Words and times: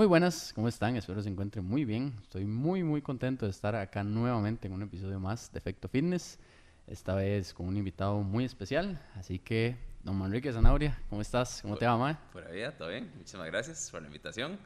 Muy 0.00 0.06
buenas, 0.06 0.54
¿cómo 0.54 0.66
están? 0.66 0.96
Espero 0.96 1.20
se 1.20 1.28
encuentren 1.28 1.62
muy 1.62 1.84
bien. 1.84 2.14
Estoy 2.22 2.46
muy, 2.46 2.82
muy 2.82 3.02
contento 3.02 3.44
de 3.44 3.50
estar 3.50 3.76
acá 3.76 4.02
nuevamente 4.02 4.66
en 4.66 4.72
un 4.72 4.80
episodio 4.80 5.20
más 5.20 5.52
de 5.52 5.58
Efecto 5.58 5.88
Fitness. 5.88 6.38
Esta 6.86 7.14
vez 7.14 7.52
con 7.52 7.66
un 7.68 7.76
invitado 7.76 8.22
muy 8.22 8.46
especial. 8.46 8.98
Así 9.14 9.38
que, 9.38 9.76
don 10.02 10.16
Manrique 10.16 10.50
Zanauria, 10.54 10.98
¿cómo 11.10 11.20
estás? 11.20 11.60
¿Cómo 11.60 11.76
te 11.76 11.84
va, 11.84 11.98
Mae? 11.98 12.16
Pura 12.32 12.48
vida, 12.48 12.74
todo 12.78 12.88
bien. 12.88 13.12
Muchísimas 13.14 13.48
gracias 13.48 13.90
por 13.90 14.00
la 14.00 14.06
invitación. 14.06 14.58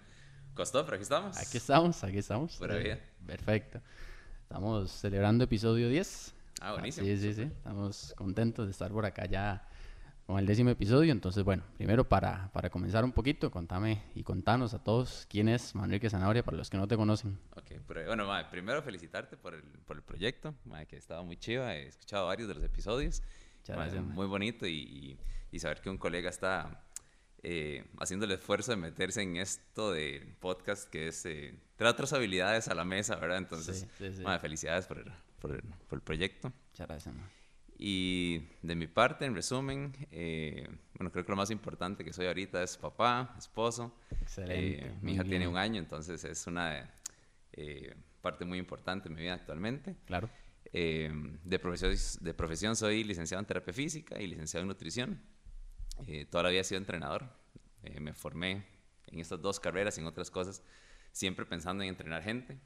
Costó, 0.55 0.85
pero 0.85 0.95
aquí 0.95 1.03
estamos. 1.03 1.37
Aquí 1.37 1.57
estamos, 1.57 2.05
aquí 2.05 2.19
estamos. 2.19 2.57
Pura 2.57 2.77
vida. 2.77 3.01
Perfecto. 3.27 3.81
Estamos 4.45 4.93
celebrando 4.93 5.43
episodio 5.43 5.89
10. 5.89 6.33
Ah, 6.61 6.75
buenísimo. 6.75 7.09
Sí, 7.09 7.17
sí, 7.17 7.35
sí. 7.35 7.43
Estamos 7.43 8.15
contentos 8.17 8.67
de 8.67 8.71
estar 8.71 8.93
por 8.93 9.05
acá 9.05 9.27
ya 9.27 9.67
con 10.27 10.39
el 10.39 10.47
décimo 10.47 10.71
episodio. 10.71 11.13
Entonces, 11.13 11.45
bueno, 11.45 11.63
primero 11.77 12.09
para, 12.09 12.51
para 12.53 12.71
comenzar 12.71 13.05
un 13.05 13.13
poquito, 13.13 13.51
contame 13.51 14.03
y 14.15 14.23
contanos 14.23 14.73
a 14.75 14.83
todos 14.83 15.27
quién 15.29 15.49
es 15.49 15.75
Manrique 15.75 16.09
Zanabria 16.11 16.43
para 16.45 16.57
los 16.57 16.71
que 16.71 16.77
no 16.77 16.89
te 16.89 16.97
conocen. 16.97 17.39
Ok, 17.57 17.73
pero, 17.87 18.07
bueno, 18.07 18.27
mae, 18.27 18.45
primero 18.47 18.83
felicitarte 18.83 19.37
por 19.37 19.55
el, 19.55 19.63
por 19.63 19.97
el 19.97 20.03
proyecto, 20.03 20.55
mae, 20.65 20.87
que 20.87 20.97
ha 20.97 20.99
estado 20.99 21.25
muy 21.25 21.37
chiva. 21.37 21.75
He 21.77 21.87
escuchado 21.89 22.27
varios 22.27 22.49
de 22.49 22.55
los 22.55 22.65
episodios. 22.65 23.23
Muchas 23.59 23.77
Mae, 23.77 23.87
gracias. 23.91 24.05
Muy 24.15 24.27
bonito 24.27 24.67
y, 24.67 25.19
y- 25.51 25.59
saber 25.59 25.81
que 25.81 25.89
un 25.89 25.99
colega 25.99 26.29
está 26.31 26.85
eh, 27.43 27.85
haciendo 28.01 28.25
el 28.27 28.33
esfuerzo 28.33 28.73
de 28.73 28.77
meterse 28.77 29.23
en 29.23 29.37
esto 29.37 29.93
de 29.93 30.35
podcast 30.41 30.89
que 30.91 31.09
es 31.09 31.25
eh, 31.27 31.55
trae 31.77 31.91
otras 31.91 32.13
habilidades 32.13 32.69
a 32.69 32.75
la 32.75 32.85
mesa, 32.85 33.17
¿verdad? 33.17 33.39
Entonces, 33.39 33.87
Sí, 33.99 34.11
sí, 34.11 34.17
sí. 34.17 34.25
felicidades 34.41 34.87
por 34.87 34.99
el, 34.99 35.13
por 35.41 35.53
el, 35.53 35.63
por 35.89 35.99
el 35.99 36.03
proyecto. 36.03 36.53
Muchas 36.71 36.89
gracias. 36.89 37.15
Y 37.87 38.39
de 38.63 38.77
mi 38.77 38.87
parte, 38.87 39.27
en 39.27 39.35
resumen, 39.35 39.93
eh, 40.11 40.67
bueno, 40.95 41.13
creo 41.13 41.23
que 41.23 41.33
lo 41.33 41.37
más 41.37 41.51
importante 41.51 42.03
que 42.03 42.15
soy 42.15 42.25
ahorita 42.25 42.63
es 42.63 42.79
papá, 42.79 43.35
esposo. 43.37 43.95
Excelente, 44.23 44.87
Eh, 44.87 44.95
mi 45.03 45.13
hija 45.13 45.23
tiene 45.23 45.41
bien. 45.41 45.51
un 45.51 45.59
año, 45.59 45.81
entonces 45.81 46.25
es 46.25 46.47
una 46.47 46.91
eh, 47.53 47.95
parte 48.23 48.47
muy 48.47 48.57
importante 48.57 49.11
de 49.11 49.15
mi 49.15 49.21
vida 49.21 49.35
actualmente. 49.35 49.97
Claro. 50.07 50.31
Eh, 50.73 51.13
de, 51.45 51.59
profesión, 51.59 51.95
de 52.25 52.33
profesión 52.33 52.75
soy 52.75 53.05
licenciado 53.05 53.41
en 53.41 53.47
terapia 53.47 53.75
física 53.75 54.19
y 54.19 54.29
licenciado 54.29 54.63
en 54.63 54.69
nutrición. 54.69 55.21
Eh, 56.07 56.25
toda 56.25 56.45
la 56.45 56.49
vida 56.49 56.63
he 56.63 56.65
sido 56.65 56.79
entrenador. 56.79 57.29
Eh, 57.83 58.01
me 58.01 58.15
formé 58.15 58.65
en 59.09 59.21
estas 59.21 59.43
dos 59.43 59.61
carreras 59.61 59.99
y 59.99 60.01
en 60.01 60.07
otras 60.07 60.31
cosas, 60.31 60.63
siempre 61.13 61.45
pensando 61.45 61.83
en 61.83 61.91
entrenar 61.91 62.23
gente. 62.23 62.59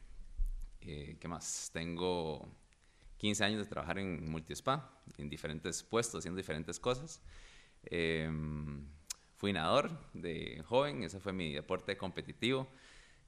¿Qué 0.79 1.27
más? 1.27 1.70
Tengo 1.73 2.48
15 3.19 3.44
años 3.44 3.61
de 3.61 3.66
trabajar 3.66 3.98
en 3.98 4.30
multispa, 4.30 4.91
en 5.19 5.28
diferentes 5.28 5.83
puestos, 5.83 6.20
haciendo 6.20 6.38
diferentes 6.38 6.80
cosas. 6.80 7.20
Eh, 7.84 8.30
fui 9.36 9.52
nadador 9.52 9.91
de 10.14 10.62
joven, 10.66 11.05
ese 11.05 11.20
fue 11.20 11.33
mi 11.33 11.52
deporte 11.52 11.96
competitivo. 11.96 12.69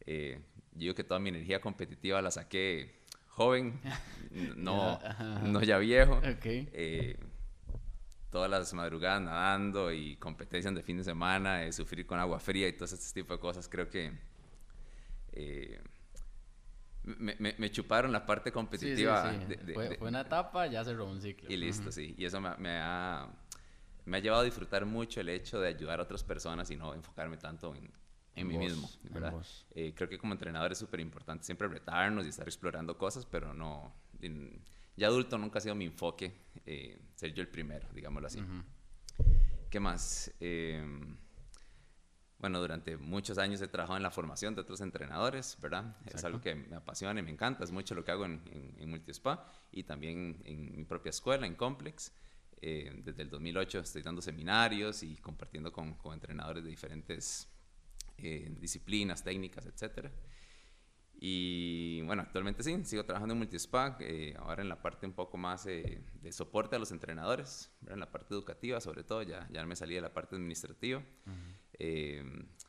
Eh, 0.07 0.41
yo 0.73 0.79
digo 0.79 0.95
que 0.95 1.05
toda 1.05 1.21
mi 1.21 1.29
energía 1.29 1.61
competitiva 1.61 2.23
la 2.23 2.31
saqué 2.31 3.01
joven, 3.29 3.81
no, 4.57 4.99
no 5.45 5.63
ya 5.63 5.79
viejo. 5.79 6.15
Ok. 6.15 6.47
Eh, 6.47 7.19
todas 8.31 8.51
las 8.51 8.73
madrugadas 8.75 9.21
nadando 9.23 9.93
y 9.93 10.17
competencias 10.17 10.75
de 10.75 10.83
fin 10.83 10.99
de 10.99 11.05
semana, 11.05 11.65
eh, 11.65 11.73
sufrir 11.73 12.07
con 12.07 12.19
agua 12.19 12.39
fría 12.39 12.69
y 12.69 12.73
todo 12.73 12.85
ese 12.85 13.13
tipo 13.13 13.35
de 13.35 13.41
cosas, 13.41 13.69
creo 13.69 13.89
que 13.89 14.13
eh, 15.33 15.81
me, 17.19 17.37
me- 17.39 17.55
me 17.59 17.71
chuparon 17.71 18.13
la 18.13 18.25
parte 18.27 18.51
Sí, 18.51 18.53
sí, 18.53 18.55
competitiva. 18.55 19.31
sí. 19.33 19.45
de- 19.47 19.57
de- 19.57 19.75
fue, 19.75 20.09
una 20.09 20.23
etapa, 20.23 20.67
ya 20.67 20.85
cerró 20.85 21.07
un 21.07 21.21
ciclo. 21.21 21.51
y 21.51 21.57
listo, 21.57 21.91
sí. 21.93 22.15
Y 22.19 22.25
eso 22.25 22.41
me, 22.41 22.57
me 22.57 22.79
ha, 22.79 23.29
me 24.05 24.17
ha 24.17 24.21
llevado 24.21 24.43
a 24.43 24.45
disfrutar 24.45 24.85
mucho 24.87 25.21
el 25.21 25.29
hecho 25.29 25.61
de 25.61 25.69
ayudar 25.69 26.01
a 26.01 26.05
otras 26.05 26.25
personas 26.25 26.71
y 26.71 26.77
no 26.77 26.95
enfocarme 26.95 27.37
tanto 27.37 27.75
en, 27.75 27.91
mí 28.47 28.55
vos, 28.57 28.65
mismo, 28.65 28.91
¿verdad? 29.11 29.35
Eh, 29.75 29.93
creo 29.95 30.09
que 30.09 30.19
como 30.19 30.33
entrenador 30.33 30.73
es 30.73 30.79
súper 30.79 31.01
importante 31.01 31.45
siempre 31.45 31.69
retarnos 31.69 32.25
y 32.27 32.31
estar 32.31 32.47
explorando 32.47 32.97
cosas, 32.97 33.27
pero 33.27 33.53
no... 33.55 33.93
en- 34.21 34.63
ya 34.97 35.07
adulto 35.07 35.39
nunca 35.39 35.59
ha 35.59 35.63
sido 35.63 35.75
mi 35.75 35.87
enfoque 35.87 36.33
eh, 36.67 37.01
ser 37.15 37.33
yo 37.33 37.41
el 37.43 37.49
primero, 37.49 37.89
digámoslo 37.95 38.27
así. 38.27 38.41
Ujú. 38.41 38.63
¿Qué 39.71 39.81
más? 39.81 40.33
Eh, 40.41 40.85
bueno, 42.41 42.59
durante 42.59 42.97
muchos 42.97 43.37
años 43.39 43.61
he 43.61 43.69
trabajado 43.69 43.99
en 43.99 44.03
la 44.03 44.11
formación 44.11 44.55
de 44.55 44.63
otros 44.63 44.81
entrenadores, 44.81 45.59
¿verdad? 45.61 45.95
Es 46.01 46.15
Exacto. 46.15 46.27
algo 46.27 46.41
que 46.41 46.55
me 46.55 46.75
apasiona 46.75 47.21
y 47.21 47.23
me 47.23 47.31
encanta, 47.31 47.65
es 47.65 47.71
mucho 47.71 47.95
lo 47.95 48.03
que 48.05 48.13
hago 48.13 48.25
en, 48.25 48.43
en, 48.51 48.75
en 48.79 48.91
Multispa 48.91 49.47
y 49.71 49.85
también 49.85 50.41
en 50.45 50.77
mi 50.77 50.85
propia 50.85 51.11
escuela, 51.11 51.47
en 51.47 51.55
Complex. 51.55 52.13
Eh, 52.63 52.93
desde 53.05 53.23
el 53.23 53.31
2008 53.31 53.81
estoy 53.81 54.03
dando 54.03 54.21
seminarios 54.21 55.03
y 55.03 55.17
compartiendo 55.17 55.73
con, 55.73 55.95
con 55.95 56.15
entrenadores 56.15 56.65
de 56.65 56.71
diferentes 56.71 57.49
eh, 58.19 58.55
disciplinas, 58.59 59.23
técnicas, 59.23 59.67
etcétera. 59.67 60.11
Y 61.23 62.01
bueno, 62.03 62.23
actualmente 62.23 62.63
sí, 62.63 62.83
sigo 62.85 63.05
trabajando 63.05 63.35
en 63.35 63.39
Multispa, 63.39 63.99
eh, 64.01 64.35
ahora 64.39 64.63
en 64.63 64.71
la 64.71 64.81
parte 64.81 65.07
un 65.07 65.13
poco 65.13 65.37
más 65.37 65.67
eh, 65.67 66.03
de 66.15 66.33
soporte 66.33 66.77
a 66.77 66.79
los 66.79 66.93
entrenadores, 66.93 67.71
¿verdad? 67.81 67.95
en 67.95 68.01
la 68.01 68.11
parte 68.11 68.33
educativa 68.33 68.81
sobre 68.81 69.05
todo, 69.05 69.23
ya, 69.23 69.47
ya 69.51 69.65
me 69.67 69.77
salí 69.77 69.95
de 69.95 70.01
la 70.01 70.15
parte 70.15 70.37
administrativa. 70.37 71.03
Eh, 71.83 72.23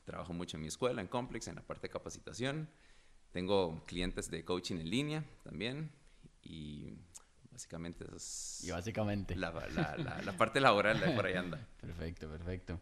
trabajo 0.05 0.31
mucho 0.33 0.55
en 0.57 0.61
mi 0.61 0.67
escuela, 0.69 1.01
en 1.01 1.07
Complex, 1.07 1.47
en 1.49 1.55
la 1.55 1.61
parte 1.61 1.87
de 1.87 1.91
capacitación. 1.91 2.69
Tengo 3.31 3.83
clientes 3.85 4.31
de 4.31 4.43
coaching 4.45 4.77
en 4.77 4.89
línea 4.89 5.23
también 5.43 5.91
y 6.43 6.93
básicamente 7.51 8.03
eso 8.05 8.15
es 8.15 8.63
Y 8.63 8.71
básicamente. 8.71 9.35
la, 9.35 9.51
la- 9.51 9.97
la- 9.97 10.21
la 10.21 10.37
parte 10.37 10.59
laboral 10.61 10.99
de 10.99 11.11
por 11.11 11.25
ahí 11.25 11.33
anda. 11.35 11.59
Perfecto, 11.81 12.29
perfecto. 12.29 12.79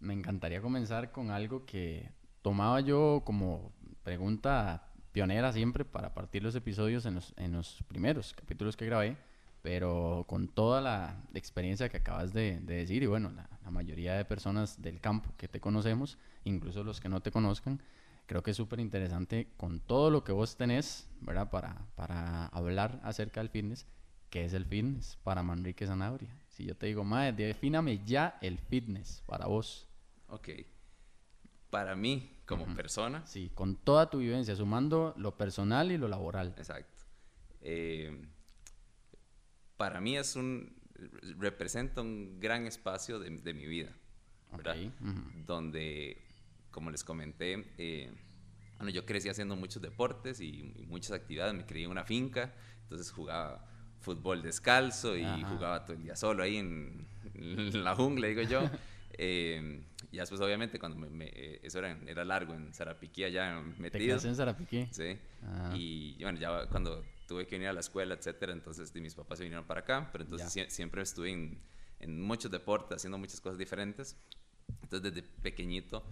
Me 0.00 0.12
encantaría 0.12 0.60
comenzar 0.60 1.12
con 1.12 1.30
algo 1.30 1.64
que 1.64 2.10
tomaba 2.42 2.80
yo 2.80 3.22
como 3.24 3.72
pregunta 4.02 4.88
pionera 5.12 5.52
siempre 5.52 5.84
para 5.84 6.14
partir 6.14 6.42
los 6.42 6.54
episodios 6.56 7.06
en 7.06 7.14
los, 7.16 7.32
en 7.36 7.52
los 7.52 7.82
primeros 7.86 8.32
capítulos 8.32 8.76
que 8.76 8.86
grabé, 8.86 9.16
pero 9.62 10.24
con 10.28 10.48
toda 10.48 10.80
la 10.80 11.24
experiencia 11.34 11.88
que 11.88 11.98
acabas 11.98 12.32
de, 12.32 12.60
de 12.60 12.74
decir 12.74 13.02
y 13.02 13.06
bueno, 13.06 13.30
la, 13.30 13.48
la 13.62 13.70
mayoría 13.70 14.14
de 14.14 14.24
personas 14.24 14.82
del 14.82 15.00
campo 15.00 15.30
que 15.36 15.48
te 15.48 15.60
conocemos, 15.60 16.18
incluso 16.44 16.84
los 16.84 17.00
que 17.00 17.08
no 17.08 17.20
te 17.20 17.30
conozcan, 17.30 17.80
creo 18.26 18.42
que 18.42 18.50
es 18.50 18.56
súper 18.56 18.80
interesante 18.80 19.48
con 19.56 19.80
todo 19.80 20.10
lo 20.10 20.24
que 20.24 20.32
vos 20.32 20.56
tenés, 20.56 21.08
¿verdad? 21.20 21.50
Para, 21.50 21.86
para 21.94 22.46
hablar 22.46 23.00
acerca 23.04 23.40
del 23.40 23.50
fitness, 23.50 23.86
¿qué 24.30 24.44
es 24.44 24.52
el 24.52 24.64
fitness 24.66 25.18
para 25.22 25.42
Manrique 25.42 25.86
Zanabria? 25.86 26.34
Si 26.48 26.64
yo 26.64 26.76
te 26.76 26.86
digo, 26.86 27.04
madre, 27.04 27.32
defíname 27.46 28.04
ya 28.04 28.38
el 28.40 28.58
fitness 28.58 29.22
para 29.26 29.46
vos. 29.46 29.88
Ok. 30.28 30.48
Para 31.70 31.94
mí, 31.96 32.36
como 32.46 32.66
persona, 32.74 33.26
Sí, 33.26 33.50
con 33.54 33.76
toda 33.76 34.10
tu 34.10 34.18
vivencia, 34.18 34.54
sumando 34.54 35.14
lo 35.16 35.36
personal 35.38 35.90
y 35.90 35.96
lo 35.96 36.08
laboral. 36.08 36.54
Exacto. 36.58 37.04
Eh, 37.62 38.26
para 39.82 40.00
mí 40.00 40.16
es 40.16 40.36
un 40.36 40.72
representa 41.40 42.02
un 42.02 42.38
gran 42.38 42.68
espacio 42.68 43.18
de, 43.18 43.30
de 43.30 43.52
mi 43.52 43.66
vida, 43.66 43.92
¿verdad? 44.56 44.76
Donde, 45.44 46.16
como 46.70 46.92
les 46.92 47.02
comenté, 47.02 47.64
eh, 47.78 48.12
bueno, 48.76 48.90
yo 48.90 49.04
crecí 49.04 49.28
haciendo 49.28 49.56
muchos 49.56 49.82
deportes 49.82 50.38
y, 50.40 50.72
y 50.76 50.86
muchas 50.86 51.10
actividades. 51.12 51.52
Me 51.54 51.66
crié 51.66 51.86
en 51.86 51.90
una 51.90 52.04
finca, 52.04 52.54
entonces 52.82 53.10
jugaba 53.10 53.66
fútbol 54.00 54.40
descalzo 54.42 55.16
y 55.16 55.24
Ajá. 55.24 55.48
jugaba 55.48 55.84
todo 55.84 55.96
el 55.96 56.02
día 56.04 56.14
solo 56.14 56.44
ahí 56.44 56.58
en, 56.58 57.04
en 57.34 57.82
la 57.82 57.96
jungla, 57.96 58.28
digo 58.28 58.42
yo. 58.42 58.70
Eh, 59.18 59.82
y 60.10 60.16
después, 60.16 60.40
obviamente, 60.40 60.78
cuando 60.78 60.96
me, 60.98 61.10
me- 61.10 61.28
eh, 61.34 61.60
eso 61.62 61.80
era, 61.80 61.98
era 62.06 62.24
largo 62.24 62.54
en 62.54 62.72
Zarapiquí, 62.72 63.24
allá 63.24 63.62
¿Te 63.76 63.82
metido. 63.82 64.06
quedaste 64.06 64.28
en 64.28 64.36
Zarapiquí? 64.36 64.88
Sí. 64.90 65.18
Ah. 65.42 65.70
Y 65.76 66.16
bueno, 66.22 66.38
ya 66.38 66.66
cuando 66.68 67.04
tuve 67.32 67.46
que 67.46 67.54
venir 67.56 67.68
a 67.68 67.72
la 67.72 67.80
escuela, 67.80 68.14
etcétera, 68.14 68.52
entonces 68.52 68.94
mis 68.94 69.14
papás 69.14 69.38
se 69.38 69.44
vinieron 69.44 69.64
para 69.66 69.80
acá, 69.80 70.10
pero 70.12 70.24
entonces 70.24 70.48
sie- 70.54 70.68
siempre 70.68 71.00
estuve 71.00 71.30
en, 71.30 71.62
en 72.00 72.20
muchos 72.20 72.50
deportes, 72.50 72.96
haciendo 72.96 73.16
muchas 73.16 73.40
cosas 73.40 73.56
diferentes. 73.58 74.16
Entonces, 74.82 75.02
desde 75.14 75.26
pequeñito, 75.40 76.04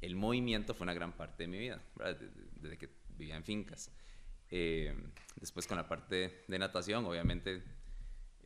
el 0.00 0.16
movimiento 0.16 0.72
fue 0.72 0.84
una 0.86 0.94
gran 0.94 1.12
parte 1.12 1.42
de 1.42 1.46
mi 1.48 1.58
vida. 1.58 1.82
Desde, 1.96 2.30
desde 2.60 2.78
que 2.78 2.88
vivía 3.18 3.36
en 3.36 3.44
fincas. 3.44 3.90
Eh, 4.50 4.94
después, 5.40 5.66
con 5.66 5.76
la 5.76 5.86
parte 5.86 6.44
de 6.48 6.58
natación, 6.58 7.04
obviamente, 7.04 7.62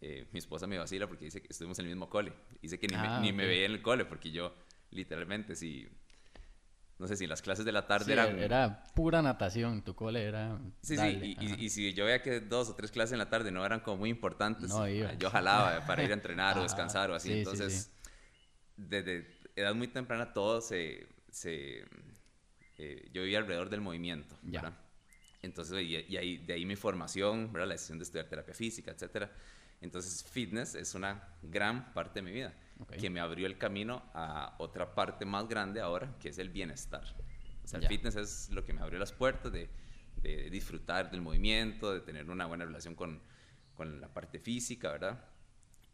eh, 0.00 0.26
mi 0.32 0.38
esposa 0.40 0.66
me 0.66 0.78
vacila 0.78 1.06
porque 1.06 1.26
dice 1.26 1.40
que 1.40 1.48
estuvimos 1.50 1.78
en 1.78 1.84
el 1.86 1.92
mismo 1.92 2.10
cole. 2.10 2.32
Dice 2.60 2.78
que 2.80 2.88
ni, 2.88 2.96
Ah, 2.96 3.18
me, 3.20 3.26
ni 3.26 3.32
me 3.32 3.46
veía 3.46 3.66
en 3.66 3.72
el 3.72 3.82
cole, 3.82 4.04
porque 4.04 4.32
yo, 4.32 4.52
literalmente, 4.90 5.54
si. 5.54 5.88
No 6.98 7.06
sé 7.06 7.16
si 7.16 7.26
las 7.26 7.42
clases 7.42 7.64
de 7.66 7.72
la 7.72 7.86
tarde 7.86 8.06
Sí, 8.06 8.12
eran. 8.12 8.38
era 8.38 8.84
pura 8.94 9.20
natación, 9.20 9.82
tu 9.84 9.94
cole 9.94 10.22
era... 10.24 10.58
Sí, 10.80 10.96
dale, 10.96 11.20
sí, 11.20 11.36
y, 11.38 11.46
ajá. 11.46 11.56
y, 11.60 11.64
y 11.66 11.70
si 11.70 11.92
yo 11.92 12.06
veía 12.06 12.22
que 12.22 12.40
dos 12.40 12.70
o 12.70 12.74
tres 12.74 12.90
clases 12.90 13.12
en 13.12 13.18
la 13.18 13.28
tarde 13.28 13.50
no 13.50 13.64
eran 13.66 13.80
como 13.80 13.98
muy 13.98 14.10
importantes, 14.10 14.70
No 14.70 14.88
iba. 14.88 15.12
yo 15.14 15.28
jalaba 15.30 15.84
para 15.86 16.02
ir 16.02 16.10
a 16.10 16.14
entrenar 16.14 16.56
o 16.58 16.62
descansar 16.64 17.10
o 17.10 17.14
así. 17.14 17.28
sí, 17.28 17.34
sí, 17.34 17.38
Entonces, 17.40 17.90
desde 18.76 19.26
edad 19.56 19.74
muy 19.74 19.88
temprana 19.88 20.32
todo 20.32 20.60
se... 20.60 21.06
se 21.30 21.84
eh, 22.78 23.08
yo 23.12 23.22
vivía 23.22 23.38
alrededor 23.38 23.68
del 23.70 23.80
movimiento, 23.80 24.38
Ya. 24.42 24.62
¿verdad? 24.62 24.78
Entonces, 25.42 25.80
y, 25.82 25.96
y 26.08 26.16
ahí, 26.16 26.38
de 26.38 26.54
ahí 26.54 26.64
mi 26.66 26.76
formación, 26.76 27.52
¿verdad? 27.52 27.68
La 27.68 27.74
decisión 27.74 27.98
de 27.98 28.04
estudiar 28.04 28.26
terapia 28.26 28.54
física, 28.54 28.90
etcétera. 28.90 29.30
Entonces, 29.80 30.24
fitness 30.24 30.74
es 30.74 30.94
una 30.94 31.22
gran 31.42 31.92
parte 31.92 32.20
de 32.20 32.22
mi 32.22 32.32
vida 32.32 32.54
Que 32.98 33.08
me 33.08 33.20
abrió 33.20 33.46
el 33.46 33.56
camino 33.56 34.02
a 34.12 34.54
otra 34.58 34.94
parte 34.94 35.24
más 35.24 35.48
grande 35.48 35.80
ahora, 35.80 36.14
que 36.20 36.28
es 36.28 36.38
el 36.38 36.50
bienestar. 36.50 37.04
O 37.64 37.68
sea, 37.68 37.80
el 37.80 37.88
fitness 37.88 38.16
es 38.16 38.50
lo 38.50 38.64
que 38.64 38.72
me 38.72 38.80
abrió 38.80 38.98
las 38.98 39.12
puertas 39.12 39.50
de, 39.52 39.68
de, 40.22 40.50
disfrutar 40.50 41.10
del 41.10 41.20
movimiento, 41.20 41.92
de 41.92 42.00
tener 42.00 42.28
una 42.30 42.46
buena 42.46 42.64
relación 42.64 42.94
con, 42.94 43.20
con 43.74 44.00
la 44.00 44.08
parte 44.08 44.38
física, 44.38 44.92
¿verdad? 44.92 45.24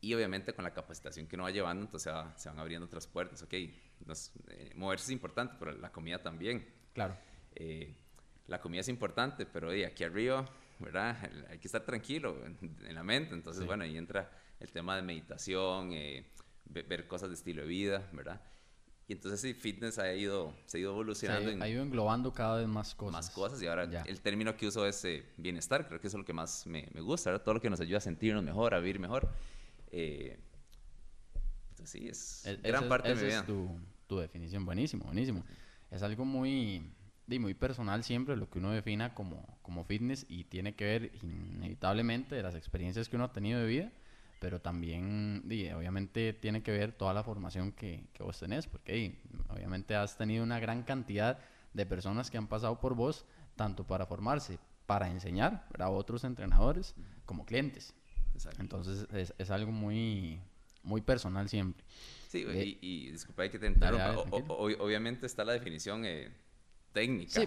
Y 0.01 0.15
obviamente 0.15 0.53
con 0.53 0.65
la 0.65 0.73
capacitación 0.73 1.27
que 1.27 1.37
uno 1.37 1.45
va 1.45 1.51
llevando, 1.51 1.85
entonces 1.85 2.13
se 2.37 2.49
van 2.49 2.59
abriendo 2.59 2.87
otras 2.87 3.07
puertas. 3.07 3.43
Ok, 3.43 3.55
eh, 3.55 4.73
moverse 4.75 5.05
es 5.05 5.11
importante, 5.11 5.55
pero 5.59 5.73
la 5.73 5.93
comida 5.93 6.21
también. 6.21 6.67
Claro. 6.93 7.17
Eh, 7.55 7.95
la 8.49 8.61
comida 8.61 8.81
es 8.81 8.89
importante, 8.89 9.47
pero 9.47 9.71
aquí 9.71 10.03
arriba, 10.03 10.49
¿verdad? 10.81 11.17
Hay 11.49 11.59
que 11.59 11.69
estar 11.69 11.85
tranquilo 11.85 12.37
en, 12.45 12.95
la 12.95 13.05
mente. 13.05 13.35
Entonces, 13.35 13.65
bueno, 13.65 13.85
ahí 13.85 13.97
entra 13.97 14.31
el 14.59 14.73
tema 14.73 14.97
de 14.97 15.03
meditación, 15.03 15.93
eh, 15.93 16.32
ver 16.65 17.07
cosas 17.07 17.29
de 17.29 17.35
estilo 17.35 17.63
de 17.63 17.69
vida, 17.69 18.09
¿verdad? 18.13 18.41
Y 19.09 19.15
entonces 19.15 19.41
sí, 19.41 19.53
fitness 19.53 19.99
ha 19.99 20.15
ido, 20.15 20.55
se 20.65 20.79
ha 20.79 20.81
ido 20.81 20.93
evolucionando. 20.93 21.63
ha 21.63 21.69
ido 21.69 21.83
englobando 21.83 22.33
cada 22.33 22.59
vez 22.59 22.69
más 22.69 22.95
cosas. 22.95 23.13
Más 23.13 23.31
cosas 23.31 23.61
y 23.61 23.67
ahora 23.67 23.85
el 24.07 24.21
término 24.21 24.57
que 24.57 24.67
uso 24.67 24.87
es 24.87 25.05
eh, 25.05 25.25
bienestar, 25.37 25.87
creo 25.89 26.01
que 26.01 26.07
eso 26.07 26.17
es 26.17 26.21
lo 26.21 26.25
que 26.25 26.33
más 26.33 26.67
me, 26.67 26.89
me 26.95 27.01
gusta, 27.01 27.31
¿verdad? 27.31 27.45
todo 27.45 27.55
lo 27.55 27.61
que 27.61 27.69
nos 27.69 27.81
ayuda 27.81 27.99
a 27.99 28.01
sentirnos 28.01 28.45
mejor, 28.45 28.75
a 28.75 28.79
vivir 28.79 29.01
mejor. 29.01 29.29
Eh, 29.91 30.39
entonces 31.71 31.91
sí, 31.91 32.09
es 32.09 32.47
e, 32.47 32.57
gran 32.57 32.89
parte 32.89 33.09
de 33.09 33.15
mi 33.17 33.23
vida. 33.23 33.41
es 33.41 33.47
tu, 33.47 33.77
tu, 34.07 34.19
definición, 34.19 34.65
buenísimo, 34.65 35.05
buenísimo. 35.05 35.45
Es 35.91 36.03
algo 36.03 36.25
muy, 36.25 36.95
muy 37.27 37.55
personal 37.55 38.05
siempre 38.05 38.37
lo 38.37 38.49
que 38.49 38.61
uno 38.61 38.71
defina 38.71 39.15
como, 39.15 39.59
como 39.63 39.85
fitness 39.85 40.25
y 40.29 40.45
tiene 40.45 40.75
que 40.77 40.85
ver 40.85 41.13
inevitablemente 41.23 42.37
de 42.37 42.43
las 42.43 42.55
experiencias 42.55 43.09
que 43.09 43.17
uno 43.17 43.27
ha 43.27 43.33
tenido 43.33 43.61
de 43.61 43.67
vida 43.67 43.93
pero 44.43 44.61
también, 44.61 45.45
obviamente, 45.77 46.33
tiene 46.33 46.65
que 46.65 46.73
ver 46.73 46.91
toda 46.91 47.15
la 47.15 47.23
formación 47.23 47.71
que, 47.71 48.09
que 48.13 48.25
vos 48.25 48.41
tenés, 48.41 48.67
porque 48.67 49.15
obviamente 49.49 49.95
has 49.95 50.19
tenido 50.19 50.43
una 50.43 50.59
gran 50.59 50.83
cantidad 50.83 51.39
de 51.73 51.87
personas 51.87 52.29
que 52.29 52.39
han 52.39 52.49
pasado 52.49 52.81
por 52.81 52.97
vos, 52.97 53.25
tanto 53.55 53.87
para 53.87 54.05
formarse, 54.05 54.59
para 54.85 55.09
enseñar 55.09 55.69
a 55.79 55.89
otros 55.91 56.25
entrenadores, 56.25 56.97
como 57.25 57.47
clientes. 57.47 57.95
Entonces, 58.59 59.07
es, 59.13 59.33
es, 59.39 59.51
algo 59.53 59.71
muy, 59.71 60.41
muy 60.83 61.03
personal 61.03 61.49
siempre. 61.49 61.85
Sí, 62.27 62.45
y, 62.45 62.79
y, 62.81 63.11
disculpa, 63.13 63.45
hay 63.45 63.51
que 63.51 63.61
te 63.61 63.69
interrumpa. 63.69 64.25
obviamente 64.49 65.25
está 65.25 65.45
la 65.45 65.53
definición 65.53 66.05
eh, 66.05 66.33
técnica 66.93 67.41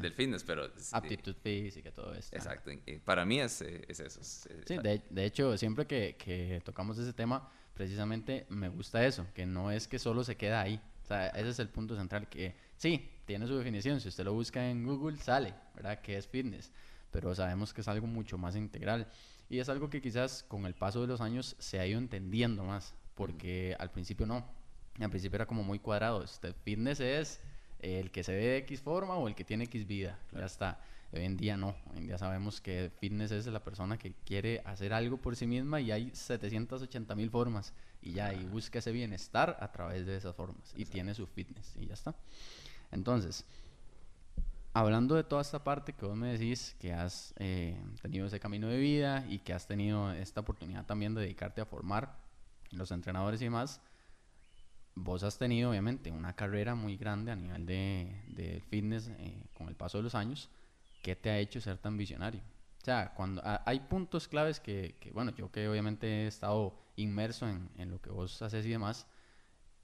del 0.00 0.12
fitness, 0.12 0.42
pero... 0.44 0.70
Aptitud 0.92 1.34
física, 1.34 1.92
todo 1.92 2.14
esto. 2.14 2.34
Exacto. 2.36 2.70
Para 3.04 3.24
mí 3.24 3.40
es, 3.40 3.62
eh, 3.62 3.82
es 3.88 4.00
eso. 4.00 4.20
sí, 4.22 4.76
de, 4.78 5.02
de, 5.08 5.24
hecho, 5.24 5.56
siempre 5.56 5.86
que, 5.86 6.16
que, 6.16 6.60
tocamos 6.64 6.98
ese 6.98 7.12
tema, 7.12 7.50
precisamente 7.74 8.46
me 8.48 8.68
gusta 8.68 9.06
eso, 9.06 9.26
que 9.34 9.46
no 9.46 9.70
es 9.70 9.86
que 9.86 9.98
solo 9.98 10.24
se 10.24 10.36
queda 10.36 10.60
ahí. 10.60 10.80
O 11.04 11.06
sea, 11.06 11.28
ese 11.28 11.50
es 11.50 11.58
el 11.58 11.68
punto 11.68 11.96
central, 11.96 12.28
que 12.28 12.54
sí, 12.76 13.08
tiene 13.24 13.46
su 13.46 13.56
definición. 13.56 14.00
Si 14.00 14.08
usted 14.08 14.24
lo 14.24 14.32
busca 14.32 14.68
en 14.68 14.84
Google, 14.84 15.16
sale, 15.18 15.54
¿verdad? 15.74 16.00
Que 16.00 16.16
es 16.16 16.26
fitness. 16.26 16.72
Pero 17.10 17.34
sabemos 17.34 17.72
que 17.72 17.80
es 17.80 17.88
algo 17.88 18.06
mucho 18.06 18.36
más 18.36 18.56
integral. 18.56 19.06
Y 19.48 19.58
es 19.58 19.68
algo 19.68 19.88
que 19.88 20.02
quizás 20.02 20.42
con 20.42 20.66
el 20.66 20.74
paso 20.74 21.00
de 21.00 21.06
los 21.06 21.20
años 21.20 21.56
se 21.58 21.80
ha 21.80 21.86
ido 21.86 21.98
entendiendo 21.98 22.64
más, 22.64 22.94
porque 23.14 23.74
al 23.78 23.90
principio 23.90 24.26
no. 24.26 24.46
Al 25.00 25.10
principio 25.10 25.36
era 25.36 25.46
como 25.46 25.62
muy 25.62 25.78
cuadrado. 25.78 26.22
Este, 26.22 26.52
fitness 26.52 27.00
es 27.00 27.40
el 27.80 28.10
que 28.10 28.24
se 28.24 28.32
ve 28.32 28.46
de 28.46 28.56
X 28.58 28.80
forma 28.80 29.16
o 29.16 29.28
el 29.28 29.34
que 29.34 29.44
tiene 29.44 29.64
X 29.64 29.86
vida. 29.86 30.18
Ya 30.32 30.46
está. 30.46 30.80
Hoy 31.12 31.24
en 31.24 31.36
día 31.36 31.56
no. 31.56 31.74
Hoy 31.90 31.98
en 31.98 32.06
día 32.06 32.18
sabemos 32.18 32.60
que 32.60 32.90
fitness 33.00 33.30
es 33.30 33.46
la 33.46 33.62
persona 33.62 33.98
que 33.98 34.12
quiere 34.24 34.60
hacer 34.64 34.92
algo 34.92 35.16
por 35.16 35.36
sí 35.36 35.46
misma 35.46 35.80
y 35.80 35.90
hay 35.90 36.10
780 36.12 37.14
mil 37.14 37.30
formas. 37.30 37.72
Y 38.02 38.12
ya, 38.12 38.32
y 38.32 38.44
busca 38.44 38.78
ese 38.78 38.92
bienestar 38.92 39.56
a 39.60 39.72
través 39.72 40.06
de 40.06 40.16
esas 40.16 40.34
formas. 40.34 40.72
Y 40.76 40.84
tiene 40.84 41.14
su 41.14 41.26
fitness 41.26 41.74
y 41.76 41.86
ya 41.86 41.94
está. 41.94 42.14
Entonces, 42.90 43.44
hablando 44.72 45.14
de 45.14 45.24
toda 45.24 45.42
esta 45.42 45.64
parte 45.64 45.92
que 45.92 46.06
vos 46.06 46.16
me 46.16 46.32
decís, 46.32 46.76
que 46.78 46.92
has 46.92 47.34
eh, 47.38 47.76
tenido 48.02 48.26
ese 48.26 48.38
camino 48.38 48.68
de 48.68 48.78
vida 48.78 49.24
y 49.28 49.38
que 49.40 49.52
has 49.52 49.66
tenido 49.66 50.12
esta 50.12 50.40
oportunidad 50.40 50.84
también 50.86 51.14
de 51.14 51.22
dedicarte 51.22 51.60
a 51.60 51.66
formar 51.66 52.16
los 52.70 52.90
entrenadores 52.90 53.40
y 53.40 53.44
demás, 53.44 53.80
vos 55.02 55.22
has 55.22 55.38
tenido 55.38 55.70
obviamente 55.70 56.10
una 56.10 56.34
carrera 56.34 56.74
muy 56.74 56.96
grande 56.96 57.32
a 57.32 57.36
nivel 57.36 57.66
de, 57.66 58.62
fitness 58.68 59.08
eh, 59.18 59.42
con 59.54 59.68
el 59.68 59.74
paso 59.74 59.98
de 59.98 60.04
los 60.04 60.14
años. 60.14 60.50
¿Qué 61.02 61.16
te 61.16 61.30
ha 61.30 61.38
hecho 61.38 61.60
ser 61.60 61.78
tan 61.78 61.96
visionario? 61.96 62.42
O 62.82 62.84
sea, 62.84 63.12
cuando 63.14 63.42
hay 63.44 63.80
puntos 63.80 64.28
claves 64.28 64.60
que, 64.60 64.94
bueno, 65.12 65.34
yo 65.34 65.50
que 65.50 65.68
obviamente 65.68 66.24
he 66.24 66.26
estado 66.26 66.74
inmerso 66.96 67.48
en, 67.48 67.68
en, 67.76 67.90
lo 67.90 68.00
que 68.00 68.10
vos 68.10 68.40
haces 68.42 68.64
y 68.66 68.70
demás, 68.70 69.06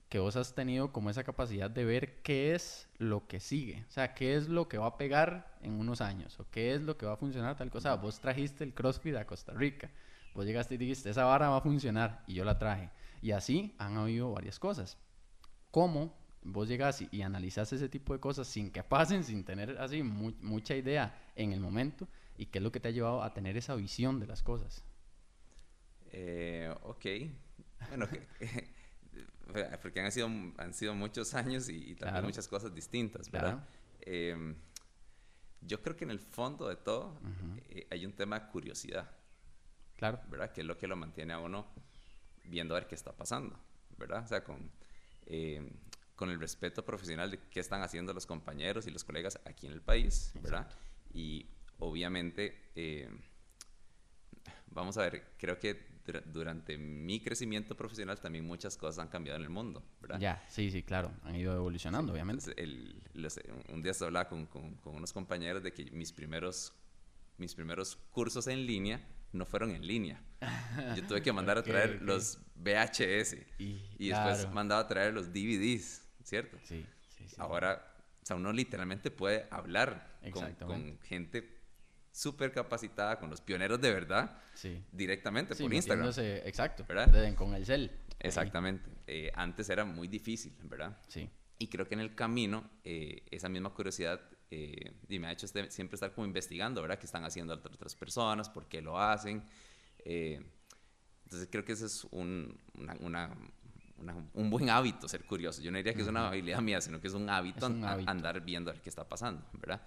que 0.09 0.19
vos 0.19 0.37
has 0.37 0.55
tenido 0.55 0.93
como 0.93 1.11
esa 1.11 1.25
capacidad 1.25 1.71
de 1.71 1.85
ver 1.85 2.23
qué 2.23 2.55
es 2.55 2.89
lo 2.99 3.27
que 3.27 3.41
sigue, 3.41 3.85
o 3.89 3.91
sea, 3.91 4.15
qué 4.15 4.37
es 4.37 4.49
lo 4.49 4.69
que 4.69 4.79
va 4.79 4.87
a 4.87 4.97
pegar 4.97 5.57
en 5.61 5.73
unos 5.73 6.01
años, 6.01 6.39
o 6.39 6.47
qué 6.51 6.75
es 6.75 6.83
lo 6.83 6.97
que 6.97 7.07
va 7.07 7.15
a 7.15 7.17
funcionar 7.17 7.57
tal 7.57 7.71
cosa. 7.71 7.97
Vos 7.97 8.21
trajiste 8.21 8.65
el 8.65 8.75
CrossFit 8.75 9.17
a 9.17 9.27
Costa 9.27 9.53
Rica, 9.53 9.91
vos 10.35 10.47
llegaste 10.47 10.75
y 10.75 10.79
dijiste, 10.79 11.11
esa 11.11 11.25
vara 11.25 11.49
va 11.49 11.59
a 11.59 11.63
funcionar, 11.63 12.23
y 12.27 12.35
yo 12.35 12.45
la 12.45 12.59
traje. 12.59 12.91
Y 13.25 13.33
así 13.33 13.75
han 13.79 13.97
habido 13.97 14.31
varias 14.33 14.59
cosas 14.59 14.99
cómo 15.71 16.15
vos 16.43 16.69
llegas 16.69 17.03
y, 17.11 17.23
analizas 17.23 17.73
ese 17.73 17.89
tipo 17.89 18.13
de 18.13 18.21
cosas 18.21 18.47
sin 18.47 18.71
que 18.71 18.83
pasen, 18.83 19.25
sin 19.25 19.47
tener 19.47 19.79
así 19.79 20.03
mucha 20.03 20.77
idea 20.77 21.33
en 21.35 21.55
el 21.55 21.61
momento 21.61 22.07
y 22.37 22.45
qué 22.45 22.59
es 22.59 22.63
lo 22.63 22.71
que 22.71 22.81
te 22.81 22.89
ha 22.89 22.91
llevado 22.91 23.23
a 23.23 23.33
tener 23.33 23.57
esa 23.57 23.77
visión 23.77 24.21
de 24.21 24.27
las 24.27 24.43
cosas. 24.43 24.85
Eh, 26.13 26.71
ok, 26.83 27.07
bueno, 27.89 28.07
porque 29.81 30.01
han 30.03 30.13
sido, 30.13 30.29
han 30.59 30.75
sido 30.75 30.95
muchos 30.95 31.33
años 31.33 31.71
y, 31.71 31.95
también 31.95 32.27
muchas 32.27 32.47
cosas 32.47 32.75
distintas, 32.75 33.31
¿verdad? 33.31 33.67
Em, 34.03 34.55
yo 35.63 35.81
creo 35.81 35.97
que 35.97 36.05
en 36.05 36.11
el 36.11 36.21
fondo 36.21 36.69
de 36.69 36.77
todo 36.77 37.19
eh, 37.71 37.87
hay 37.91 38.05
un 38.05 38.13
tema 38.13 38.39
de 38.39 38.49
curiosidad. 38.49 39.11
Claro. 39.97 40.21
¿Verdad? 40.29 40.53
Que 40.53 40.61
es 40.61 40.67
lo 40.67 40.77
que 40.77 40.87
lo 40.87 40.95
mantiene 40.95 41.33
a 41.33 41.39
uno 41.39 41.67
viendo 42.45 42.75
a 42.75 42.81
ver 42.81 42.89
qué 42.89 42.95
está 42.95 43.13
pasando, 43.13 43.59
¿verdad? 43.99 44.25
O 44.25 44.27
sea, 44.27 44.45
con 44.45 44.71
eh, 45.27 45.63
con 46.15 46.31
el 46.31 46.39
respeto 46.39 46.85
profesional 46.85 47.31
de 47.31 47.39
qué 47.51 47.61
están 47.61 47.83
haciendo 47.83 48.13
los 48.13 48.27
compañeros 48.27 48.87
y 48.87 48.91
los 48.91 49.05
colegas 49.05 49.39
aquí 49.45 49.67
en 49.67 49.73
el 49.73 49.83
país, 49.83 50.33
¿verdad? 50.41 50.69
Y 51.13 51.47
obviamente, 51.79 52.71
eh, 52.77 53.09
vamos 54.67 54.97
a 54.97 55.03
ver, 55.03 55.33
creo 55.39 55.59
que 55.59 55.95
durante 56.27 56.77
mi 56.77 57.19
crecimiento 57.21 57.75
profesional 57.75 58.21
también 58.21 58.47
muchas 58.47 58.77
cosas 58.77 58.99
han 59.01 59.09
cambiado 59.09 59.39
en 59.39 59.45
el 59.45 59.51
mundo, 59.51 59.83
¿verdad? 60.01 60.21
Ya, 60.21 60.45
sí, 60.49 60.71
sí, 60.71 60.83
claro, 60.83 61.11
han 61.23 61.35
ido 61.35 61.55
evolucionando, 61.55 62.13
obviamente. 62.13 62.53
El, 62.63 63.03
un 63.73 63.83
día 63.83 63.95
se 63.95 64.05
hablaba 64.05 64.29
con, 64.29 64.47
con, 64.47 64.75
con, 64.77 64.95
unos 64.95 65.13
compañeros 65.13 65.63
de 65.63 65.73
que 65.73 65.91
mis 65.91 66.13
primeros, 66.13 66.75
mis 67.39 67.55
primeros 67.55 67.97
cursos 68.13 68.47
en 68.47 68.67
línea 68.67 69.01
no 69.35 69.47
fueron 69.47 69.71
en 69.71 69.87
línea. 69.87 70.23
Yo 70.97 71.07
tuve 71.07 71.23
que 71.23 71.33
mandar 71.33 71.59
a 71.59 71.63
traer 71.63 72.03
los 72.03 72.39
VHS 72.57 73.37
y, 73.59 74.09
después 74.09 74.51
mandaba 74.53 74.83
a 74.83 74.89
traer 74.89 75.13
los 75.13 75.33
DVDs, 75.33 76.03
¿cierto? 76.23 76.59
Sí, 76.65 76.85
sí, 77.09 77.27
Ahora, 77.39 77.85
o 78.23 78.27
sea, 78.27 78.37
uno 78.37 78.53
literalmente 78.53 79.11
puede 79.11 79.47
hablar 79.51 80.19
con, 80.33 80.99
gente 81.03 81.59
súper 82.13 82.53
capacitada, 82.53 83.19
con 83.19 83.29
los 83.29 83.41
pioneros 83.41 83.81
de 83.81 83.93
verdad, 83.93 84.39
directamente 84.93 85.55
por 85.55 85.73
Instagram. 85.73 86.13
Exacto, 86.45 86.85
¿verdad? 86.89 87.35
Con 87.35 87.55
el 87.55 87.67
cel. 87.67 87.91
Exactamente. 88.21 88.89
Eh, 89.07 89.31
antes 89.35 89.69
era 89.69 89.85
muy 89.85 90.09
difícil, 90.09 90.55
¿verdad? 90.63 90.97
Sí. 91.09 91.29
Y 91.59 91.69
creo 91.69 91.87
que 91.87 91.95
en 91.95 92.01
el 92.01 92.15
camino 92.15 92.71
eh, 92.85 93.23
esa 93.31 93.49
misma 93.49 93.71
curiosidad 93.71 94.21
eh, 94.51 94.93
y 95.09 95.19
me 95.19 95.27
ha 95.27 95.33
hecho 95.33 95.47
este, 95.47 95.71
siempre 95.71 95.97
estar 95.97 96.13
como 96.13 96.27
investigando, 96.27 96.83
¿verdad? 96.83 96.99
¿Qué 96.99 97.07
están 97.07 97.25
haciendo 97.25 97.55
otras 97.55 97.95
personas? 97.95 98.49
¿Por 98.49 98.67
qué 98.67 98.81
lo 98.83 98.99
hacen? 98.99 99.43
Eh, 100.05 100.41
entonces 101.25 101.49
creo 101.51 101.65
que 101.65 101.73
ese 101.73 101.87
es 101.87 102.05
un, 102.11 102.59
un 104.35 104.51
buen 104.51 104.71
hábito 104.71 105.09
ser 105.09 105.25
curioso. 105.25 105.63
Yo 105.63 105.71
no 105.71 105.79
diría 105.79 105.95
que 105.95 106.03
es 106.03 106.09
una 106.09 106.29
habilidad 106.29 106.61
mía, 106.61 106.81
sino 106.81 107.01
que 107.01 107.09
es 107.09 107.15
un 107.15 107.29
hábito, 107.29 107.67
andar 107.67 108.41
viendo 108.43 108.71
a 108.71 108.75
ver 108.75 108.83
qué 108.83 108.91
está 108.91 109.09
pasando, 109.09 109.45
¿verdad? 109.55 109.83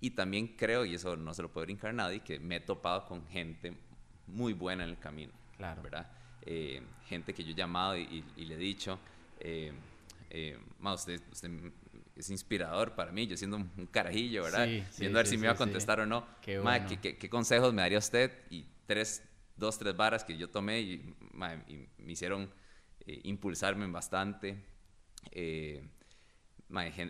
Y 0.00 0.10
también 0.10 0.56
creo, 0.56 0.84
y 0.84 0.94
eso 0.94 1.16
no 1.16 1.32
se 1.32 1.42
lo 1.42 1.52
puede 1.52 1.66
brincar 1.66 1.94
nadie, 1.94 2.20
que 2.20 2.40
me 2.40 2.56
he 2.56 2.60
topado 2.60 3.06
con 3.06 3.26
gente 3.28 3.76
muy 4.26 4.52
buena 4.52 4.82
en 4.82 4.90
el 4.90 4.98
camino, 4.98 5.32
claro. 5.56 5.82
¿verdad? 5.82 6.10
Eh, 6.42 6.82
gente 7.06 7.32
que 7.32 7.44
yo 7.44 7.52
he 7.52 7.54
llamado 7.54 7.96
y, 7.96 8.24
le 8.36 8.54
he 8.54 8.58
dicho, 8.58 8.98
eh, 9.38 9.72
usted, 10.80 11.22
usted 11.30 11.50
es 12.16 12.30
inspirador 12.30 12.94
para 12.94 13.12
mí, 13.12 13.26
yo 13.26 13.36
siendo 13.36 13.56
un 13.56 13.88
carajillo, 13.90 14.44
¿verdad? 14.44 14.68
Viendo 14.98 15.18
a 15.18 15.22
ver 15.22 15.26
si 15.26 15.36
me 15.36 15.44
iba 15.44 15.52
a 15.52 15.56
contestar 15.56 16.00
o 16.00 16.06
no. 16.06 16.26
Qué, 16.40 16.60
¿qué, 17.18 17.30
consejos 17.30 17.72
me 17.72 17.82
daría 17.82 17.98
usted? 17.98 18.32
Y 18.50 18.66
tres, 18.86 19.22
dos, 19.56 19.78
tres 19.78 19.96
varas 19.96 20.24
que 20.24 20.36
yo 20.36 20.50
tomé 20.50 20.80
y, 20.80 21.14
me 21.32 22.12
hicieron 22.12 22.52
eh, 23.06 23.20
impulsarme 23.24 23.86
bastante. 23.86 24.62
Eh, 25.30 25.82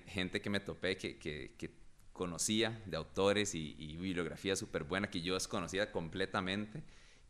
gente 0.06 0.40
que 0.40 0.50
me 0.50 0.60
topé 0.60 0.96
que, 0.96 1.18
que, 1.18 1.82
conocía 2.12 2.82
de 2.84 2.96
autores 2.98 3.54
y, 3.54 3.74
y 3.78 3.96
bibliografía 3.96 4.54
súper 4.54 4.84
buena 4.84 5.08
que 5.08 5.22
yo 5.22 5.34
desconocía 5.34 5.90
completamente. 5.90 6.82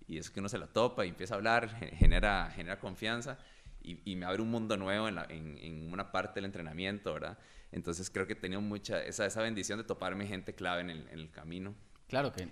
Y 0.09 0.19
es 0.19 0.29
que 0.29 0.41
uno 0.41 0.49
se 0.49 0.59
la 0.59 0.67
topa 0.67 1.07
y 1.07 1.09
empieza 1.09 1.35
a 1.35 1.37
hablar, 1.37 1.71
genera, 1.97 2.51
genera 2.55 2.79
confianza. 2.79 3.39
y, 3.83 4.17
me 4.17 4.27
abre 4.27 4.43
un 4.43 4.51
mundo 4.51 4.77
nuevo 4.77 5.09
en, 5.09 5.19
en, 5.59 5.93
una 5.93 6.13
parte 6.13 6.35
del 6.35 6.47
entrenamiento, 6.47 7.15
¿verdad? 7.15 7.39
Entonces 7.73 8.11
creo 8.11 8.27
que 8.27 8.35
he 8.35 8.37
tenido 8.37 8.61
mucha, 8.61 9.03
esa, 9.03 9.27
esa 9.27 9.43
bendición 9.43 9.79
de 9.79 9.85
toparme 9.85 10.27
gente 10.27 10.55
clave 10.55 10.83
en 10.83 10.91
el, 10.91 11.09
en 11.09 11.19
el 11.19 11.31
camino. 11.31 11.75
Claro 12.13 12.31
que 12.31 12.45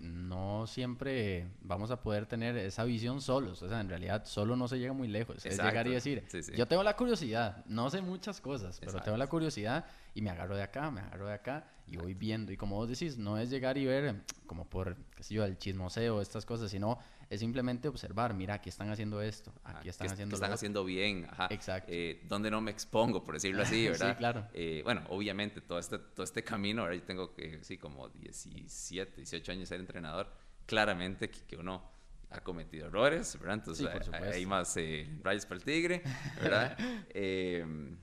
no 0.00 0.66
siempre 0.66 1.48
vamos 1.62 1.90
a 1.90 2.02
poder 2.02 2.26
tener 2.26 2.54
esa 2.58 2.84
visión 2.84 3.22
solos. 3.22 3.62
O 3.62 3.68
sea, 3.70 3.80
en 3.80 3.88
realidad 3.88 4.26
solo 4.26 4.56
no 4.56 4.68
se 4.68 4.78
llega 4.78 4.92
muy 4.92 5.08
lejos. 5.08 5.46
Es 5.46 5.56
llegar 5.56 5.86
y 5.86 5.92
decir, 5.92 6.22
yo 6.54 6.68
tengo 6.68 6.82
la 6.82 6.96
curiosidad, 6.96 7.64
no 7.64 7.88
sé 7.88 8.02
muchas 8.02 8.42
cosas, 8.42 8.78
pero 8.78 9.00
tengo 9.00 9.16
la 9.16 9.26
curiosidad 9.26 9.86
y 10.14 10.20
me 10.20 10.28
agarro 10.28 10.54
de 10.54 10.62
acá, 10.62 10.90
me 10.90 11.00
agarro 11.00 11.28
de 11.28 11.32
acá 11.32 11.66
y 11.86 11.96
voy 11.96 12.12
viendo. 12.12 12.52
Y 12.52 12.58
como 12.58 12.76
vos 12.76 12.90
decís, 12.90 13.16
no 13.16 13.38
es 13.38 13.48
llegar 13.48 13.78
y 13.78 13.86
ver 13.86 14.16
como 14.46 14.68
por, 14.68 14.96
qué 15.16 15.22
sé 15.22 15.32
yo, 15.32 15.46
el 15.46 15.56
chismoseo, 15.56 16.20
estas 16.20 16.44
cosas, 16.44 16.70
sino 16.70 16.98
es 17.28 17.40
simplemente 17.40 17.88
observar, 17.88 18.34
mira, 18.34 18.54
aquí 18.54 18.68
están 18.68 18.90
haciendo 18.90 19.20
esto, 19.20 19.52
aquí 19.64 19.88
están 19.88 20.08
haciendo 20.08 20.32
que 20.32 20.36
están 20.36 20.52
haciendo 20.52 20.84
bien, 20.84 21.26
ajá. 21.28 21.48
Exacto. 21.50 21.90
Eh, 21.92 22.22
donde 22.28 22.50
no 22.50 22.60
me 22.60 22.70
expongo, 22.70 23.24
por 23.24 23.34
decirlo 23.34 23.62
así, 23.62 23.88
¿verdad? 23.88 24.10
sí, 24.10 24.16
claro. 24.16 24.48
Eh, 24.52 24.82
bueno, 24.84 25.02
obviamente, 25.08 25.60
todo 25.60 25.78
este, 25.78 25.98
todo 25.98 26.22
este 26.22 26.44
camino, 26.44 26.82
ahora 26.82 26.94
yo 26.94 27.02
tengo, 27.02 27.34
que 27.34 27.64
sí, 27.64 27.78
como 27.78 28.08
17, 28.08 29.16
18 29.16 29.52
años 29.52 29.60
de 29.62 29.66
ser 29.66 29.80
entrenador, 29.80 30.32
claramente 30.66 31.28
que, 31.28 31.56
uno 31.56 31.90
ha 32.30 32.40
cometido 32.40 32.86
errores, 32.86 33.38
¿verdad? 33.38 33.54
Entonces 33.54 33.88
hay, 34.12 34.46
más 34.46 34.76
eh, 34.76 35.08
rayos 35.22 35.46
para 35.46 35.56
el 35.56 35.64
tigre, 35.64 36.02
¿verdad? 36.40 36.76
Em, 37.10 37.96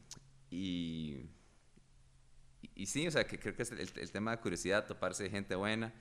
y, 0.50 1.30
y 2.76 2.86
sí, 2.86 3.08
o 3.08 3.12
sea, 3.12 3.26
que 3.26 3.40
creo 3.40 3.56
que 3.56 3.64
es 3.64 3.72
el, 3.72 3.80
el 3.80 4.12
tema 4.12 4.32
de 4.32 4.38
curiosidad, 4.40 4.86
toparse 4.86 5.24
de 5.24 5.30
gente 5.30 5.56
buena 5.56 5.94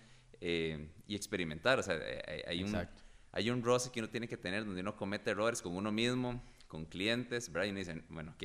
eh, 0.44 0.88
y 1.06 1.14
experimentar, 1.14 1.78
o 1.78 1.84
sea, 1.84 2.00
hay, 2.48 2.64
un 2.64 2.72
hay 3.32 3.50
un 3.50 3.62
roce 3.62 3.90
que 3.90 4.00
uno 4.00 4.10
tiene 4.10 4.28
que 4.28 4.36
tener 4.36 4.64
donde 4.64 4.82
uno 4.82 4.94
comete 4.94 5.30
errores 5.30 5.62
con 5.62 5.74
uno 5.74 5.90
mismo, 5.90 6.42
con 6.68 6.84
clientes, 6.84 7.50
¿verdad? 7.50 7.66
Y 7.66 7.70
uno 7.70 7.78
dice, 7.78 8.02
bueno, 8.10 8.32
ok, 8.32 8.42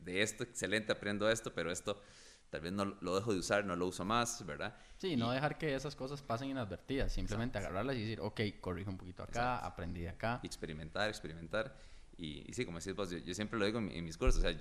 de, 0.00 0.22
esto, 0.22 0.42
excelente, 0.42 0.92
aprendo 0.92 1.30
esto, 1.30 1.54
pero 1.54 1.70
esto 1.70 2.02
tal 2.50 2.60
vez 2.60 2.72
no 2.72 2.84
lo 2.84 3.16
dejo 3.16 3.32
de 3.32 3.38
usar, 3.38 3.64
no 3.64 3.76
lo 3.76 3.86
uso 3.86 4.04
más, 4.04 4.44
¿verdad? 4.44 4.76
Sí, 4.98 5.16
no 5.16 5.30
dejar 5.30 5.58
que 5.58 5.74
esas 5.74 5.94
cosas 5.94 6.22
pasen 6.22 6.50
inadvertidas, 6.50 7.12
simplemente 7.12 7.58
agarrarlas 7.58 7.96
y 7.96 8.00
decir, 8.00 8.20
ok, 8.20 8.40
corrijo 8.60 8.90
un 8.90 8.98
poquito 8.98 9.22
acá, 9.22 9.58
aprendí 9.58 10.02
de 10.02 10.10
acá. 10.10 10.40
experimentar, 10.42 11.08
experimentar. 11.08 11.76
Y, 12.18 12.52
sí, 12.52 12.64
como 12.64 12.78
decís 12.78 12.94
vos, 12.94 13.10
yo, 13.10 13.34
siempre 13.34 13.58
lo 13.58 13.66
digo 13.66 13.78
en, 13.78 13.90
en, 13.90 14.04
mis 14.04 14.16
cursos, 14.16 14.42
o 14.42 14.48
sea, 14.48 14.56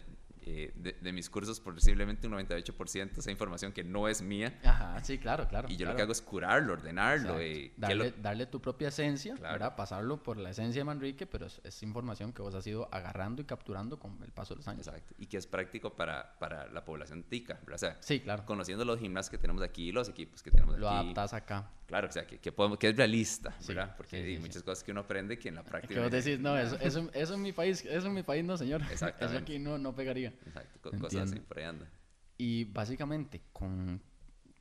eh, 0.48 0.72
de, 0.76 1.12
mis 1.12 1.28
cursos, 1.28 1.60
posiblemente 1.60 2.28
un 2.28 2.34
98% 2.34 3.18
esa 3.18 3.32
información 3.32 3.72
que 3.72 3.84
no 3.84 4.08
es 4.08 4.22
mía. 4.22 4.60
Ajá, 4.64 5.04
sí, 5.04 5.18
claro, 5.18 5.48
claro. 5.48 5.68
Y 5.72 5.76
yo 5.76 5.88
lo 5.88 5.96
que 5.96 6.04
hago 6.04 6.12
es 6.12 6.22
curarlo, 6.22 6.74
ordenarlo. 6.74 7.40
Eh, 7.40 7.74
darle, 7.78 8.14
darle, 8.22 8.46
tu 8.46 8.62
propia 8.62 8.90
esencia, 8.90 9.34
¿verdad? 9.36 9.76
Pasarlo 9.76 10.22
por 10.22 10.38
la 10.38 10.52
esencia 10.52 10.82
de 10.82 10.86
Manrique, 10.86 11.26
pero 11.26 11.48
es, 11.48 11.82
información 11.82 12.32
que 12.32 12.44
vos 12.44 12.54
has 12.54 12.68
ido 12.68 12.88
agarrando 12.92 13.42
y 13.42 13.46
capturando 13.46 13.98
con 13.98 14.22
el 14.24 14.32
paso 14.32 14.54
de 14.54 14.60
los 14.60 14.68
años. 14.68 14.86
Exacto. 14.86 15.16
Y 15.18 15.26
que 15.26 15.38
es 15.38 15.48
práctico 15.48 15.96
para, 15.96 16.38
para 16.38 16.68
la 16.68 16.86
población 16.86 17.24
tica, 17.24 17.56
¿verdad? 17.62 17.76
O 17.76 17.78
sea, 17.80 17.98
sí, 18.02 18.20
claro. 18.20 18.46
Conociendo 18.46 18.86
los 18.86 19.00
gimnasios 19.00 19.32
que 19.32 19.40
tenemos 19.40 19.64
aquí, 19.64 19.92
los 19.92 20.10
equipos 20.10 20.44
que 20.44 20.52
tenemos 20.52 20.76
aquí. 20.76 20.82
Lo 20.82 20.90
adaptas 20.90 21.34
acá. 21.34 21.72
Claro, 21.88 22.08
o 22.08 22.12
sea, 22.12 22.26
que, 22.26 22.40
que, 22.40 22.52
podemos, 22.52 22.80
que 22.80 22.90
es 22.90 22.98
realista, 22.98 23.56
¿verdad? 23.68 23.96
Porque 23.96 24.18
hay 24.18 24.40
muchas 24.40 24.64
cosas 24.64 24.84
que 24.84 24.92
uno 24.92 25.02
aprende 25.02 25.38
que 25.38 25.50
en 25.50 25.56
la 25.56 25.64
práctica... 25.64 25.94
Que 25.96 26.00
vos 26.02 26.12
decís, 26.12 26.40
no, 26.40 26.58
eso, 26.58 26.78
eso, 26.82 27.10
eso, 27.14 27.36
en 27.36 27.42
mi 27.44 27.52
país, 27.52 27.86
eso 27.86 28.08
en 28.08 28.14
mi 28.14 28.24
país 28.24 28.44
no, 28.44 28.58
señor. 28.58 28.82
Eso 28.92 29.38
aquí 29.38 29.60
no, 29.60 29.78
no 29.78 29.94
pegaría. 29.96 30.34
Exacto, 30.46 30.92
cosas 31.00 31.32
así, 31.32 31.40
por 31.40 31.60
ahí 31.60 31.66
anda. 31.66 31.90
Y 32.38 32.66
básicamente, 32.66 33.42
con 33.54 34.02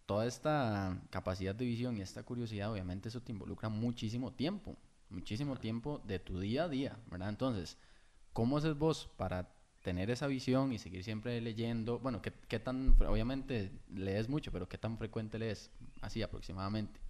toda 0.07 0.27
esta 0.27 1.01
capacidad 1.11 1.55
de 1.55 1.65
visión 1.65 1.97
y 1.97 2.03
esta 2.03 2.23
curiosidad, 2.23 2.73
obviamente 2.73 3.09
eso 3.09 3.23
te 3.23 3.33
involucra 3.33 3.69
muchísimo 3.69 4.33
tiempo, 4.33 4.77
muchísimo 5.09 5.57
tiempo 5.57 6.03
de 6.07 6.19
tu 6.19 6.39
día 6.39 6.65
a 6.65 6.69
día, 6.69 6.99
¿verdad? 7.11 7.31
Entonces, 7.31 7.79
¿cómo 8.33 8.59
haces 8.59 8.77
vos 8.77 9.11
para 9.17 9.55
tener 9.83 10.11
esa 10.11 10.27
visión 10.27 10.73
y 10.73 10.79
seguir 10.79 11.05
siempre 11.05 11.41
leyendo? 11.41 11.99
Bueno, 11.99 12.23
¿qué, 12.23 12.33
qué 12.49 12.59
tan, 12.59 12.97
obviamente 13.07 13.71
lees 13.89 14.29
mucho, 14.29 14.53
pero 14.53 14.69
qué 14.69 14.79
tan 14.79 14.99
frecuente 14.99 15.39
lees, 15.39 15.71
así 16.01 16.23
aproximadamente? 16.23 17.01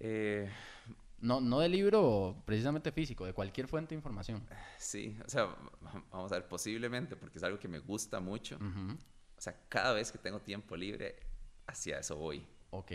Eh, 0.00 0.48
no, 1.20 1.40
no 1.40 1.60
de 1.60 1.68
libro 1.68 2.42
precisamente 2.44 2.92
físico, 2.92 3.26
de 3.26 3.32
cualquier 3.32 3.66
fuente 3.66 3.90
de 3.90 3.96
información. 3.96 4.46
Sí, 4.78 5.16
o 5.24 5.28
sea, 5.28 5.54
vamos 6.10 6.32
a 6.32 6.36
ver, 6.36 6.48
posiblemente, 6.48 7.16
porque 7.16 7.38
es 7.38 7.44
algo 7.44 7.58
que 7.58 7.68
me 7.68 7.78
gusta 7.78 8.20
mucho. 8.20 8.58
O 9.36 9.40
sea, 9.40 9.58
cada 9.68 9.92
vez 9.92 10.10
que 10.12 10.18
tengo 10.18 10.40
tiempo 10.40 10.76
libre, 10.76 11.16
hacia 11.66 11.98
eso 11.98 12.16
voy. 12.16 12.44
Ok. 12.70 12.92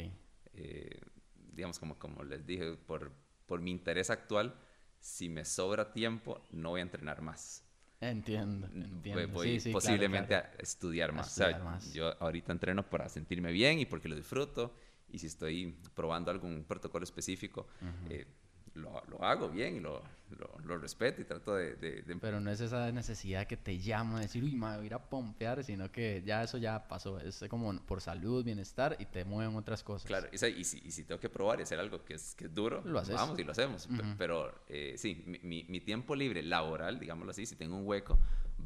Eh, 0.54 1.02
digamos, 1.36 1.80
como, 1.80 1.98
como 1.98 2.24
les 2.24 2.46
dije, 2.46 2.76
por, 2.76 3.12
por 3.46 3.62
mi 3.62 3.72
interés 3.72 4.10
actual, 4.10 4.56
si 5.00 5.30
me 5.30 5.46
sobra 5.46 5.92
tiempo, 5.92 6.42
no 6.52 6.72
voy 6.72 6.80
a 6.80 6.84
entrenar 6.84 7.22
más. 7.22 7.66
Entiendo, 8.00 8.68
entiendo. 8.68 9.28
Voy, 9.30 9.60
posiblemente 9.72 10.36
a 10.36 10.52
estudiar 10.60 11.14
más. 11.14 11.28
o 11.28 11.36
sea, 11.36 11.80
yo 11.94 12.22
ahorita 12.22 12.52
entreno 12.52 12.90
para 12.90 13.08
sentirme 13.08 13.52
bien 13.52 13.80
y 13.80 13.86
porque 13.86 14.10
lo 14.10 14.16
disfruto 14.16 14.76
y 15.14 15.20
si 15.20 15.28
estoy 15.28 15.78
probando 15.94 16.32
algún 16.32 16.66
protocolo 16.66 17.04
específico, 17.04 17.68
eh, 18.10 18.26
lo, 18.74 19.04
lo, 19.08 19.24
hago 19.24 19.50
bien 19.50 19.76
y 19.76 19.80
lo, 19.80 20.02
lo, 20.64 20.78
respeto 20.80 21.22
y 21.22 21.26
trato 21.26 21.56
de, 21.56 21.76
de, 21.76 22.18
Pero 22.20 22.40
no 22.40 22.50
es 22.50 22.60
esa 22.60 22.92
necesidad 22.92 23.46
que 23.46 23.56
te 23.56 23.78
llama 23.78 24.18
a 24.18 24.22
decir, 24.22 24.44
uy, 24.44 24.56
me 24.56 24.76
voy 24.76 24.84
a 24.84 24.86
ir 24.86 24.94
a 24.96 25.10
pompear, 25.10 25.64
sino 25.64 25.92
que 25.92 26.24
ya 26.26 26.42
eso 26.42 26.58
ya 26.58 26.88
pasó. 26.88 27.20
Es 27.20 27.46
como 27.48 27.80
por 27.86 28.02
salud, 28.02 28.44
bienestar 28.44 28.96
y 29.00 29.06
te 29.06 29.24
mueven 29.24 29.56
otras 29.56 29.84
cosas. 29.84 30.08
Claro, 30.08 30.28
y, 30.32 30.46
y, 30.46 30.64
si, 30.64 30.82
y 30.84 30.92
si, 30.92 31.04
tengo 31.04 31.20
que 31.22 31.30
probar 31.30 31.60
y 31.60 31.64
hacer 31.64 31.80
algo 31.80 32.04
que 32.04 32.16
es, 32.16 32.34
que 32.34 32.46
es 32.46 32.54
duro, 32.54 32.82
lo 32.84 33.04
vamos 33.04 33.38
y 33.38 33.44
lo 33.44 33.52
hacemos. 33.52 33.88
Pero 34.18 34.64
eh, 34.68 34.96
sí, 34.98 35.24
mi, 35.26 35.64
mi, 35.66 35.80
tiempo 35.80 36.16
libre 36.16 36.42
laboral, 36.42 37.00
digámoslo 37.00 37.30
así, 37.30 37.46
si 37.46 37.56
tengo 37.56 37.78
un 37.78 37.86
hueco, 37.86 38.18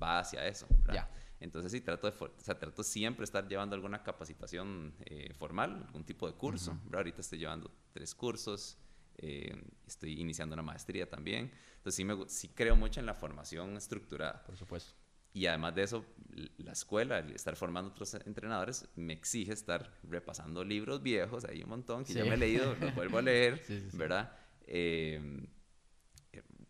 va 0.01 0.19
hacia 0.19 0.47
eso. 0.47 0.67
Ya. 0.93 1.09
Entonces 1.39 1.71
sí, 1.71 1.81
trato, 1.81 2.09
de, 2.09 2.17
o 2.17 2.31
sea, 2.39 2.57
trato 2.57 2.83
siempre 2.83 3.21
de 3.21 3.25
estar 3.25 3.47
llevando 3.47 3.75
alguna 3.75 4.03
capacitación 4.03 4.95
eh, 5.05 5.33
formal, 5.33 5.83
algún 5.85 6.03
tipo 6.03 6.27
de 6.27 6.33
curso. 6.33 6.79
Ahorita 6.91 7.21
estoy 7.21 7.39
llevando 7.39 7.71
tres 7.93 8.15
cursos, 8.15 8.77
eh, 9.17 9.55
estoy 9.85 10.19
iniciando 10.19 10.53
una 10.53 10.63
maestría 10.63 11.07
también. 11.09 11.51
Entonces 11.77 11.95
sí, 11.95 12.05
me, 12.05 12.27
sí 12.27 12.49
creo 12.49 12.75
mucho 12.75 12.99
en 12.99 13.05
la 13.05 13.13
formación 13.13 13.77
estructurada. 13.77 14.43
Por 14.45 14.57
supuesto. 14.57 14.93
Y 15.33 15.45
además 15.45 15.75
de 15.75 15.83
eso, 15.83 16.03
la 16.57 16.71
escuela, 16.71 17.19
el 17.19 17.31
estar 17.31 17.55
formando 17.55 17.91
otros 17.91 18.15
entrenadores, 18.15 18.89
me 18.95 19.13
exige 19.13 19.53
estar 19.53 19.93
repasando 20.01 20.63
libros 20.63 21.03
viejos, 21.03 21.45
hay 21.45 21.61
un 21.61 21.69
montón 21.69 22.03
que 22.03 22.13
ya 22.13 22.25
me 22.25 22.33
he 22.33 22.37
leído, 22.37 22.73
los 22.75 22.95
vuelvo 22.95 23.19
a 23.19 23.21
leer, 23.21 23.61
¿verdad? 23.93 24.35
Eh, 24.65 25.47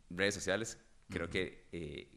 redes 0.09 0.33
sociales, 0.33 0.77
creo 1.07 1.29
que 1.29 2.16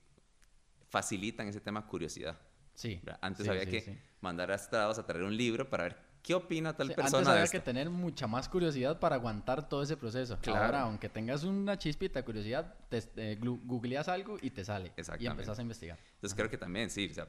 facilitan 0.91 1.49
ese 1.49 1.61
tema 1.61 1.87
curiosidad. 1.87 2.39
Sí. 2.75 3.01
Antes 3.21 3.49
había 3.49 3.67
que 3.67 3.99
mandar 4.21 4.51
a 4.51 4.55
Estados 4.55 4.99
a 4.99 5.07
traer 5.07 5.25
un 5.25 5.37
libro 5.37 5.69
para 5.69 5.85
ver 5.85 5.97
qué 6.23 6.35
opina 6.35 6.77
tal 6.77 6.89
persona. 6.89 7.19
Antes 7.19 7.29
había 7.29 7.47
que 7.47 7.61
tener 7.61 7.91
mucha 7.91 8.27
más 8.27 8.49
curiosidad 8.49 8.99
para 8.99 9.17
aguantar 9.17 9.69
todo 9.69 9.83
ese 9.83 9.97
proceso. 9.97 10.39
Claro. 10.41 10.65
Ahora, 10.65 10.81
aunque 10.83 11.09
tengas 11.09 11.45
una 11.45 11.79
chispita 11.79 12.21
de 12.21 12.25
curiosidad, 12.25 12.75
te, 12.89 13.03
eh, 13.17 13.39
googleas 13.41 14.09
algo 14.09 14.37
y 14.41 14.51
te 14.51 14.65
sale. 14.65 14.93
Y 15.19 15.27
empezás 15.27 15.59
a 15.59 15.63
investigar. 15.63 15.99
Entonces 16.15 16.37
creo 16.37 16.51
que 16.51 16.59
también, 16.59 16.91
sí, 16.91 17.09
o 17.11 17.15
sea, 17.15 17.29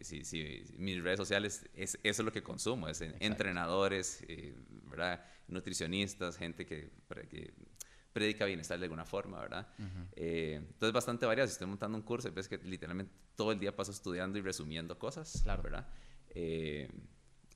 sí, 0.00 0.64
mis 0.76 1.02
redes 1.02 1.18
sociales, 1.18 1.66
es, 1.74 1.98
eso 2.02 2.22
es 2.22 2.24
lo 2.24 2.32
que 2.32 2.42
consumo, 2.42 2.88
es 2.88 3.00
entrenadores, 3.00 4.24
eh, 4.28 4.54
¿verdad? 4.90 5.24
nutricionistas, 5.48 6.36
gente 6.36 6.66
que, 6.66 6.90
que 7.30 7.54
predica 8.16 8.46
bienestar 8.46 8.78
de 8.78 8.86
alguna 8.86 9.04
forma, 9.04 9.38
¿verdad? 9.38 9.68
Eh, 10.12 10.54
entonces, 10.54 10.94
bastante 10.94 11.26
variado. 11.26 11.46
Si 11.48 11.52
estoy 11.52 11.66
montando 11.66 11.98
un 11.98 12.02
curso, 12.02 12.32
ves 12.32 12.48
que 12.48 12.56
literalmente 12.56 13.12
todo 13.34 13.52
el 13.52 13.58
día 13.58 13.76
paso 13.76 13.92
estudiando 13.92 14.38
y 14.38 14.40
resumiendo 14.40 14.98
cosas, 14.98 15.42
claro. 15.42 15.62
¿verdad? 15.62 15.86
Eh, 16.30 16.90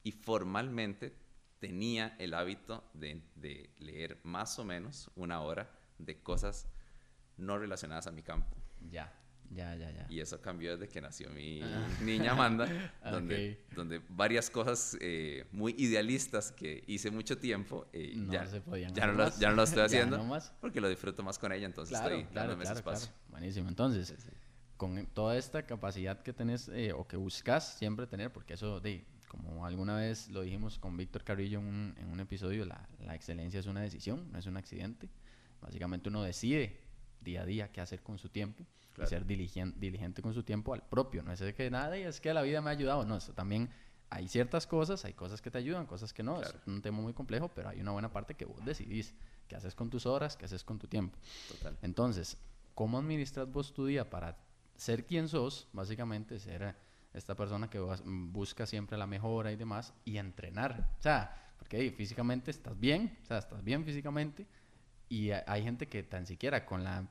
y 0.03 0.13
formalmente 0.13 1.17
tenía 1.61 2.15
el 2.19 2.35
hábito 2.35 2.85
de, 2.93 3.23
de, 3.37 3.71
leer 3.79 4.21
más 4.23 4.59
o 4.59 4.65
menos 4.67 5.11
una 5.17 5.41
hora 5.41 5.71
de 5.97 6.23
cosas 6.23 6.69
no 7.39 7.57
relacionadas 7.57 8.07
a 8.07 8.13
mi 8.13 8.23
campo. 8.23 8.55
Ya. 8.91 9.19
Ya, 9.51 9.75
ya, 9.75 9.91
ya. 9.91 10.07
Y 10.09 10.21
eso 10.21 10.41
cambió 10.41 10.77
desde 10.77 10.89
que 10.89 11.01
nació 11.01 11.29
mi 11.31 11.61
ah. 11.63 11.89
niña 12.03 12.33
Amanda, 12.33 12.69
donde, 13.11 13.65
donde 13.75 14.01
varias 14.09 14.49
cosas 14.49 14.97
eh, 15.01 15.45
muy 15.51 15.75
idealistas 15.77 16.53
que 16.53 16.85
hice 16.87 17.11
mucho 17.11 17.37
tiempo 17.37 17.87
eh, 17.93 18.15
ya, 18.31 18.47
se 18.47 18.61
podían 18.61 18.95
ya, 18.95 19.07
no 19.07 19.15
lo, 19.15 19.31
ya, 19.39 19.51
no 19.51 19.57
lo, 19.57 19.63
estoy 19.65 19.83
haciendo 19.87 20.21
porque 20.61 20.81
lo 20.81 20.89
disfruto 20.89 21.23
más 21.23 21.39
con 21.39 21.53
ella, 21.53 21.67
entonces 21.67 21.97
estoy 21.97 22.25
claro, 22.27 22.51
dándome 22.51 22.65
ese 22.65 22.75
espacio. 22.75 23.13
Buenísimo, 23.29 23.69
entonces, 23.69 24.15
con 24.77 25.05
toda 25.07 25.37
esta 25.37 25.67
capacidad 25.67 26.23
que 26.23 26.33
tenés 26.33 26.69
eh, 26.69 26.93
o 26.93 27.07
que 27.07 27.17
buscas 27.17 27.77
siempre 27.77 28.07
tener, 28.07 28.33
porque 28.33 28.55
eso, 28.55 28.81
de, 28.81 29.05
como 29.27 29.67
alguna 29.67 29.97
vez 29.97 30.29
lo 30.29 30.43
dijimos 30.43 30.79
con 30.79 30.97
Víctor 30.97 31.25
Carrillo 31.25 31.59
en 31.59 31.67
un, 31.67 31.95
en 31.99 32.09
un 32.09 32.21
episodio, 32.21 32.65
la, 32.65 32.89
la 33.01 33.17
excelencia 33.17 33.59
es 33.59 33.67
una 33.67 33.81
decisión, 33.83 34.31
no 34.31 34.39
es 34.39 34.47
un 34.47 34.57
accidente. 34.57 35.09
Básicamente 35.61 36.09
uno 36.09 36.23
decide 36.23 36.81
día 37.21 37.43
a 37.43 37.47
día 37.47 37.73
qué 37.73 37.81
hacer 37.81 38.01
con 38.03 38.17
su 38.17 38.31
tiempo 38.31 38.65
y 39.03 39.07
ser 39.07 39.27
diligente, 39.27 39.79
diligente 39.79 40.23
con 40.23 40.35
su 40.35 40.43
tiempo 40.43 40.75
al 40.75 40.83
propio. 40.83 41.23
No 41.23 41.33
es 41.33 41.41
que 41.55 41.71
nada 41.71 41.99
y 41.99 42.03
es 42.03 42.21
que 42.21 42.33
la 42.35 42.43
vida 42.43 42.61
me 42.61 42.71
ha 42.71 42.73
ayudado. 42.73 43.05
No, 43.05 43.17
eso 43.17 43.33
también 43.33 43.71
hay 44.11 44.29
ciertas 44.29 44.67
cosas, 44.67 45.05
hay 45.05 45.15
cosas 45.15 45.41
que 45.41 45.51
te 45.51 45.59
ayudan, 45.59 45.87
cosas 45.87 46.13
que 46.13 46.23
no. 46.23 46.41
Es 46.43 46.55
un 46.67 46.83
tema 46.83 47.01
muy 47.01 47.13
complejo, 47.13 47.49
pero 47.49 47.69
hay 47.69 47.81
una 47.81 47.93
buena 47.93 48.13
parte 48.13 48.35
que 48.35 48.45
vos 48.45 48.65
decidís 48.65 49.15
qué 49.47 49.57
haces 49.57 49.75
con 49.75 49.89
tus 49.89 50.05
horas, 50.07 50.37
qué 50.37 50.45
haces 50.45 50.65
con 50.65 50.79
tu 50.79 50.89
tiempo. 50.89 51.17
Total. 51.49 51.79
Entonces, 51.83 52.37
¿cómo 52.75 52.99
administras 52.99 53.51
vos 53.51 53.73
tu 53.73 53.87
día 53.87 54.09
para 54.11 54.37
ser 54.77 55.07
quien 55.07 55.29
sos, 55.29 55.69
básicamente, 55.73 56.39
ser 56.41 56.75
esta 57.13 57.35
persona 57.35 57.69
que 57.69 57.79
busca 57.79 58.67
siempre 58.67 58.99
la 58.99 59.07
mejora 59.07 59.53
y 59.53 59.57
demás, 59.57 59.95
y 60.05 60.17
entrenar? 60.19 60.91
O 60.99 61.03
sea, 61.03 61.55
porque 61.59 61.91
físicamente 61.93 62.51
estás 62.51 62.79
bien, 62.79 63.19
o 63.23 63.27
sea, 63.27 63.39
estás 63.39 63.63
bien 63.63 63.85
físicamente, 63.85 64.47
y 65.09 65.31
hay 65.31 65.63
gente 65.63 65.89
que 65.89 66.03
tan 66.03 66.27
siquiera 66.27 66.65
con 66.65 66.85
la 66.85 67.09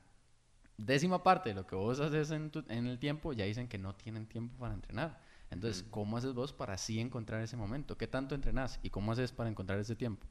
décima 0.84 1.22
parte 1.22 1.50
de 1.50 1.54
lo 1.54 1.66
que 1.66 1.76
vos 1.76 2.00
haces 2.00 2.30
en, 2.30 2.50
en 2.68 2.86
el 2.86 2.98
tiempo, 2.98 3.32
ya 3.32 3.44
dicen 3.44 3.68
que 3.68 3.78
no 3.78 3.94
tienen 3.94 4.26
tiempo 4.26 4.56
para 4.58 4.74
entrenar. 4.74 5.20
Entonces, 5.50 5.84
¿cómo 5.90 6.16
haces 6.16 6.32
vos 6.32 6.52
para 6.52 6.74
así 6.74 7.00
encontrar 7.00 7.42
ese 7.42 7.56
momento? 7.56 7.98
¿Qué 7.98 8.06
tanto 8.06 8.34
entrenás 8.34 8.78
y 8.82 8.90
cómo 8.90 9.12
haces 9.12 9.32
para 9.32 9.50
encontrar 9.50 9.80
ese 9.80 9.96
tiempo? 9.96 10.26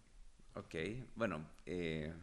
Ok, 0.56 0.75
bueno, 1.15 1.46
eh, 1.65 2.13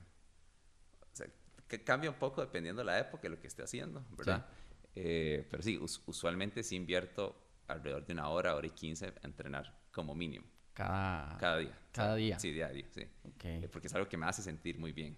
que 1.69 1.85
cambia 1.85 2.11
un 2.11 2.17
poco 2.17 2.41
dependiendo 2.41 2.81
de 2.81 2.87
la 2.87 2.99
época 2.99 3.27
y 3.27 3.31
lo 3.31 3.39
que 3.39 3.47
esté 3.49 3.63
haciendo, 3.63 4.05
¿verdad? 4.17 4.47
Eh, 4.95 5.47
pero 5.51 5.63
sí, 5.63 5.79
usualmente 5.79 6.63
sí 6.63 6.77
invierto 6.77 7.37
alrededor 7.69 8.07
de 8.07 8.13
una 8.15 8.29
hora, 8.31 8.55
hora 8.55 8.67
y 8.67 8.71
quince 8.71 9.13
a 9.23 9.27
entrenar 9.27 9.79
como 9.93 10.15
mínimo. 10.15 10.47
Cada, 10.73 11.37
cada 11.39 11.59
día. 11.59 11.79
Cada 11.93 12.15
día. 12.15 12.39
Sí, 12.39 12.53
diario, 12.53 12.87
sí. 12.91 13.07
Okay. 13.35 13.65
Eh, 13.65 13.69
porque 13.69 13.89
es 13.89 13.95
algo 13.95 14.09
que 14.09 14.17
me 14.17 14.27
hace 14.27 14.43
sentir 14.43 14.79
muy 14.79 14.93
bien. 14.93 15.17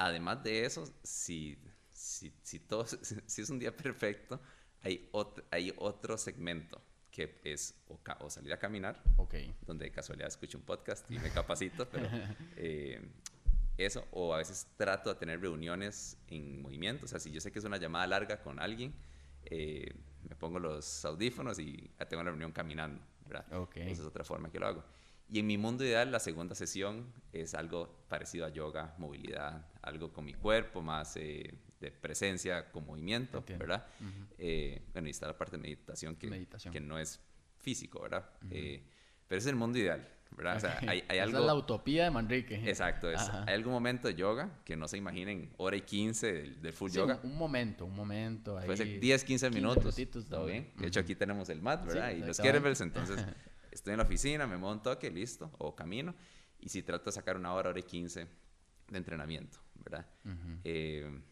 Además 0.00 0.42
de 0.42 0.64
eso, 0.64 0.90
si, 1.02 1.58
si, 1.90 2.32
si, 2.42 2.58
todo, 2.58 2.86
si 3.26 3.42
es 3.42 3.50
un 3.50 3.58
día 3.58 3.76
perfecto, 3.76 4.40
hay 4.82 5.08
otro, 5.12 5.44
hay 5.50 5.72
otro 5.76 6.16
segmento 6.16 6.80
que 7.10 7.40
es 7.44 7.74
o, 7.88 8.30
salir 8.30 8.52
a 8.52 8.58
caminar, 8.58 9.02
okay. 9.16 9.54
donde 9.66 9.86
de 9.86 9.90
casualidad 9.90 10.28
escucho 10.28 10.56
un 10.56 10.64
podcast 10.64 11.10
y 11.10 11.18
me 11.18 11.30
capacito, 11.30 11.88
pero 11.88 12.08
eh, 12.56 13.00
eso, 13.76 14.06
o 14.12 14.32
a 14.32 14.38
veces 14.38 14.68
trato 14.76 15.12
de 15.12 15.16
tener 15.18 15.40
reuniones 15.40 16.16
en 16.28 16.62
movimiento, 16.62 17.06
o 17.06 17.08
sea, 17.08 17.18
si 17.18 17.30
yo 17.30 17.40
sé 17.40 17.50
que 17.52 17.58
es 17.58 17.64
una 17.64 17.76
llamada 17.76 18.06
larga 18.06 18.40
con 18.40 18.60
alguien, 18.60 18.94
eh, 19.44 19.92
me 20.28 20.36
pongo 20.36 20.58
los 20.58 21.04
audífonos 21.04 21.58
y 21.58 21.90
tengo 22.08 22.20
una 22.20 22.30
reunión 22.30 22.52
caminando, 22.52 23.02
¿verdad? 23.26 23.52
Okay. 23.52 23.90
Esa 23.90 24.02
es 24.02 24.08
otra 24.08 24.24
forma 24.24 24.50
que 24.50 24.60
lo 24.60 24.66
hago. 24.66 24.84
Y 25.30 25.38
en 25.38 25.46
mi 25.46 25.56
mundo 25.56 25.84
ideal, 25.84 26.10
la 26.10 26.18
segunda 26.18 26.56
sesión 26.56 27.12
es 27.32 27.54
algo 27.54 28.04
parecido 28.08 28.46
a 28.46 28.48
yoga, 28.48 28.94
movilidad, 28.98 29.64
algo 29.80 30.12
con 30.12 30.24
mi 30.24 30.34
cuerpo, 30.34 30.82
más 30.82 31.16
eh, 31.16 31.54
de 31.78 31.92
presencia 31.92 32.70
con 32.72 32.84
movimiento, 32.84 33.44
¿verdad? 33.46 33.86
Eh, 34.38 34.82
bueno, 34.92 35.06
y 35.06 35.12
está 35.12 35.28
la 35.28 35.38
parte 35.38 35.56
de 35.56 35.62
meditación 35.62 36.16
que, 36.16 36.48
que 36.72 36.80
no 36.80 36.98
es 36.98 37.20
físico, 37.60 38.02
¿verdad? 38.02 38.28
Eh, 38.50 38.82
pero 39.28 39.38
es 39.38 39.46
el 39.46 39.54
mundo 39.54 39.78
ideal, 39.78 40.04
¿verdad? 40.36 40.56
O 40.56 40.60
sea, 40.60 40.78
hay, 40.88 41.04
hay 41.08 41.18
algo... 41.18 41.36
Esa 41.36 41.40
es 41.40 41.46
la 41.46 41.54
utopía 41.54 42.04
de 42.04 42.10
Manrique. 42.10 42.68
Exacto, 42.68 43.08
es, 43.08 43.20
hay 43.20 43.54
algún 43.54 43.72
momento 43.72 44.08
de 44.08 44.16
yoga 44.16 44.50
que 44.64 44.76
no 44.76 44.88
se 44.88 44.96
imaginen 44.96 45.54
hora 45.58 45.76
y 45.76 45.82
15 45.82 46.32
del, 46.32 46.72
full 46.72 46.90
yoga. 46.90 47.20
Un, 47.22 47.38
momento, 47.38 47.86
un 47.86 47.94
momento. 47.94 48.58
Ahí, 48.58 48.66
Puede 48.66 48.78
ser 48.78 48.98
10, 48.98 49.24
15 49.24 49.50
minutos. 49.50 49.96
Todo 50.28 50.46
bien. 50.46 50.72
De 50.76 50.88
hecho, 50.88 50.98
aquí 50.98 51.14
tenemos 51.14 51.48
el 51.50 51.62
mat, 51.62 51.86
¿verdad? 51.86 52.10
y 52.10 52.18
los 52.18 52.36
kettlebells, 52.40 52.80
entonces 52.80 53.24
estoy 53.80 53.92
en 53.94 53.98
la 53.98 54.04
oficina, 54.04 54.46
me 54.46 54.58
monto 54.58 54.90
aquí, 54.90 55.10
listo, 55.10 55.50
o 55.58 55.74
camino. 55.74 56.14
Y 56.58 56.68
si 56.68 56.82
trato 56.82 57.06
de 57.06 57.12
sacar 57.12 57.36
una 57.36 57.54
hora, 57.54 57.70
hora 57.70 57.80
y 57.80 57.82
15 57.82 58.26
de 58.88 58.98
entrenamiento, 58.98 59.58
¿verdad? 59.74 60.06
eh, 60.64 61.22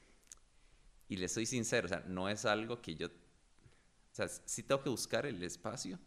y 1.09 1.17
le 1.17 1.29
soy 1.29 1.47
sincero, 1.47 1.87
o 1.87 1.89
sea, 1.89 2.05
no 2.07 2.29
es 2.29 2.45
algo 2.45 2.81
que 2.81 2.95
yo... 2.95 3.09
O 3.09 4.15
sea, 4.19 4.29
sí 4.29 4.63
tengo 4.63 4.83
que 4.83 4.89
buscar 4.89 5.27
el 5.27 5.43
espacio. 5.43 5.99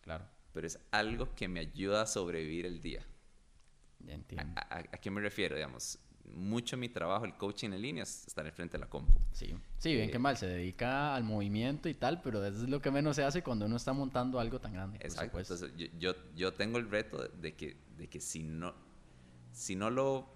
Claro. 0.00 0.28
Pero 0.52 0.66
es 0.66 0.78
algo 0.90 1.34
que 1.34 1.48
me 1.48 1.60
ayuda 1.60 2.02
a 2.02 2.06
sobrevivir 2.06 2.66
el 2.66 2.80
día. 2.80 3.04
Ya 4.00 4.14
entiendo. 4.14 4.52
¿A, 4.56 4.82
qué 4.82 5.10
me 5.10 5.20
refiero? 5.20 5.54
Digamos, 5.56 5.98
mucho 6.32 6.76
mi 6.76 6.88
trabajo, 6.88 7.24
el 7.24 7.34
coaching 7.34 7.70
en 7.70 7.82
línea, 7.82 8.02
es 8.02 8.26
estar 8.26 8.46
enfrente 8.46 8.76
de 8.76 8.80
la 8.80 8.88
compu. 8.88 9.12
Sí, 9.32 9.54
sí, 9.78 9.94
bien 9.94 10.08
eh, 10.08 10.12
que 10.12 10.18
mal, 10.18 10.36
se 10.36 10.46
dedica 10.46 11.14
al 11.14 11.24
movimiento 11.24 11.88
y 11.88 11.94
tal, 11.94 12.20
pero 12.22 12.44
eso 12.44 12.62
es 12.62 12.68
lo 12.68 12.80
que 12.80 12.90
menos 12.90 13.16
se 13.16 13.24
hace 13.24 13.42
cuando 13.42 13.66
uno 13.66 13.76
está 13.76 13.92
montando 13.92 14.40
algo 14.40 14.60
tan 14.60 14.72
grande. 14.72 14.98
Exacto, 15.00 15.38
entonces 15.38 15.72
yo, 15.98 16.14
yo, 16.34 16.52
tengo 16.54 16.78
el 16.78 16.90
reto 16.90 17.28
de 17.28 17.54
que, 17.54 17.76
de 17.96 18.08
que 18.08 18.20
si 18.20 18.42
no, 18.42 18.74
si 19.52 19.76
no 19.76 19.90
lo, 19.90 20.26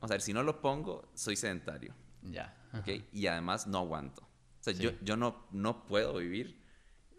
vamos 0.00 0.10
a 0.10 0.14
ver, 0.14 0.20
si 0.20 0.32
no 0.32 0.42
lo 0.42 0.60
pongo, 0.60 1.08
soy 1.14 1.36
sedentario. 1.36 1.94
Ya. 2.22 2.54
Y 3.12 3.26
además 3.26 3.66
no 3.66 3.78
aguanto. 3.78 4.22
O 4.22 4.62
sea, 4.62 4.72
yo, 4.72 4.90
yo 5.02 5.16
no, 5.16 5.46
no 5.52 5.86
puedo 5.86 6.16
vivir 6.16 6.58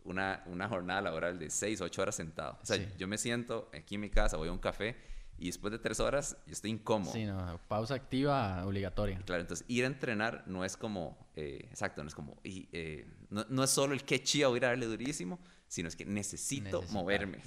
una, 0.03 0.43
una 0.45 0.67
jornada 0.67 1.01
laboral 1.01 1.39
de 1.39 1.49
6, 1.49 1.81
8 1.81 2.01
horas 2.01 2.15
sentado. 2.15 2.57
O 2.61 2.65
sea, 2.65 2.77
yo 2.97 3.07
me 3.07 3.17
siento 3.17 3.69
aquí 3.73 3.95
en 3.95 4.01
mi 4.01 4.09
casa, 4.09 4.37
voy 4.37 4.49
a 4.49 4.51
un 4.51 4.59
café 4.59 4.95
y 5.39 5.47
después 5.47 5.71
de 5.71 5.79
3 5.79 5.99
horas 5.99 6.37
yo 6.45 6.53
estoy 6.53 6.71
incómodo. 6.71 7.11
Sí, 7.11 7.25
no, 7.25 7.59
pausa 7.67 7.95
activa 7.95 8.65
obligatoria. 8.65 9.19
Claro, 9.25 9.41
entonces 9.41 9.65
ir 9.67 9.83
a 9.83 9.87
entrenar 9.87 10.43
no 10.47 10.65
es 10.65 10.77
como, 10.77 11.17
eh, 11.35 11.67
exacto, 11.69 12.03
no 12.03 12.07
es 12.07 12.15
como, 12.15 12.39
y, 12.43 12.67
eh, 12.71 13.07
no, 13.29 13.45
no, 13.49 13.63
es 13.63 13.69
solo 13.69 13.93
el 13.93 14.03
que 14.03 14.23
chía 14.23 14.47
voy 14.47 14.59
a 14.59 14.67
darle 14.67 14.85
durísimo, 14.85 15.39
sino 15.67 15.87
es 15.87 15.95
que 15.95 16.05
necesito 16.05 16.83
moverme. 16.91 17.39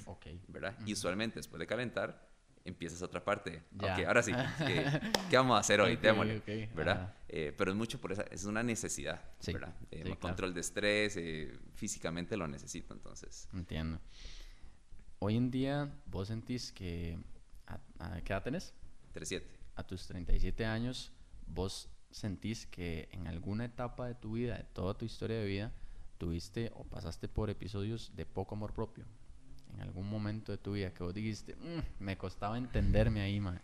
¿Verdad? 0.47 0.77
Y 0.85 0.93
usualmente 0.93 1.39
después 1.39 1.59
de 1.59 1.67
calentar, 1.67 2.33
empiezas 2.65 3.01
otra 3.01 3.23
parte. 3.23 3.63
Ya. 3.71 3.93
Ok, 3.93 4.05
ahora 4.05 4.23
sí, 4.23 4.31
¿qué, 5.29 5.37
vamos 5.37 5.57
a 5.57 5.59
hacer 5.59 5.81
hoy? 5.81 5.95
Okay, 5.95 6.69
¿verdad? 6.73 7.15
Eh, 7.27 7.53
pero 7.57 7.71
es 7.71 7.77
mucho 7.77 7.99
por 7.99 8.11
esa, 8.11 8.23
es 8.23 8.45
una 8.45 8.63
necesidad, 8.63 9.21
¿verdad? 9.45 9.75
Eh, 9.91 10.15
control 10.17 10.53
de 10.53 10.61
estrés, 10.61 11.17
eh, 11.17 11.57
físicamente 11.73 12.37
lo 12.37 12.47
necesito, 12.47 12.93
entonces. 12.93 13.49
Entiendo. 13.53 13.99
Hoy 15.19 15.37
en 15.37 15.51
día, 15.51 15.91
¿vos 16.05 16.27
sentís 16.27 16.71
que... 16.71 17.17
¿A, 17.99 18.21
qué 18.21 18.33
edad 18.33 18.43
tenés? 18.43 18.73
37. 19.13 19.59
A 19.75 19.83
tus 19.83 20.07
37 20.07 20.65
años, 20.65 21.11
¿vos 21.47 21.89
sentís 22.11 22.67
que 22.67 23.09
en 23.11 23.27
alguna 23.27 23.65
etapa 23.65 24.07
de 24.07 24.15
tu 24.15 24.33
vida, 24.33 24.57
de 24.57 24.63
toda 24.63 24.93
tu 24.93 25.05
historia 25.05 25.37
de 25.37 25.45
vida, 25.45 25.71
tuviste 26.17 26.71
o 26.75 26.83
pasaste 26.83 27.27
por 27.27 27.49
episodios 27.49 28.15
de 28.15 28.25
poco 28.25 28.55
amor 28.55 28.73
propio? 28.73 29.05
en 29.73 29.81
algún 29.81 30.09
momento 30.09 30.51
de 30.51 30.57
tu 30.57 30.73
vida 30.73 30.93
que 30.93 31.03
vos 31.03 31.13
dijiste, 31.13 31.55
mm, 31.55 32.03
me 32.03 32.17
costaba 32.17 32.57
entenderme 32.57 33.21
ahí, 33.21 33.39
man? 33.39 33.61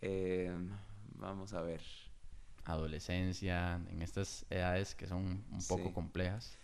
Em, 0.00 0.70
vamos 1.14 1.52
a 1.52 1.62
ver. 1.62 1.82
Adolescencia, 2.64 3.80
en 3.88 4.02
estas 4.02 4.46
edades 4.50 4.94
que 4.94 5.06
son 5.06 5.44
un 5.50 5.66
poco 5.68 5.92
complejas. 5.92 6.56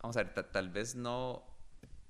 Vamos 0.00 0.16
a 0.16 0.22
ver, 0.22 0.50
tal 0.50 0.70
vez 0.70 0.94
no 0.94 1.44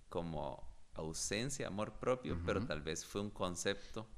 como 0.08 0.67
ausencia, 0.98 1.66
amor 1.66 1.98
propio, 1.98 2.38
pero 2.44 2.64
tal 2.64 2.82
vez 2.82 3.04
fue 3.04 3.20
un 3.20 3.30
concepto 3.30 4.08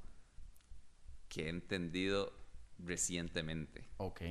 que 1.29 1.45
he 1.45 1.49
entendido 1.49 2.33
recientemente. 2.79 3.87
Ok. 3.97 4.21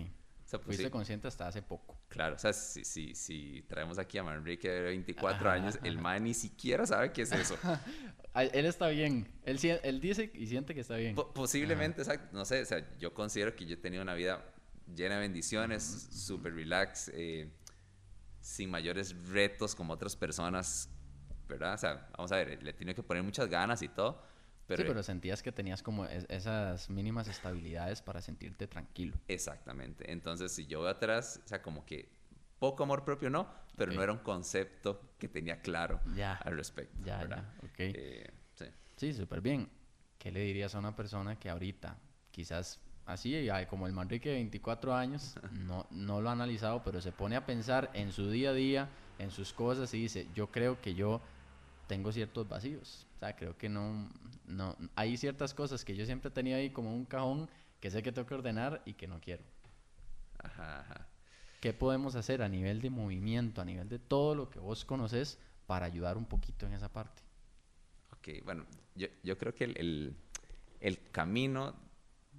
O 0.53 0.59
pues 0.59 0.77
Fuiste 0.77 0.91
consciente 0.91 1.29
hasta 1.29 1.47
hace 1.47 1.63
poco. 1.63 1.97
Claro, 2.09 2.35
o 2.35 2.39
sea, 2.39 2.53
si, 2.53 2.85
si, 2.85 3.15
si 3.15 3.63
traemos 3.69 3.99
aquí 3.99 4.19
a 4.19 4.25
Manrique 4.25 4.69
de 4.69 4.81
24 4.83 5.49
años, 5.49 5.79
el 5.85 5.97
man 5.97 6.25
ni 6.25 6.35
siquiera 6.35 6.85
sabe 6.87 7.13
qué 7.13 7.23
es 7.23 7.31
eso. 7.31 7.57
él 8.35 8.67
está 8.67 8.89
bien. 8.89 9.29
Él, 9.45 9.61
él, 9.85 10.01
dice 10.01 10.33
y 10.35 10.49
siente 10.49 10.75
que 10.75 10.81
está 10.81 10.97
bien. 10.97 11.15
posiblemente, 11.15 12.01
exacto. 12.03 12.37
No 12.37 12.45
sé, 12.45 12.63
o 12.63 12.65
sea, 12.65 12.99
yo 12.99 13.15
considero 13.15 13.55
que 13.55 13.65
yo 13.65 13.75
he 13.75 13.77
tenido 13.77 14.03
una 14.03 14.15
vida 14.15 14.45
llena 14.93 15.15
de 15.17 15.21
bendiciones, 15.21 15.85
súper 16.11 16.53
relax, 16.53 17.13
eh, 17.15 17.49
sin 18.41 18.71
mayores 18.71 19.15
retos 19.29 19.77
como 19.77 19.93
otras 19.93 20.17
personas, 20.17 20.91
¿verdad? 21.51 21.75
O 21.75 21.79
sea, 21.79 22.09
vamos 22.17 22.33
a 22.33 22.37
ver, 22.37 22.63
le 22.63 22.73
tiene 22.73 22.95
que 22.95 23.03
poner 23.03 23.23
muchas 23.23 23.49
ganas 23.49 23.83
y 23.83 23.89
todo 23.89 24.23
sí, 24.77 24.85
pero 24.87 25.03
sentías 25.03 25.43
que 25.43 25.53
tenías 25.53 25.83
como 25.83 26.07
esas 26.07 26.91
mínimas 26.91 27.29
estabilidades 27.29 28.03
para 28.03 28.21
sentirte 28.21 28.67
tranquilo. 28.67 29.17
Exactamente. 29.29 30.11
Entonces, 30.11 30.53
si 30.53 30.67
yo 30.67 30.81
voy 30.81 30.89
atrás, 30.89 31.41
o 31.45 31.49
sea, 31.49 31.63
como 31.63 31.85
que 31.85 32.09
poco 32.59 32.83
amor 32.83 33.05
propio 33.05 33.31
no, 33.31 33.49
pero 33.77 33.93
no 33.93 34.03
era 34.03 34.13
un 34.13 34.19
concepto 34.19 35.15
que 35.19 35.29
tenía 35.29 35.61
claro 35.61 36.01
al 36.45 36.57
respecto. 36.57 36.97
Ya, 37.05 37.19
¿verdad? 37.19 37.45
ya, 37.45 37.67
ok. 37.67 37.79
Eh, 37.79 38.31
sí, 38.97 39.13
súper 39.13 39.41
bien. 39.41 39.69
¿Qué 40.19 40.31
le 40.31 40.41
dirías 40.41 40.75
a 40.75 40.79
una 40.79 40.95
persona 40.95 41.39
que 41.39 41.49
ahorita, 41.49 41.97
quizás 42.31 42.79
así, 43.07 43.49
como 43.69 43.87
el 43.87 43.93
Manrique 43.93 44.29
de 44.29 44.35
24 44.37 44.95
años, 44.95 45.35
no, 45.53 45.87
no 45.91 46.21
lo 46.21 46.29
ha 46.29 46.33
analizado, 46.33 46.83
pero 46.85 47.01
se 47.01 47.13
pone 47.13 47.37
a 47.37 47.47
pensar 47.47 47.91
en 47.95 48.13
su 48.13 48.31
día 48.31 48.51
a 48.51 48.55
día, 48.55 48.89
en 49.19 49.31
sus 49.31 49.53
cosas 49.53 49.93
y 49.95 50.03
dice, 50.03 50.29
yo 50.35 50.51
creo 50.51 50.81
que 50.81 50.95
yo 50.95 51.21
tengo 51.91 52.13
ciertos 52.13 52.49
vacíos. 52.49 53.05
O 53.17 53.19
sea, 53.19 53.35
creo 53.35 53.59
que 53.59 53.69
no, 53.69 54.09
no, 54.47 54.77
hay 54.95 55.17
ciertas 55.17 55.55
cosas 55.55 55.85
que 55.85 55.97
yo 55.97 56.07
siempre 56.07 56.31
tenía 56.31 56.55
ahí 56.55 56.71
como 56.71 56.95
un 56.95 57.05
cajón 57.05 57.51
que 57.81 57.91
sé 57.91 58.01
que 58.01 58.13
tengo 58.13 58.29
que 58.29 58.35
ordenar 58.35 58.81
y 58.85 58.95
que 58.95 59.09
no 59.09 59.21
quiero. 59.21 59.43
Ajá, 60.39 60.83
ajá. 60.83 61.09
¿Qué 61.61 61.73
podemos 61.73 62.15
hacer 62.15 62.43
a 62.43 62.49
nivel 62.49 62.81
de 62.81 62.91
movimiento, 62.91 63.61
a 63.61 63.65
nivel 63.65 63.89
de 63.89 63.99
todo 63.99 64.37
lo 64.37 64.51
que 64.51 64.61
vos 64.61 64.85
conoces 64.85 65.37
para 65.67 65.85
ayudar 65.85 66.17
un 66.17 66.27
poquito 66.27 66.65
en 66.65 66.75
esa 66.75 66.93
parte? 66.93 67.25
Ok, 68.13 68.45
bueno, 68.45 68.65
yo, 68.95 69.09
yo 69.25 69.37
creo 69.37 69.53
que 69.53 69.65
el, 69.65 69.77
el, 69.77 70.17
el, 70.79 71.11
camino 71.11 71.75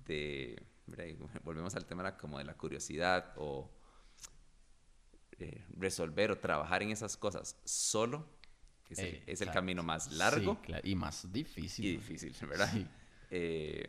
de, 0.06 0.64
volvemos 1.44 1.76
al 1.76 1.86
tema 1.86 2.18
como 2.18 2.38
de 2.38 2.46
la 2.46 2.54
curiosidad 2.54 3.34
o 3.36 3.70
eh, 5.40 5.62
resolver 5.78 6.32
o 6.32 6.38
trabajar 6.38 6.84
en 6.84 6.92
esas 6.92 7.18
cosas 7.18 7.58
solo 7.66 8.40
es, 8.92 9.42
el, 9.42 9.52
camino 9.52 9.84
más 9.84 10.12
largo. 10.12 10.60
y 10.84 10.96
más 10.96 11.32
difícil. 11.32 11.86
Y 11.86 11.92
difícil, 11.98 12.34
¿verdad? 12.48 12.70
Eh, 13.34 13.88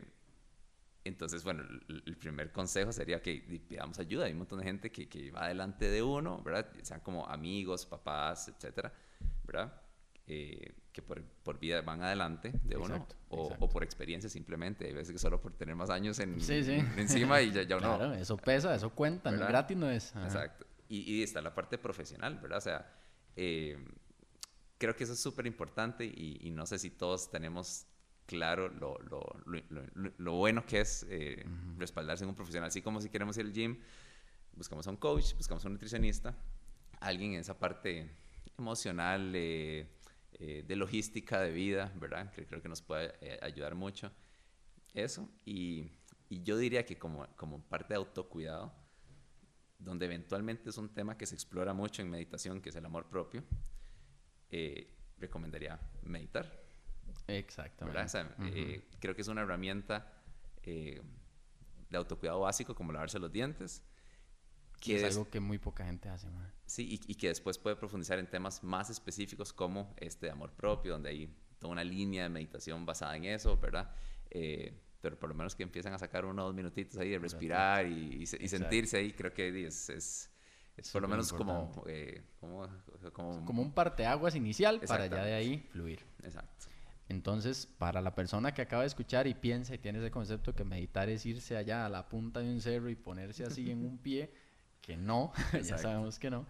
entonces, 1.03 1.43
bueno, 1.43 1.63
el, 1.89 2.15
primer 2.17 2.51
consejo 2.51 2.93
sería 2.93 3.21
que 3.21 3.35
pidamos 3.67 3.99
ayuda. 3.99 4.25
Hay 4.25 4.31
un 4.31 4.37
montón 4.37 4.59
de 4.59 4.65
gente 4.65 4.91
que, 4.91 5.09
que 5.09 5.31
va 5.31 5.47
delante 5.47 5.89
de 5.89 6.01
uno, 6.01 6.41
¿verdad? 6.41 6.71
Sean 6.81 7.01
como 7.01 7.27
amigos, 7.27 7.85
papás, 7.85 8.47
etcétera, 8.47 8.93
¿verdad? 9.43 9.81
Eh, 10.25 10.73
que 10.93 11.01
por, 11.01 11.21
por, 11.21 11.59
vida 11.59 11.81
van 11.81 12.01
adelante 12.01 12.53
de 12.63 12.77
uno 12.77 13.05
o, 13.27 13.53
o, 13.59 13.69
por 13.69 13.83
experiencia 13.83 14.29
simplemente. 14.29 14.85
Hay 14.85 14.93
veces 14.93 15.11
que 15.11 15.19
solo 15.19 15.41
por 15.41 15.51
tener 15.53 15.75
más 15.75 15.89
años 15.89 16.19
en, 16.19 16.35
encima 16.97 17.41
y 17.41 17.51
ya, 17.51 17.63
ya 17.63 17.77
uno... 17.77 17.97
Claro, 17.97 18.13
eso 18.13 18.37
pesa, 18.37 18.73
eso 18.73 18.91
cuenta, 18.91 19.31
¿verdad? 19.31 19.49
gratis 19.49 19.75
no 19.75 19.89
es. 19.89 20.15
Exacto. 20.15 20.65
Y, 20.87 20.99
y, 21.11 21.23
está 21.23 21.41
la 21.41 21.53
parte 21.53 21.77
profesional, 21.77 22.39
¿verdad? 22.39 22.59
O 22.59 22.61
sea, 22.61 22.93
eh, 23.35 23.77
creo 24.83 24.97
que 24.97 25.05
eso 25.05 25.13
es 25.13 25.19
súper 25.19 25.47
importante 25.47 26.03
y, 26.03 26.39
y, 26.41 26.51
no 26.51 26.65
sé 26.65 26.77
si 26.77 26.89
todos 26.89 27.31
tenemos 27.31 27.87
claro 28.25 28.67
lo, 28.67 28.97
lo, 28.99 29.23
lo, 29.45 30.11
lo 30.17 30.33
bueno 30.33 30.65
que 30.65 30.81
es 30.81 31.05
eh, 31.09 31.45
respaldarse 31.77 32.25
en 32.25 32.31
un 32.31 32.35
profesional. 32.35 32.67
Así 32.67 32.81
como 32.81 32.99
si 32.99 33.07
queremos 33.07 33.37
ir 33.37 33.45
al 33.45 33.53
gym, 33.53 33.79
buscamos 34.51 34.85
a 34.85 34.89
un 34.89 34.97
coach, 34.97 35.35
buscamos 35.37 35.63
a 35.63 35.69
un 35.69 35.75
nutricionista, 35.75 36.35
alguien 36.99 37.31
en 37.31 37.39
esa 37.39 37.57
parte 37.57 38.11
emocional, 38.57 39.31
eh, 39.33 39.87
eh, 40.33 40.65
de 40.67 40.75
logística 40.75 41.39
de 41.39 41.51
vida, 41.53 41.93
¿verdad? 41.95 42.33
Que 42.33 42.45
creo 42.45 42.61
que 42.61 42.67
nos 42.67 42.81
puede 42.81 43.13
ayudar 43.41 43.75
mucho. 43.75 44.11
Eso. 44.93 45.29
Y, 45.45 45.91
y, 46.27 46.43
yo 46.43 46.57
diría 46.57 46.85
que 46.85 46.97
como, 46.99 47.25
como 47.37 47.63
parte 47.69 47.93
de 47.93 47.99
autocuidado, 47.99 48.73
donde 49.79 50.07
eventualmente 50.07 50.71
es 50.71 50.77
un 50.77 50.93
tema 50.93 51.17
que 51.17 51.25
se 51.25 51.35
explora 51.35 51.73
mucho 51.73 52.01
en 52.01 52.09
meditación, 52.09 52.59
que 52.59 52.67
es 52.67 52.75
el 52.75 52.85
amor 52.85 53.07
propio, 53.07 53.45
recomendaría 55.19 55.79
meditar 56.03 56.63
Exactamente. 57.27 58.31
Eh, 58.45 58.87
creo 58.99 59.15
que 59.15 59.21
es 59.21 59.27
una 59.27 59.41
herramienta 59.41 60.11
eh, 60.63 61.01
de 61.89 61.97
autocuidado 61.97 62.41
básico 62.41 62.75
como 62.75 62.91
lavarse 62.91 63.19
los 63.19 63.31
dientes. 63.31 63.83
Que 64.79 64.97
es, 64.97 65.15
algo 65.15 65.29
que 65.29 65.39
muy 65.39 65.59
poca 65.59 65.85
gente 65.85 66.09
hace. 66.09 66.27
Sí, 66.65 66.99
y, 67.07 67.15
que 67.15 67.29
después 67.29 67.57
puede 67.57 67.77
profundizar 67.77 68.19
en 68.19 68.29
temas 68.29 68.63
más 68.63 68.89
específicos 68.89 69.53
como 69.53 69.93
este 69.97 70.29
amor 70.29 70.51
propio, 70.51 70.93
donde 70.93 71.09
hay 71.09 71.33
toda 71.57 71.71
una 71.71 71.85
línea 71.85 72.23
de 72.23 72.29
meditación 72.29 72.85
basada 72.85 73.15
en 73.15 73.23
eso, 73.23 73.57
¿verdad? 73.57 73.95
Eh, 74.29 74.77
pero 74.99 75.17
por 75.17 75.29
lo 75.29 75.35
menos 75.35 75.55
que 75.55 75.63
empiezan 75.63 75.93
a 75.93 75.99
sacar 75.99 76.25
uno 76.25 76.43
o 76.43 76.45
dos 76.47 76.55
minutitos 76.55 76.97
ahí 76.97 77.11
de 77.11 77.19
respirar 77.19 77.85
y, 77.87 78.25
sentirse 78.25 78.97
ahí, 78.97 79.13
creo 79.13 79.33
que 79.33 79.65
es, 79.65 79.89
es, 79.89 80.29
es 80.77 80.91
por 80.91 81.01
lo 81.01 81.07
menos 81.07 81.31
como, 81.31 81.71
como, 82.39 82.67
como, 83.13 83.45
como, 83.45 83.61
un 83.61 83.71
parteaguas 83.71 84.35
inicial 84.35 84.81
para 84.81 85.07
ya 85.07 85.23
de 85.23 85.33
ahí 85.33 85.67
fluir. 85.71 86.05
Exacto. 86.23 86.67
Entonces, 87.09 87.67
para 87.77 88.01
la 88.01 88.15
persona 88.15 88.53
que 88.53 88.61
acaba 88.61 88.83
de 88.83 88.87
escuchar 88.87 89.27
y 89.27 89.33
piensa 89.33 89.75
y 89.75 89.77
tiene 89.77 89.99
ese 89.99 90.09
concepto 90.09 90.55
que 90.55 90.63
meditar 90.63 91.09
es 91.09 91.25
irse 91.25 91.57
allá 91.57 91.85
a 91.85 91.89
la 91.89 92.07
punta 92.07 92.39
de 92.39 92.49
un 92.49 92.61
cerro 92.61 92.89
y 92.89 92.95
ponerse 92.95 93.43
así 93.43 93.69
en 93.69 93.85
un 93.85 93.97
pie, 94.03 94.33
que 94.81 94.97
no, 94.97 95.31
ya 95.63 95.77
sabemos 95.77 96.17
que 96.17 96.29
no, 96.29 96.47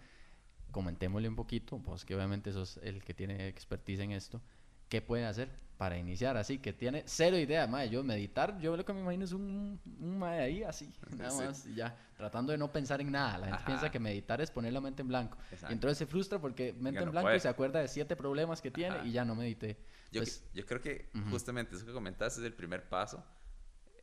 comentémosle 0.70 1.28
un 1.28 1.36
poquito, 1.36 1.78
pues 1.78 2.04
que 2.04 2.14
obviamente 2.14 2.52
sos 2.52 2.78
el 2.82 3.02
que 3.02 3.14
tiene 3.14 3.48
expertise 3.48 4.00
en 4.00 4.12
esto, 4.12 4.40
¿qué 4.88 5.02
puede 5.02 5.26
hacer 5.26 5.50
para 5.76 5.98
iniciar 5.98 6.36
así? 6.36 6.58
Que 6.58 6.72
tiene 6.72 7.02
cero 7.06 7.38
idea, 7.38 7.66
madre, 7.66 7.90
yo 7.90 8.02
meditar, 8.02 8.58
yo 8.58 8.76
lo 8.76 8.84
que 8.84 8.92
me 8.92 9.00
imagino 9.00 9.24
es 9.24 9.32
un, 9.32 9.80
un 10.00 10.22
ahí 10.22 10.62
así, 10.62 10.92
nada 11.16 11.34
más, 11.34 11.66
y 11.66 11.74
ya, 11.74 11.96
tratando 12.16 12.52
de 12.52 12.58
no 12.58 12.72
pensar 12.72 13.00
en 13.00 13.10
nada. 13.10 13.38
La 13.38 13.46
gente 13.46 13.64
piensa 13.66 13.90
que 13.90 13.98
meditar 13.98 14.40
es 14.40 14.50
poner 14.50 14.72
la 14.72 14.80
mente 14.80 15.02
en 15.02 15.08
blanco. 15.08 15.38
Y 15.68 15.72
entonces 15.72 15.98
se 15.98 16.06
frustra 16.06 16.38
porque 16.38 16.72
mente 16.74 17.02
en 17.02 17.10
blanco 17.10 17.34
y 17.34 17.40
se 17.40 17.48
acuerda 17.48 17.80
de 17.80 17.88
siete 17.88 18.16
problemas 18.16 18.60
que 18.62 18.70
tiene 18.70 19.04
y 19.04 19.12
ya 19.12 19.24
no 19.24 19.34
medité. 19.34 19.76
Yo, 20.10 20.20
pues 20.20 20.44
yo 20.54 20.64
creo 20.64 20.80
que 20.80 21.10
justamente 21.30 21.74
eso 21.74 21.84
que 21.84 21.92
comentaste 21.92 22.40
es 22.40 22.46
el 22.46 22.54
primer 22.54 22.88
paso 22.88 23.24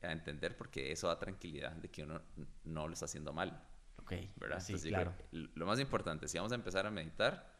a 0.02 0.12
entender 0.12 0.58
porque 0.58 0.92
eso 0.92 1.08
da 1.08 1.18
tranquilidad 1.20 1.72
de 1.74 1.90
que 1.90 2.04
uno 2.04 2.22
no 2.64 2.88
lo 2.88 2.94
está 2.94 3.06
haciendo 3.06 3.34
mal. 3.34 3.64
Ok. 3.98 4.14
¿Verdad? 4.36 4.60
Sí, 4.60 4.74
claro. 4.90 5.14
lo 5.32 5.66
más 5.66 5.80
importante, 5.80 6.28
si 6.28 6.38
vamos 6.38 6.52
a 6.52 6.56
empezar 6.56 6.86
a 6.86 6.92
meditar 6.92 7.56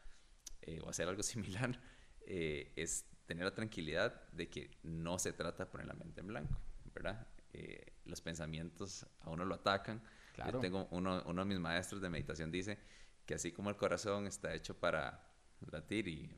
eh, 0.62 0.80
o 0.84 0.90
hacer 0.90 1.08
algo 1.08 1.24
similar, 1.24 1.80
eh, 2.26 2.72
es 2.76 3.06
tener 3.32 3.46
la 3.46 3.56
tranquilidad 3.56 4.30
de 4.34 4.50
que 4.50 4.70
no 4.84 5.18
se 5.18 5.32
trata 5.32 5.64
de 5.64 5.72
poner 5.72 5.88
la 5.88 5.94
mente 5.94 6.20
en 6.20 6.28
blanco, 6.28 6.58
¿verdad? 6.94 7.26
Eh, 7.54 7.94
los 8.04 8.20
pensamientos 8.20 9.06
a 9.22 9.30
uno 9.30 9.46
lo 9.46 9.56
atacan. 9.56 10.02
Claro. 10.36 10.52
Yo 10.52 10.60
tengo 10.60 10.88
uno, 10.92 11.24
uno 11.26 11.42
de 11.42 11.48
mis 11.48 11.58
maestros 11.58 12.02
de 12.02 12.10
meditación 12.10 12.52
dice 12.52 12.78
que 13.26 13.36
así 13.36 13.54
como 13.54 13.70
el 13.70 13.78
corazón 13.78 14.28
está 14.28 14.54
hecho 14.54 14.78
para 14.78 15.30
latir 15.72 16.10
y 16.10 16.30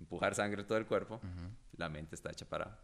empujar 0.00 0.34
sangre 0.34 0.64
todo 0.64 0.78
el 0.78 0.86
cuerpo, 0.86 1.20
la 1.76 1.90
mente 1.90 2.14
está 2.14 2.30
hecha 2.30 2.48
para 2.48 2.80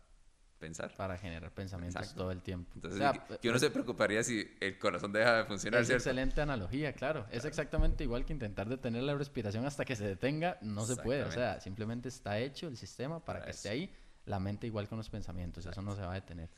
pensar. 0.59 0.95
Para 0.97 1.19
generar 1.19 1.53
pensamientos 1.53 2.15
todo 2.15 2.31
el 2.31 2.43
tiempo. 2.43 2.71
Entonces, 2.75 3.03
que, 3.41 3.49
uno 3.49 3.59
se 3.59 3.71
preocuparía 3.71 4.23
si 4.23 4.47
el 4.61 4.79
corazón 4.79 5.13
deja 5.13 5.39
de 5.39 5.45
funcionar. 5.45 5.83
Es 5.83 5.91
excelente 5.91 6.41
analogía, 6.41 6.93
claro. 6.93 7.27
Es 7.31 7.45
exactamente 7.45 8.05
igual 8.05 8.25
que 8.25 8.33
intentar 8.33 8.69
detener 8.69 9.03
la 9.03 9.15
respiración 9.15 9.67
hasta 9.67 9.85
que 9.85 9.97
se 9.97 10.07
detenga, 10.07 10.59
no 10.63 10.85
se 10.85 10.97
puede. 10.97 11.25
O 11.25 11.33
sea, 11.33 11.61
simplemente 11.61 12.09
está 12.09 12.39
hecho 12.39 12.69
el 12.69 12.77
sistema 12.77 13.25
para, 13.25 13.45
que 13.45 13.51
esté 13.51 13.69
ahí. 13.69 13.95
La 14.27 14.41
mente 14.41 14.67
igual 14.67 14.89
con 14.89 14.97
los 14.97 15.11
pensamientos, 15.11 15.67
eso 15.67 15.83
no 15.83 15.95
se 15.95 16.03
va 16.03 16.13
a 16.13 16.15
detener. 16.15 16.49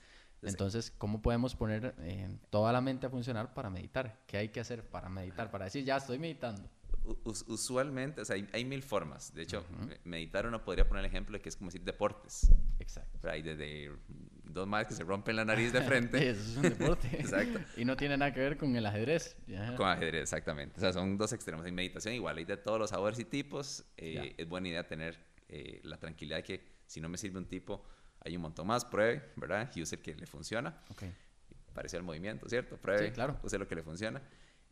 Entonces, 0.43 0.93
¿cómo 0.97 1.21
podemos 1.21 1.57
poner 1.57 1.95
eh, 2.01 2.39
toda 2.51 2.73
la 2.73 2.81
mente 2.81 3.07
a 3.07 3.11
funcionar 3.11 3.55
para 3.55 3.71
meditar? 3.71 4.21
¿Qué 4.27 4.37
hay 4.37 4.51
que 4.51 4.61
hacer 4.61 4.85
para 4.85 5.09
meditar? 5.09 5.51
Para 5.51 5.65
decir, 5.65 5.85
ya 5.85 5.97
estoy 5.97 6.19
meditando 6.19 6.69
usualmente, 7.25 8.21
o 8.21 8.25
sea, 8.25 8.37
hay, 8.53 8.65
mil 8.65 8.83
formas. 8.83 9.33
De 9.35 9.43
hecho, 9.43 9.65
meditar 10.05 10.47
uno 10.47 10.65
podría 10.65 10.89
poner 10.89 11.05
el 11.05 11.11
ejemplo 11.11 11.37
de 11.37 11.43
que 11.43 11.49
es 11.49 11.57
como 11.57 11.69
decir 11.69 11.83
deportes. 11.83 12.51
Exacto. 12.79 13.29
Hay 13.29 13.43
desde 13.43 13.91
dos 14.45 14.67
más 14.67 14.87
que 14.87 14.95
se 14.95 15.05
rompen 15.05 15.37
la 15.37 15.45
nariz 15.45 15.73
de 15.73 15.83
frente. 15.83 16.19
Eso 16.31 16.41
es 16.41 16.57
un 16.57 16.63
deporte. 16.63 17.09
Exacto. 17.13 17.61
y 17.77 17.85
no 17.85 17.97
tiene 17.97 18.17
nada 18.17 18.33
que 18.33 18.41
ver 18.41 18.57
con 18.57 18.75
el 18.75 18.87
ajedrez. 18.87 19.37
Con 19.77 19.89
ajedrez, 19.89 20.23
exactamente. 20.23 20.77
O 20.77 20.81
sea, 20.81 20.93
son 20.93 21.17
dos 21.17 21.33
extremos. 21.33 21.65
En 21.67 21.75
meditación 21.75 22.15
igual, 22.15 22.39
hay 22.39 22.45
de 22.45 22.57
todos 22.57 22.79
los 22.79 22.91
sabores 22.91 23.19
y 23.19 23.25
tipos. 23.25 23.85
Eh, 23.97 24.35
es 24.37 24.49
buena 24.49 24.69
idea 24.69 24.87
tener 24.87 25.19
eh, 25.49 25.81
la 25.85 25.99
tranquilidad 25.99 26.39
de 26.39 26.43
que 26.43 26.77
si 26.87 27.01
no 27.01 27.09
me 27.09 27.19
sirve 27.19 27.39
un 27.39 27.47
tipo, 27.47 27.85
hay 28.21 28.37
un 28.37 28.43
montón 28.43 28.67
más. 28.67 28.85
Pruebe, 28.85 29.31
¿verdad? 29.37 29.71
Y 29.75 29.83
use 29.83 29.97
el 29.97 30.03
que 30.03 30.15
le 30.15 30.27
funciona. 30.27 30.83
Okay. 30.91 31.15
Parece 31.73 31.97
el 31.97 32.03
movimiento, 32.03 32.49
¿cierto? 32.49 32.77
Pruebe, 32.79 33.09
sí, 33.09 33.13
claro. 33.13 33.39
use 33.43 33.59
lo 33.59 33.69
que 33.69 33.75
le 33.75 33.83
funciona. 33.83 34.23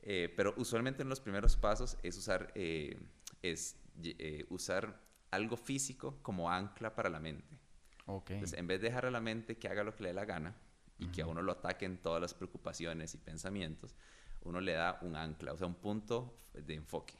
Eh, 0.07 0.33
pero 0.37 0.53
usualmente 0.59 1.03
en 1.03 1.09
los 1.09 1.19
primeros 1.19 1.57
pasos 1.57 1.97
es 2.03 2.19
usar, 2.19 2.53
eh, 2.55 2.95
es, 3.41 3.77
eh, 4.03 4.45
usar 4.51 5.01
algo 5.31 5.57
físico 5.57 6.19
como 6.21 6.51
ancla 6.51 6.95
para 6.95 7.09
la 7.09 7.21
mente. 7.21 7.59
Okay. 8.05 8.37
Entonces, 8.37 8.59
en 8.59 8.67
vez 8.67 8.83
de 8.83 8.89
dejar 8.89 9.07
a 9.07 9.11
la 9.11 9.23
mente 9.23 9.57
que 9.57 9.67
haga 9.67 9.83
lo 9.83 9.97
que 9.97 10.03
le 10.03 10.11
dé 10.11 10.15
la 10.15 10.27
gana 10.27 10.55
y 10.99 11.09
que 11.09 11.23
a 11.23 11.27
uno 11.27 11.41
lo 11.41 11.53
ataquen 11.53 11.97
todas 11.97 12.21
las 12.21 12.35
preocupaciones 12.35 13.15
y 13.15 13.19
pensamientos, 13.19 13.97
uno 14.43 14.61
le 14.61 14.73
da 14.73 14.99
un 15.01 15.17
ancla, 15.17 15.55
o 15.55 15.57
sea, 15.57 15.67
un 15.67 15.75
punto 15.75 16.39
de 16.53 16.75
enfoque. 16.75 17.15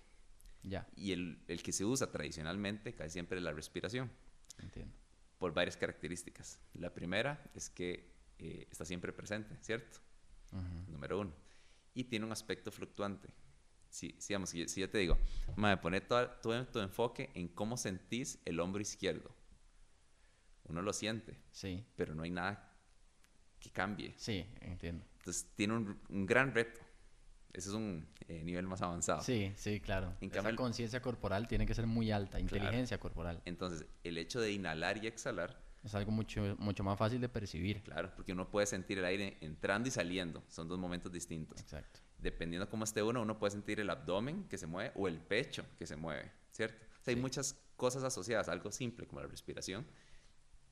Ya. 0.63 0.87
Y 0.95 1.13
el, 1.13 1.43
el, 1.49 1.63
que 1.63 1.73
se 1.73 1.87
usa 1.87 2.13
tradicionalmente 2.13 2.95
casi 2.95 3.11
siempre 3.11 3.39
es 3.39 3.45
la 3.45 3.53
respiración. 3.53 4.11
Entiendo. 4.59 4.95
Por 5.39 5.55
varias 5.55 5.79
características. 5.79 6.61
La 6.75 6.93
primera 6.93 7.51
es 7.55 7.71
que 7.71 8.13
está 8.39 8.85
siempre 8.85 9.11
presente, 9.15 9.57
¿cierto? 9.63 10.01
Número 10.87 11.19
uno 11.19 11.44
y 11.95 12.05
tiene 12.05 12.27
un 12.27 12.33
aspecto 12.33 12.71
fluctuante. 12.71 13.29
Si, 13.89 14.19
digamos, 14.29 14.51
si, 14.51 14.65
yo 14.65 14.91
te 14.91 14.99
digo, 14.99 15.17
me 15.57 15.77
pone 15.77 16.01
todo, 16.01 16.29
todo, 16.43 16.67
tu 16.67 16.81
enfoque 16.81 17.31
en 17.35 17.49
cómo 17.49 17.77
sentís 17.77 18.41
el 18.45 18.59
hombro 18.59 18.83
izquierdo. 18.83 19.31
Uno 20.65 20.83
lo 20.83 20.93
siente, 20.93 21.39
sí. 21.53 21.85
pero 21.95 22.15
no 22.15 22.25
hay 22.25 22.31
nada 22.31 22.77
que 23.61 23.71
cambie. 23.71 24.15
Sí, 24.17 24.45
entiendo. 24.61 25.05
Entonces 25.19 25.47
tiene 25.55 25.75
un, 25.75 26.01
un 26.09 26.27
gran 26.27 26.53
reto. 26.53 26.81
Ese 27.53 27.69
es 27.69 27.75
un 27.75 28.05
eh, 28.27 28.43
nivel 28.43 28.67
más 28.67 28.83
avanzado. 28.83 29.23
Sí, 29.23 29.53
sí, 29.57 29.81
claro. 29.81 30.17
En 30.21 30.31
Esa 30.31 30.57
conciencia 30.57 31.01
corporal 31.01 31.47
tiene 31.47 31.65
que 31.67 31.75
ser 31.75 31.87
muy 31.87 32.11
alta, 32.11 32.41
inteligencia 32.41 32.99
corporal. 32.99 33.41
Entonces, 33.45 33.87
el 34.03 34.19
hecho 34.19 34.41
de 34.41 34.51
inhalar 34.51 35.03
y 35.03 35.07
exhalar 35.07 35.64
es 35.85 35.95
algo 35.95 36.11
mucho, 36.11 36.57
mucho 36.59 36.83
más 36.83 36.99
fácil 36.99 37.21
de 37.21 37.29
percibir. 37.29 37.83
Claro, 37.83 38.11
porque 38.17 38.33
uno 38.33 38.51
puede 38.51 38.67
sentir 38.67 38.99
el 38.99 39.05
aire 39.05 39.37
entrando 39.41 39.89
y 39.89 39.91
saliendo. 39.91 40.43
Son 40.49 40.67
dos 40.67 40.79
momentos 40.79 41.13
distintos. 41.13 41.61
Exacto. 41.61 42.01
Dependiendo 42.19 42.69
cómo 42.71 42.85
esté 42.85 43.03
uno, 43.03 43.21
uno 43.21 43.39
puede 43.39 43.51
sentir 43.51 43.81
el 43.81 43.91
abdomen 43.91 44.45
que 44.49 44.57
se 44.57 44.67
mueve 44.67 44.93
o 44.95 45.09
el 45.09 45.19
pecho 45.19 45.67
que 45.79 45.87
se 45.87 45.97
mueve, 45.97 46.33
¿cierto? 46.51 46.83
O 47.01 47.05
sea, 47.05 47.15
hay 47.15 47.21
muchas 47.21 47.61
cosas 47.77 48.03
asociadas 48.03 48.49
a 48.49 48.53
algo 48.53 48.73
simple 48.73 49.07
como 49.07 49.21
la 49.21 49.27
respiración 49.27 49.87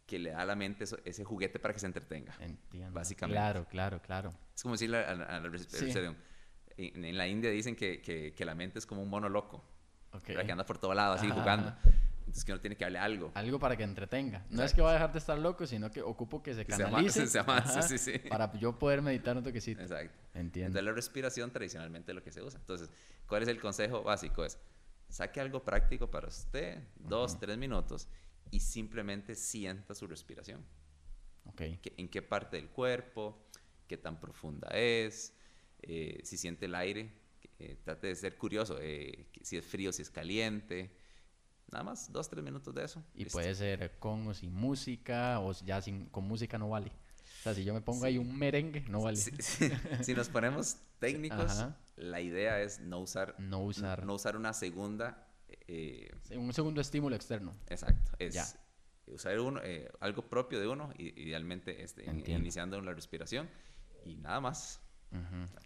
que 0.07 0.18
le 0.18 0.31
da 0.31 0.40
a 0.42 0.46
la 0.46 0.57
mente 0.57 0.85
ese 1.05 1.25
juguete 1.25 1.59
para 1.59 1.75
que 1.75 1.81
se 1.81 1.87
entretenga. 1.87 2.35
Entiendo. 2.40 2.92
Básicamente. 2.92 3.38
Claro, 3.38 3.66
claro, 3.68 4.01
claro. 4.01 4.33
Es 4.55 4.62
como 4.62 4.75
decirle 4.75 4.98
a, 4.98 5.14
la 5.14 5.40
respiración. 5.40 6.16
En, 6.77 7.16
la 7.18 7.29
India 7.29 7.51
dicen 7.51 7.77
que, 7.77 8.01
que, 8.01 8.44
la 8.44 8.55
mente 8.55 8.79
es 8.79 8.87
como 8.87 9.03
un 9.03 9.11
mono 9.11 9.29
loco. 9.29 9.62
Okay. 10.12 10.37
Que 10.37 10.53
anda 10.53 10.64
por 10.64 10.79
todo 10.79 10.94
lado 10.94 11.14
así 11.14 11.29
jugando. 11.29 11.75
Entonces 12.33 12.45
que 12.45 12.53
uno 12.53 12.61
tiene 12.61 12.77
que 12.77 12.85
darle 12.85 12.99
algo. 12.99 13.31
Algo 13.35 13.59
para 13.59 13.77
que 13.77 13.83
entretenga. 13.83 14.47
No 14.49 14.64
es 14.64 14.73
que 14.73 14.81
va 14.81 14.90
a 14.90 14.92
dejar 14.95 15.12
de 15.12 15.18
estar 15.18 15.38
loco, 15.38 15.66
sino 15.66 15.90
que 15.90 16.01
ocupo 16.01 16.42
que 16.42 16.55
se 16.55 16.64
canalice. 16.64 17.27
Se 17.27 17.42
se 17.42 17.99
sí, 17.99 17.99
sí. 17.99 18.18
Para 18.21 18.51
yo 18.59 18.79
poder 18.79 19.03
meditar 19.03 19.37
un 19.37 19.42
toquecito. 19.42 19.83
Exacto. 19.83 20.18
Entiendo. 20.35 20.68
Entonces 20.68 20.85
la 20.85 20.92
respiración 20.92 21.51
tradicionalmente 21.51 22.12
es 22.12 22.16
lo 22.16 22.23
que 22.23 22.33
se 22.33 22.42
usa. 22.42 22.59
Entonces, 22.59 22.88
¿cuál 23.27 23.42
es 23.42 23.49
el 23.49 23.61
consejo 23.61 24.03
básico? 24.03 24.45
Es, 24.45 24.59
saque 25.09 25.40
algo 25.40 25.62
práctico 25.62 26.11
para 26.11 26.29
usted, 26.29 26.83
dos, 26.97 27.38
tres 27.38 27.59
minutos, 27.59 28.09
y 28.51 28.61
simplemente 28.61 29.35
sienta 29.35 29.95
su 29.95 30.07
respiración. 30.07 30.64
Okay. 31.45 31.79
¿En 31.97 32.09
qué 32.09 32.23
parte 32.23 32.57
del 32.57 32.71
cuerpo? 32.71 33.47
qué 33.92 33.99
tan 33.99 34.18
profunda 34.18 34.68
es, 34.68 35.35
eh, 35.83 36.21
si 36.25 36.38
siente 36.38 36.64
el 36.64 36.75
aire, 36.75 37.12
eh, 37.59 37.77
trate 37.85 38.07
de 38.07 38.14
ser 38.14 38.38
curioso, 38.38 38.79
eh, 38.81 39.27
si 39.42 39.59
es 39.59 39.66
frío, 39.66 39.92
si 39.92 40.01
es 40.01 40.11
caliente. 40.11 40.90
Nada 41.73 41.85
más, 41.85 42.13
dos, 42.13 42.29
tres 42.29 42.45
minutos 42.45 42.75
de 42.75 42.85
eso. 42.85 43.03
Y 43.15 43.25
puede 43.25 43.55
ser 43.55 43.99
con 43.99 44.27
o 44.29 44.35
sin 44.35 44.53
música, 44.53 45.41
o 45.41 45.53
ya 45.53 45.81
sin, 45.81 46.07
con 46.07 46.25
música 46.25 46.59
no 46.59 46.69
vale. 46.69 46.93
O 47.41 47.43
sea, 47.43 47.55
si 47.55 47.65
yo 47.65 47.75
me 47.75 47.81
pongo 47.81 48.05
ahí 48.05 48.19
un 48.19 48.37
merengue, 48.39 48.83
no 48.89 49.01
vale. 49.01 49.17
si 49.17 50.15
nos 50.15 50.29
ponemos 50.29 50.77
técnicos, 50.99 51.65
la 51.97 52.21
idea 52.21 52.61
es 52.61 52.81
no 52.81 53.01
usar, 53.01 53.35
no 53.41 53.61
usar, 53.61 54.05
no 54.05 54.15
usar 54.15 54.37
una 54.37 54.53
segunda... 54.53 55.27
un 56.37 56.53
segundo 56.53 56.81
estímulo 56.81 57.17
externo. 57.17 57.55
Exacto. 57.69 58.13
Es 58.19 58.57
usar 59.07 59.41
uno, 59.41 59.61
algo 60.01 60.29
propio 60.29 60.61
de 60.61 60.69
uno, 60.69 60.93
idealmente 60.99 61.83
este, 61.83 62.05
iniciando 62.31 62.81
la 62.81 62.93
respiración 62.93 63.49
y 64.05 64.17
nada 64.17 64.41
más. 64.41 64.81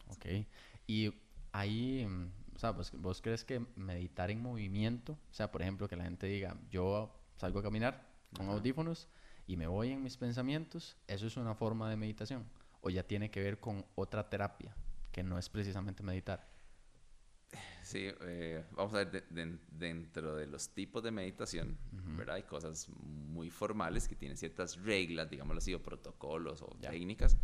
Ok. 0.08 0.26
Y 0.86 1.12
ahí, 1.52 2.06
mm, 2.06 2.32
o 2.56 2.58
sea, 2.58 2.70
¿vos, 2.70 2.90
¿vos, 2.94 3.20
crees 3.20 3.44
que 3.44 3.60
meditar 3.76 4.30
en 4.30 4.40
movimiento, 4.40 5.12
o 5.12 5.34
sea, 5.34 5.52
por 5.52 5.60
ejemplo, 5.60 5.88
que 5.88 5.96
la 5.96 6.04
gente 6.04 6.26
diga, 6.26 6.56
yo 6.70 7.14
salgo 7.36 7.58
a 7.58 7.62
caminar 7.62 8.08
con 8.34 8.48
audífonos 8.48 9.08
y 9.46 9.58
me 9.58 9.66
voy 9.66 9.90
en 9.92 10.02
mis 10.02 10.16
pensamientos, 10.16 10.96
eso 11.06 11.26
es 11.26 11.36
una 11.36 11.54
forma 11.54 11.90
de 11.90 11.96
meditación? 11.96 12.46
¿O 12.80 12.88
ya 12.88 13.02
tiene 13.02 13.30
que 13.30 13.42
ver 13.42 13.60
con 13.60 13.84
otra 13.94 14.30
terapia, 14.30 14.74
que 15.12 15.22
no 15.22 15.38
es 15.38 15.50
precisamente 15.50 16.02
meditar? 16.02 16.48
Sí, 17.82 18.08
eh, 18.22 18.64
vamos 18.72 18.94
a 18.94 19.04
ver, 19.04 19.26
dentro 19.28 20.34
de 20.34 20.46
los 20.46 20.70
tipos 20.70 21.02
de 21.02 21.10
meditación, 21.10 21.76
¿verdad? 22.16 22.36
Hay 22.36 22.44
cosas 22.44 22.88
muy 22.88 23.50
formales 23.50 24.08
que 24.08 24.16
tienen 24.16 24.38
ciertas 24.38 24.80
reglas, 24.80 25.28
digámoslo 25.28 25.58
así, 25.58 25.74
o 25.74 25.82
protocolos 25.82 26.62
o 26.62 26.74
técnicas. 26.80 27.36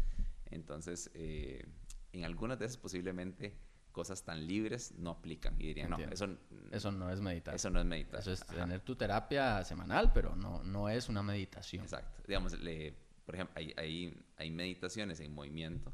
Entonces, 0.51 1.11
eh, 1.13 1.67
en 2.13 2.25
algunas 2.25 2.59
de 2.59 2.65
esas 2.65 2.79
posiblemente 2.79 3.59
cosas 3.93 4.25
tan 4.25 4.47
libres 4.47 4.93
no 4.99 5.11
aplican 5.11 5.55
y 5.61 5.69
dirían, 5.69 5.91
no, 5.91 5.99
eso, 5.99 6.27
eso 6.71 6.91
no 6.91 7.11
es 7.11 7.21
meditar. 7.21 7.55
Eso 7.55 7.71
no 7.71 7.79
es 7.79 7.87
meditar. 7.87 8.21
Eso 8.21 8.33
es 8.33 8.45
tener 8.47 8.81
tu 8.81 8.97
terapia 8.97 9.63
semanal, 9.65 10.13
pero 10.13 10.35
no, 10.35 10.63
no 10.65 10.89
es 10.89 11.09
una 11.09 11.23
meditación. 11.23 11.85
Exacto. 11.85 12.23
Digamos, 12.27 12.59
le, 12.59 12.95
por 13.25 13.35
ejemplo, 13.35 13.55
hay, 13.57 13.73
hay, 13.77 14.27
hay, 14.37 14.51
meditaciones 14.51 15.21
en 15.21 15.35
movimiento, 15.35 15.93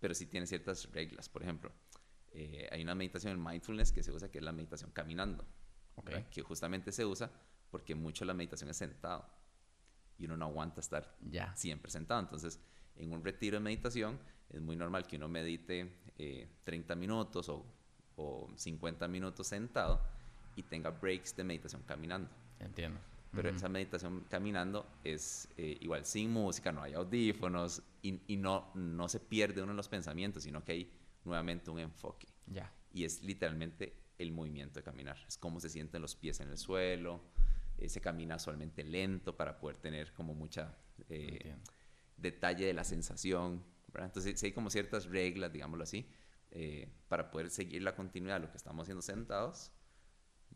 pero 0.00 0.14
sí 0.14 0.26
tiene 0.26 0.46
ciertas 0.46 0.90
reglas. 0.92 1.28
Por 1.28 1.42
ejemplo, 1.42 1.72
eh, 2.32 2.68
hay 2.70 2.82
una 2.82 2.94
meditación 2.94 3.32
en 3.32 3.42
mindfulness 3.42 3.92
que 3.92 4.02
se 4.02 4.12
usa, 4.12 4.30
que 4.30 4.38
es 4.38 4.44
la 4.44 4.52
meditación 4.52 4.90
caminando, 4.90 5.46
que 6.30 6.42
justamente 6.42 6.92
se 6.92 7.04
usa 7.04 7.30
porque 7.70 7.94
mucho 7.94 8.24
la 8.24 8.34
meditación 8.34 8.70
es 8.70 8.76
sentado 8.76 9.26
y 10.18 10.24
uno 10.26 10.36
no 10.36 10.46
aguanta 10.46 10.80
estar 10.80 11.16
ya. 11.20 11.54
siempre 11.56 11.90
sentado. 11.90 12.20
Entonces, 12.20 12.60
en 12.98 13.12
un 13.12 13.24
retiro 13.24 13.56
de 13.58 13.64
meditación, 13.64 14.18
es 14.50 14.60
muy 14.60 14.76
normal 14.76 15.06
que 15.06 15.16
uno 15.16 15.28
medite 15.28 15.92
30 16.64 16.92
eh, 16.92 16.96
minutos 16.96 17.48
o, 17.48 17.64
o, 18.16 18.48
50 18.54 19.08
minutos 19.08 19.46
sentado 19.46 20.00
y 20.54 20.62
tenga 20.62 20.90
breaks 20.90 21.36
de 21.36 21.44
meditación 21.44 21.82
caminando. 21.82 22.30
Entiendo. 22.60 23.00
Pero 23.32 23.50
esa 23.50 23.68
meditación 23.68 24.24
caminando 24.30 24.86
es 25.04 25.48
eh, 25.58 25.76
igual 25.80 26.06
sin 26.06 26.30
música, 26.30 26.72
no 26.72 26.82
hay 26.82 26.94
audífonos 26.94 27.82
y, 28.00 28.18
y, 28.28 28.36
no, 28.38 28.70
no 28.74 29.08
se 29.08 29.20
pierde 29.20 29.62
uno 29.62 29.72
en 29.72 29.76
los 29.76 29.88
pensamientos, 29.88 30.44
sino 30.44 30.64
que 30.64 30.72
hay 30.72 30.90
nuevamente 31.24 31.70
un 31.70 31.78
enfoque. 31.78 32.28
Ya. 32.46 32.72
Y 32.94 33.04
es 33.04 33.22
literalmente 33.22 33.92
el 34.16 34.32
movimiento 34.32 34.78
de 34.78 34.84
caminar. 34.84 35.18
Es 35.28 35.36
cómo 35.36 35.60
se 35.60 35.68
sienten 35.68 36.00
los 36.00 36.14
pies 36.14 36.40
en 36.40 36.48
el 36.48 36.56
suelo, 36.56 37.20
eh, 37.76 37.90
se 37.90 38.00
camina 38.00 38.38
solamente 38.38 38.82
lento 38.84 39.36
para 39.36 39.58
poder 39.58 39.76
tener 39.76 40.12
como 40.14 40.32
mucha 40.32 40.74
detalle 42.16 42.66
de 42.66 42.74
la 42.74 42.84
sensación 42.84 43.64
entonces, 44.04 44.38
sí 44.38 44.46
hay 44.46 44.52
como 44.52 44.70
ciertas 44.70 45.06
reglas, 45.06 45.52
digámoslo 45.52 45.84
así, 45.84 46.08
eh, 46.50 46.92
para 47.08 47.30
poder 47.30 47.50
seguir 47.50 47.82
la 47.82 47.94
continuidad 47.94 48.36
de 48.36 48.46
lo 48.46 48.50
que 48.50 48.56
estamos 48.56 48.84
haciendo 48.84 49.02
sentados, 49.02 49.72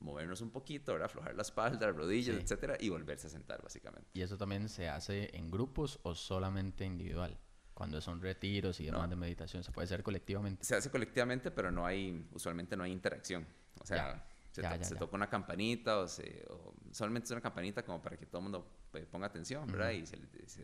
movernos 0.00 0.40
un 0.40 0.50
poquito, 0.50 0.94
aflojar 1.02 1.34
la 1.34 1.42
espalda, 1.42 1.86
las 1.86 1.96
rodillas, 1.96 2.36
etcétera, 2.36 2.76
y 2.78 2.88
volverse 2.88 3.26
a 3.26 3.30
sentar, 3.30 3.62
básicamente. 3.62 4.10
¿Y 4.14 4.22
eso 4.22 4.36
también 4.36 4.68
se 4.68 4.88
hace 4.88 5.34
en 5.36 5.50
grupos 5.50 6.00
o 6.02 6.14
solamente 6.14 6.84
individual? 6.84 7.38
Cuando 7.74 8.00
son 8.00 8.20
retiros 8.20 8.78
y 8.80 8.86
demás 8.86 9.08
de 9.08 9.16
meditación, 9.16 9.64
¿se 9.64 9.72
puede 9.72 9.86
hacer 9.86 10.02
colectivamente? 10.02 10.64
Se 10.64 10.76
hace 10.76 10.90
colectivamente, 10.90 11.50
pero 11.50 11.70
no 11.70 11.86
hay, 11.86 12.28
usualmente 12.32 12.76
no 12.76 12.84
hay 12.84 12.92
interacción. 12.92 13.46
O 13.80 13.86
sea, 13.86 14.26
se, 14.52 14.96
toca 14.96 15.16
una 15.16 15.30
campanita 15.30 15.98
o, 15.98 16.06
se, 16.06 16.44
solamente 16.90 17.26
es 17.26 17.30
una 17.30 17.40
campanita 17.40 17.82
como 17.82 18.02
para 18.02 18.18
que 18.18 18.26
todo 18.26 18.38
el 18.38 18.42
mundo 18.42 18.79
eh, 18.94 19.06
ponga 19.10 19.26
atención, 19.26 19.66
¿verdad? 19.66 19.90
Y 19.90 20.06
se, 20.06 20.18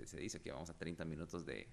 se, 0.06 0.16
dice 0.18 0.40
que 0.40 0.52
vamos 0.52 0.70
a 0.70 0.74
30 0.74 1.04
minutos 1.04 1.44
de, 1.46 1.68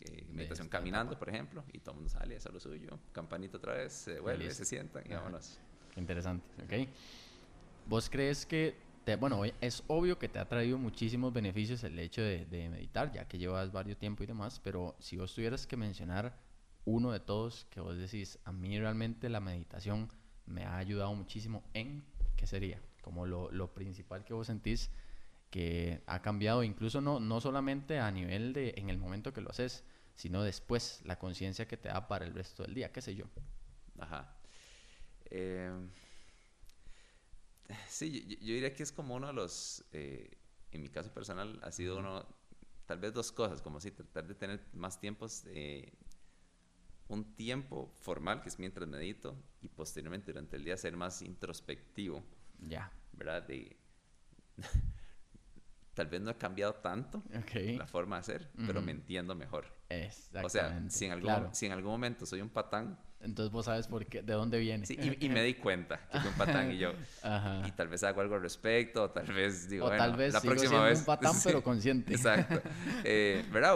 eh, 0.00 0.26
meditación 0.30 0.68
caminando, 0.68 1.18
por 1.18 1.28
ejemplo, 1.28 1.64
y 1.72 1.80
todo 1.80 1.92
el 1.92 1.96
mundo 1.96 2.08
sale, 2.08 2.36
hace 2.36 2.50
lo 2.52 2.60
suyo, 2.60 3.00
campanita 3.12 3.56
otra 3.56 3.74
vez, 3.74 3.92
se 3.92 4.20
vuelve, 4.20 4.48
se 4.52 4.64
sientan 4.64 5.02
y 5.04 5.12
vámonos. 5.12 5.58
interesante, 5.96 6.46
¿ok? 6.62 6.88
¿Vos 7.86 8.08
crees 8.08 8.46
que, 8.46 8.76
te, 9.04 9.16
bueno, 9.16 9.42
es 9.60 9.82
obvio 9.88 10.16
que 10.16 10.28
te 10.28 10.38
ha 10.38 10.48
traído 10.48 10.78
muchísimos 10.78 11.32
beneficios 11.32 11.82
el 11.82 11.98
hecho 11.98 12.22
de, 12.22 12.68
meditar, 12.70 13.10
ya 13.10 13.26
que 13.26 13.38
llevas 13.38 13.72
varios 13.72 13.98
tiempo 13.98 14.22
y 14.22 14.26
demás, 14.26 14.60
pero 14.62 14.94
si 15.00 15.16
vos 15.16 15.34
tuvieras 15.34 15.66
que 15.66 15.76
mencionar 15.76 16.38
uno 16.84 17.10
de 17.10 17.18
todos 17.18 17.66
que 17.70 17.80
vos 17.80 17.96
decís, 17.98 18.38
a 18.44 18.52
mí 18.52 18.78
realmente 18.78 19.28
la 19.28 19.40
meditación 19.40 20.08
me 20.46 20.64
ha 20.64 20.76
ayudado 20.76 21.12
muchísimo 21.12 21.64
en, 21.74 22.04
¿qué 22.36 22.46
sería? 22.46 22.80
Como 23.02 23.26
lo, 23.26 23.50
lo 23.50 23.74
principal 23.74 24.24
que 24.24 24.32
vos 24.32 24.46
sentís 24.46 24.90
que 25.50 26.02
ha 26.06 26.20
cambiado, 26.20 26.62
incluso 26.62 27.00
no, 27.00 27.20
no 27.20 27.40
solamente 27.40 27.98
a 27.98 28.10
nivel 28.10 28.52
de 28.52 28.74
en 28.76 28.90
el 28.90 28.98
momento 28.98 29.32
que 29.32 29.40
lo 29.40 29.50
haces, 29.50 29.84
sino 30.14 30.42
después, 30.42 31.00
la 31.04 31.18
conciencia 31.18 31.68
que 31.68 31.76
te 31.76 31.88
da 31.88 32.08
para 32.08 32.26
el 32.26 32.34
resto 32.34 32.64
del 32.64 32.74
día, 32.74 32.92
qué 32.92 33.00
sé 33.00 33.14
yo. 33.14 33.26
Ajá. 33.98 34.36
Eh, 35.26 35.88
sí, 37.88 38.36
yo, 38.40 38.54
diría 38.54 38.74
que 38.74 38.82
es 38.82 38.92
como 38.92 39.14
uno 39.14 39.28
de 39.28 39.32
los, 39.32 39.84
eh, 39.92 40.38
en 40.72 40.82
mi 40.82 40.88
caso 40.88 41.12
personal, 41.12 41.60
ha 41.62 41.70
sido 41.70 41.98
uno, 41.98 42.26
tal 42.86 42.98
vez 42.98 43.14
dos 43.14 43.30
cosas, 43.32 43.62
como 43.62 43.80
si 43.80 43.90
tratar 43.90 44.26
de 44.26 44.34
tener 44.34 44.66
más 44.72 45.00
tiempos, 45.00 45.44
eh, 45.46 45.92
un 47.08 47.36
tiempo 47.36 47.94
formal, 48.00 48.42
que 48.42 48.48
es 48.48 48.58
mientras 48.58 48.88
medito, 48.88 49.40
y 49.62 49.68
posteriormente 49.68 50.32
durante 50.32 50.56
el 50.56 50.64
día 50.64 50.76
ser 50.76 50.96
más 50.96 51.22
introspectivo. 51.22 52.22
Ya. 52.58 52.92
¿Verdad? 53.12 53.44
De, 53.44 53.76
tal 55.98 56.06
vez 56.06 56.20
no 56.20 56.30
he 56.30 56.36
cambiado 56.36 56.74
tanto 56.74 57.24
la 57.76 57.86
forma 57.88 58.16
de 58.16 58.20
hacer, 58.20 58.48
pero 58.64 58.80
me 58.80 58.92
entiendo 58.92 59.34
mejor. 59.34 59.64
O 60.44 60.48
sea, 60.48 60.80
si 60.88 61.06
en, 61.06 61.12
algún, 61.12 61.52
si 61.52 61.66
en 61.66 61.72
algún 61.72 61.90
momento 61.90 62.24
soy 62.24 62.40
un 62.40 62.50
patán. 62.50 62.96
Entonces 63.20 63.50
vos 63.50 63.64
sabes 63.64 63.88
por 63.88 64.06
qué, 64.06 64.22
de 64.22 64.32
dónde 64.32 64.60
viene. 64.60 64.86
Sí, 64.86 64.96
y, 64.96 65.28
me 65.28 65.42
di 65.42 65.54
cuenta 65.54 65.98
que 66.12 66.20
soy 66.20 66.28
un 66.28 66.36
patán 66.36 66.70
y 66.70 66.78
yo. 66.78 66.92
Y 67.66 67.72
tal 67.72 67.88
vez 67.88 68.04
hago 68.04 68.20
algo 68.20 68.36
al 68.36 68.42
respecto, 68.42 69.02
o 69.02 69.10
tal 69.10 69.26
vez 69.26 69.68
digo, 69.68 69.86
o 69.86 69.88
bueno, 69.88 70.04
tal 70.04 70.16
vez 70.16 70.34
la 70.34 70.40
próxima 70.40 70.84
vez. 70.84 71.00
un 71.00 71.04
patán, 71.04 71.34
pero 71.44 71.64
consciente. 71.64 72.14
Exacto. 72.14 72.62
Eh, 73.02 73.44
¿Verdad? 73.50 73.74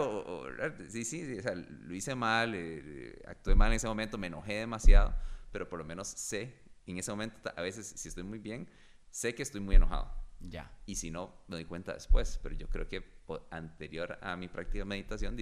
sí, 0.87 1.03
sí, 1.03 1.37
o 1.37 1.41
sea, 1.41 1.55
lo 1.55 1.93
hice 1.93 2.15
mal, 2.15 2.53
eh, 2.55 3.21
actué 3.27 3.53
mal 3.53 3.67
en 3.71 3.75
ese 3.75 3.87
momento, 3.87 4.17
me 4.17 4.27
enojé 4.27 4.53
demasiado, 4.53 5.13
pero 5.51 5.67
por 5.67 5.77
lo 5.77 5.83
menos 5.83 6.07
sé, 6.07 6.55
en 6.85 6.97
ese 6.97 7.11
momento, 7.11 7.51
a 7.53 7.61
veces, 7.61 7.85
si 7.85 8.07
estoy 8.07 8.23
muy 8.23 8.39
bien, 8.39 8.69
sé 9.11 9.35
que 9.35 9.43
estoy 9.43 9.59
muy 9.59 9.75
enojado 9.75 10.22
ya. 10.49 10.71
Y 10.85 10.95
si 10.95 11.11
no, 11.11 11.43
me 11.47 11.55
doy 11.55 11.65
cuenta 11.65 11.93
después. 11.93 12.39
Pero 12.41 12.55
yo 12.55 12.67
creo 12.69 12.87
que 12.87 13.23
anterior 13.49 14.17
a 14.21 14.35
mi 14.35 14.47
práctica 14.47 14.79
de 14.79 14.85
meditación, 14.85 15.37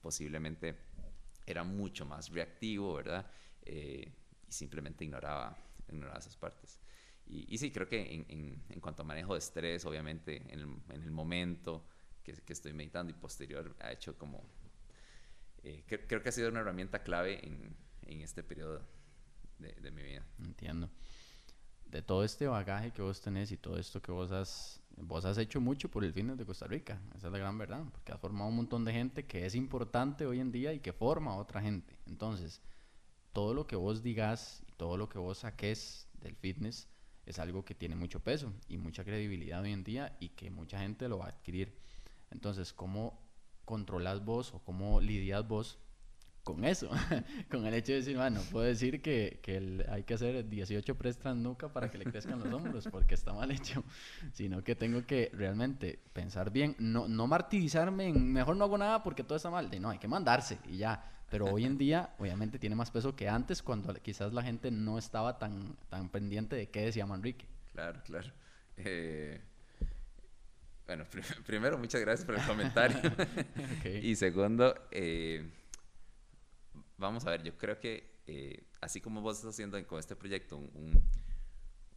posiblemente 0.00 0.76
era 1.44 1.64
mucho 1.64 2.04
más 2.06 2.30
reactivo, 2.30 2.94
¿verdad? 2.94 3.30
Eh, 3.62 4.12
y 4.48 4.52
simplemente 4.52 5.04
ignoraba, 5.04 5.56
ignoraba 5.88 6.18
esas 6.18 6.36
partes. 6.36 6.80
Y, 7.26 7.52
y 7.52 7.58
sí, 7.58 7.70
creo 7.70 7.88
que 7.88 8.14
en, 8.14 8.64
en, 8.68 8.80
cuanto 8.80 9.02
a 9.02 9.04
manejo 9.04 9.34
de 9.34 9.40
estrés, 9.40 9.84
obviamente, 9.84 10.36
en 10.36 10.60
el, 10.60 10.68
en 10.90 11.02
el 11.02 11.10
momento 11.10 11.86
que, 12.22 12.32
que, 12.32 12.52
estoy 12.52 12.72
meditando 12.72 13.10
y 13.10 13.14
posterior, 13.14 13.74
ha 13.80 13.92
hecho 13.92 14.16
como... 14.16 14.42
Eh, 15.62 15.84
creo 15.86 16.22
que 16.22 16.28
ha 16.28 16.32
sido 16.32 16.48
una 16.48 16.60
herramienta 16.60 17.02
clave 17.02 17.44
en, 17.44 17.76
en 18.02 18.20
este 18.20 18.44
periodo 18.44 18.86
de, 19.58 19.72
de 19.72 19.90
mi 19.90 20.02
vida. 20.02 20.24
Entiendo 20.38 20.88
de 21.96 22.02
todo 22.02 22.24
este 22.24 22.46
bagaje 22.46 22.90
que 22.90 23.00
vos 23.00 23.22
tenés 23.22 23.50
y 23.52 23.56
todo 23.56 23.78
esto 23.78 24.02
que 24.02 24.12
vos 24.12 24.30
has, 24.30 24.82
vos 24.98 25.24
has 25.24 25.38
hecho 25.38 25.62
mucho 25.62 25.90
por 25.90 26.04
el 26.04 26.12
fitness 26.12 26.36
de 26.36 26.44
Costa 26.44 26.66
Rica. 26.66 27.00
Esa 27.16 27.28
es 27.28 27.32
la 27.32 27.38
gran 27.38 27.56
verdad, 27.56 27.84
porque 27.90 28.12
has 28.12 28.20
formado 28.20 28.50
un 28.50 28.56
montón 28.56 28.84
de 28.84 28.92
gente 28.92 29.24
que 29.24 29.46
es 29.46 29.54
importante 29.54 30.26
hoy 30.26 30.40
en 30.40 30.52
día 30.52 30.74
y 30.74 30.80
que 30.80 30.92
forma 30.92 31.32
a 31.32 31.36
otra 31.36 31.62
gente. 31.62 31.98
Entonces, 32.04 32.60
todo 33.32 33.54
lo 33.54 33.66
que 33.66 33.76
vos 33.76 34.02
digas 34.02 34.62
y 34.68 34.72
todo 34.72 34.98
lo 34.98 35.08
que 35.08 35.18
vos 35.18 35.38
saques 35.38 36.06
del 36.20 36.36
fitness 36.36 36.86
es 37.24 37.38
algo 37.38 37.64
que 37.64 37.74
tiene 37.74 37.96
mucho 37.96 38.20
peso 38.20 38.52
y 38.68 38.76
mucha 38.76 39.02
credibilidad 39.02 39.62
hoy 39.62 39.72
en 39.72 39.82
día 39.82 40.18
y 40.20 40.28
que 40.28 40.50
mucha 40.50 40.78
gente 40.78 41.08
lo 41.08 41.16
va 41.16 41.26
a 41.26 41.30
adquirir. 41.30 41.78
Entonces, 42.30 42.74
¿cómo 42.74 43.26
controlas 43.64 44.22
vos 44.22 44.52
o 44.52 44.58
cómo 44.58 45.00
lidias 45.00 45.48
vos 45.48 45.78
con 46.46 46.64
eso, 46.64 46.88
con 47.50 47.66
el 47.66 47.74
hecho 47.74 47.90
de 47.90 47.98
decir, 47.98 48.16
bueno, 48.16 48.38
no 48.38 48.50
puedo 48.50 48.64
decir 48.64 49.02
que, 49.02 49.40
que 49.42 49.84
hay 49.90 50.04
que 50.04 50.14
hacer 50.14 50.48
18 50.48 50.94
press 50.94 51.18
nuca 51.34 51.72
para 51.72 51.90
que 51.90 51.98
le 51.98 52.04
crezcan 52.04 52.38
los 52.38 52.52
hombros, 52.52 52.86
porque 52.88 53.16
está 53.16 53.32
mal 53.32 53.50
hecho, 53.50 53.82
sino 54.32 54.62
que 54.62 54.76
tengo 54.76 55.04
que 55.04 55.28
realmente 55.34 55.98
pensar 56.12 56.52
bien, 56.52 56.76
no, 56.78 57.08
no 57.08 57.26
martirizarme 57.26 58.06
en 58.06 58.32
mejor 58.32 58.56
no 58.56 58.64
hago 58.64 58.78
nada 58.78 59.02
porque 59.02 59.24
todo 59.24 59.34
está 59.34 59.50
mal, 59.50 59.68
de 59.68 59.80
no, 59.80 59.90
hay 59.90 59.98
que 59.98 60.06
mandarse 60.06 60.58
y 60.68 60.76
ya. 60.76 61.12
Pero 61.28 61.46
hoy 61.46 61.64
en 61.64 61.76
día, 61.76 62.14
obviamente, 62.20 62.60
tiene 62.60 62.76
más 62.76 62.92
peso 62.92 63.16
que 63.16 63.28
antes, 63.28 63.60
cuando 63.60 63.92
quizás 63.94 64.32
la 64.32 64.44
gente 64.44 64.70
no 64.70 64.98
estaba 64.98 65.40
tan, 65.40 65.76
tan 65.88 66.08
pendiente 66.08 66.54
de 66.54 66.68
qué 66.68 66.82
decía 66.82 67.04
Manrique. 67.06 67.46
Claro, 67.72 68.00
claro. 68.04 68.32
Eh, 68.76 69.40
bueno, 70.86 71.04
primero, 71.44 71.76
muchas 71.76 72.00
gracias 72.00 72.24
por 72.24 72.36
el 72.36 72.46
comentario. 72.46 73.00
Y 74.00 74.14
segundo, 74.14 74.72
eh, 74.92 75.50
vamos 76.96 77.26
a 77.26 77.30
ver, 77.30 77.42
yo 77.42 77.56
creo 77.56 77.78
que 77.78 78.16
eh, 78.26 78.64
así 78.80 79.00
como 79.00 79.20
vos 79.20 79.36
estás 79.36 79.54
haciendo 79.54 79.84
con 79.86 79.98
este 79.98 80.16
proyecto 80.16 80.56
un, 80.56 81.02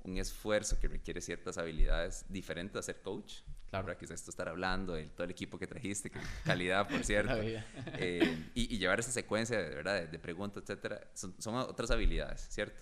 un, 0.03 0.17
esfuerzo 0.17 0.79
que 0.79 0.87
requiere 0.87 1.21
ciertas 1.21 1.57
habilidades 1.57 2.25
diferentes 2.29 2.75
a 2.75 2.83
ser 2.83 3.01
coach, 3.01 3.41
claro, 3.69 3.95
quizás 3.97 4.19
esto 4.19 4.31
estar 4.31 4.49
hablando 4.49 4.93
de 4.93 5.05
todo 5.05 5.23
el 5.23 5.31
equipo 5.31 5.57
que 5.57 5.67
trajiste, 5.67 6.09
que 6.09 6.19
calidad, 6.45 6.87
por 6.87 7.03
cierto, 7.03 7.33
eh, 7.41 8.51
y, 8.53 8.77
llevar 8.77 8.99
esa 8.99 9.11
secuencia 9.11 9.57
de, 9.57 9.69
¿verdad? 9.69 10.07
de, 10.07 10.19
preguntas, 10.19 10.63
etcétera, 10.63 11.09
son, 11.13 11.35
son, 11.39 11.55
otras 11.55 11.89
habilidades, 11.91 12.41
¿cierto? 12.49 12.81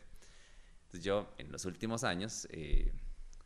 Entonces 0.85 1.03
yo 1.03 1.33
en 1.37 1.51
los 1.51 1.65
últimos 1.65 2.03
años, 2.03 2.47
eh, 2.51 2.93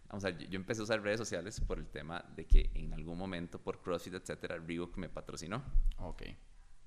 vamos 0.08 0.24
a 0.26 0.32
ver, 0.32 0.48
yo, 0.48 0.56
empecé 0.56 0.82
a 0.82 0.84
usar 0.84 1.02
redes 1.02 1.20
sociales 1.20 1.60
por 1.62 1.80
el 1.80 1.88
tema 1.88 2.24
de 2.36 2.46
que 2.46 2.72
en 2.76 2.94
algún 2.94 3.18
momento 3.18 3.60
por 3.60 3.82
CrossFit, 3.82 4.16
etcétera, 4.16 4.58
Reebok 4.58 4.98
me 4.98 5.10
patrocinó. 5.10 5.64
Ok 5.98 6.24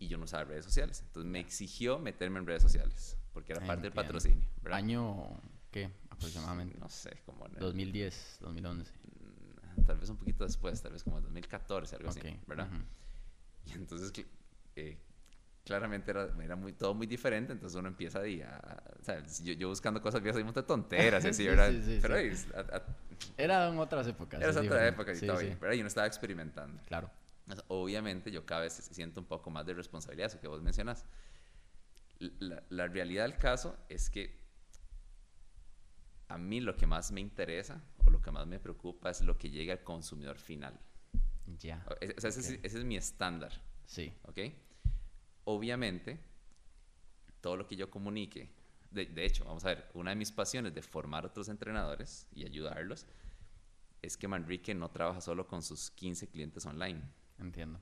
y 0.04 0.08
yo 0.08 0.18
no 0.18 0.24
usaba 0.24 0.44
redes 0.44 0.64
sociales. 0.64 1.02
Entonces 1.06 1.30
me 1.30 1.40
exigió 1.40 1.98
meterme 1.98 2.38
en 2.38 2.46
redes 2.46 2.62
sociales, 2.62 3.16
porque 3.32 3.52
era 3.52 3.66
parte 3.66 3.84
del 3.84 3.92
patrocinio. 3.92 4.46
¿Año 4.70 5.40
qué 5.70 5.90
aproximadamente? 6.10 6.78
No 6.78 6.88
sé, 6.88 7.18
como... 7.26 7.46
En 7.46 7.54
2010, 7.54 8.38
2011. 8.40 8.92
Mm, 8.92 9.84
tal 9.84 9.98
vez 9.98 10.08
un 10.08 10.16
poquito 10.16 10.44
después, 10.44 10.80
tal 10.82 10.92
vez 10.92 11.02
como 11.02 11.20
2014, 11.20 11.96
algo 11.96 12.10
así, 12.10 12.20
¿verdad? 12.46 12.68
Y 13.66 13.72
entonces, 13.72 14.12
eh, 14.76 14.98
claramente 15.64 16.10
era, 16.10 16.28
era, 16.42 16.56
muy, 16.56 16.74
todo 16.74 16.94
muy 16.94 17.06
diferente, 17.06 17.52
entonces 17.52 17.78
uno 17.78 17.88
empieza 17.88 18.20
a... 18.20 18.82
o 19.00 19.04
sea, 19.04 19.24
yo, 19.42 19.54
yo, 19.54 19.68
buscando 19.68 20.02
cosas 20.02 20.22
viejas, 20.22 20.38
hay 20.38 20.44
muchas 20.44 20.66
tonteras, 20.66 21.24
así, 21.24 21.46
¿verdad? 21.46 21.72
Pero 22.02 22.16
era 23.36 23.68
en 23.68 23.78
otras 23.78 24.06
épocas. 24.06 24.40
Era 24.40 24.52
en 24.52 24.66
otras 24.66 24.92
épocas 24.92 25.22
y 25.22 25.26
todo 25.26 25.38
bien, 25.38 25.58
¿verdad? 25.58 25.76
Y 25.76 25.80
uno 25.80 25.88
estaba 25.88 26.06
experimentando. 26.06 26.80
Claro. 26.86 27.10
Obviamente 27.68 28.30
yo 28.30 28.46
cada 28.46 28.62
vez 28.62 28.72
siento 28.72 29.20
un 29.20 29.26
poco 29.26 29.50
más 29.50 29.66
de 29.66 29.74
responsabilidad, 29.74 30.28
eso 30.28 30.40
que 30.40 30.48
vos 30.48 30.62
mencionas. 30.62 31.04
La, 32.18 32.86
realidad 32.86 33.24
del 33.24 33.36
caso 33.36 33.76
es 33.88 34.08
que 34.08 34.40
a 36.28 36.38
mí 36.38 36.60
lo 36.60 36.76
que 36.76 36.86
más 36.86 37.12
me 37.12 37.20
interesa 37.20 37.84
o 38.06 38.10
lo 38.10 38.22
que 38.22 38.30
más 38.30 38.46
me 38.46 38.58
preocupa 38.58 39.10
es 39.10 39.20
lo 39.20 39.36
que 39.36 39.50
llega 39.50 39.74
al 39.74 39.82
consumidor 39.82 40.38
final. 40.38 40.80
Ya. 41.58 41.84
ese, 42.00 42.60
es, 42.62 42.74
mi 42.84 42.96
estándar. 42.96 43.60
Sí. 43.84 44.14
¿Ok? 44.22 44.38
Obviamente, 45.44 46.18
todo 47.42 47.56
lo 47.56 47.66
que 47.66 47.76
yo 47.76 47.90
comunique, 47.90 48.48
de, 48.90 49.04
de, 49.04 49.26
hecho, 49.26 49.44
vamos 49.44 49.66
a 49.66 49.68
ver, 49.68 49.90
una 49.92 50.10
de 50.10 50.16
mis 50.16 50.32
pasiones 50.32 50.72
de 50.72 50.80
formar 50.80 51.26
otros 51.26 51.50
entrenadores 51.50 52.26
y 52.32 52.46
ayudarlos 52.46 53.06
es 54.00 54.16
que 54.16 54.28
Manrique 54.28 54.74
no 54.74 54.90
trabaja 54.90 55.20
solo 55.20 55.46
con 55.46 55.62
sus 55.62 55.90
15 55.90 56.28
clientes 56.28 56.64
online 56.64 57.02
Entiendo. 57.38 57.80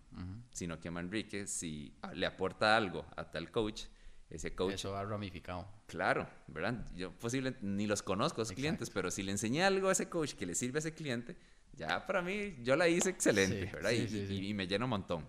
Sino 0.50 0.80
que 0.80 0.90
Manrique, 0.90 1.46
si 1.46 1.94
le 2.14 2.26
aporta 2.26 2.76
algo 2.76 3.04
a 3.16 3.30
tal 3.30 3.50
coach, 3.50 3.84
ese 4.30 4.54
coach... 4.54 4.74
Eso 4.74 4.92
va 4.92 5.04
ramificado. 5.04 5.68
Claro, 5.86 6.28
¿verdad? 6.48 6.86
Yo 6.94 7.12
posible 7.12 7.56
ni 7.60 7.86
los 7.86 8.02
conozco 8.02 8.40
a 8.40 8.44
esos 8.44 8.56
clientes, 8.56 8.88
pero 8.90 9.10
si 9.10 9.22
le 9.22 9.32
enseñé 9.32 9.62
algo 9.62 9.88
a 9.88 9.92
ese 9.92 10.08
coach 10.08 10.34
que 10.34 10.46
le 10.46 10.54
sirve 10.54 10.78
a 10.78 10.80
ese 10.80 10.94
cliente, 10.94 11.36
ya 11.74 12.06
para 12.06 12.22
mí 12.22 12.56
yo 12.62 12.76
la 12.76 12.88
hice 12.88 13.10
excelente, 13.10 13.66
¿verdad? 13.72 13.90
y, 13.92 14.54
me 14.54 14.66
llena 14.66 14.86
un 14.86 14.90
montón. 14.90 15.28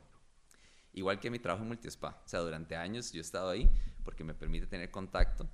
Igual 0.94 1.20
que 1.20 1.30
mi 1.30 1.40
trabajo 1.40 1.64
en 1.64 1.70
Multispa. 1.70 2.22
O 2.24 2.28
sea, 2.28 2.40
durante 2.40 2.76
años 2.76 3.12
yo 3.12 3.20
he 3.20 3.22
estado 3.22 3.50
ahí 3.50 3.70
porque 4.04 4.24
me 4.24 4.34
permite 4.34 4.68
tener 4.68 4.92
contacto 4.92 5.50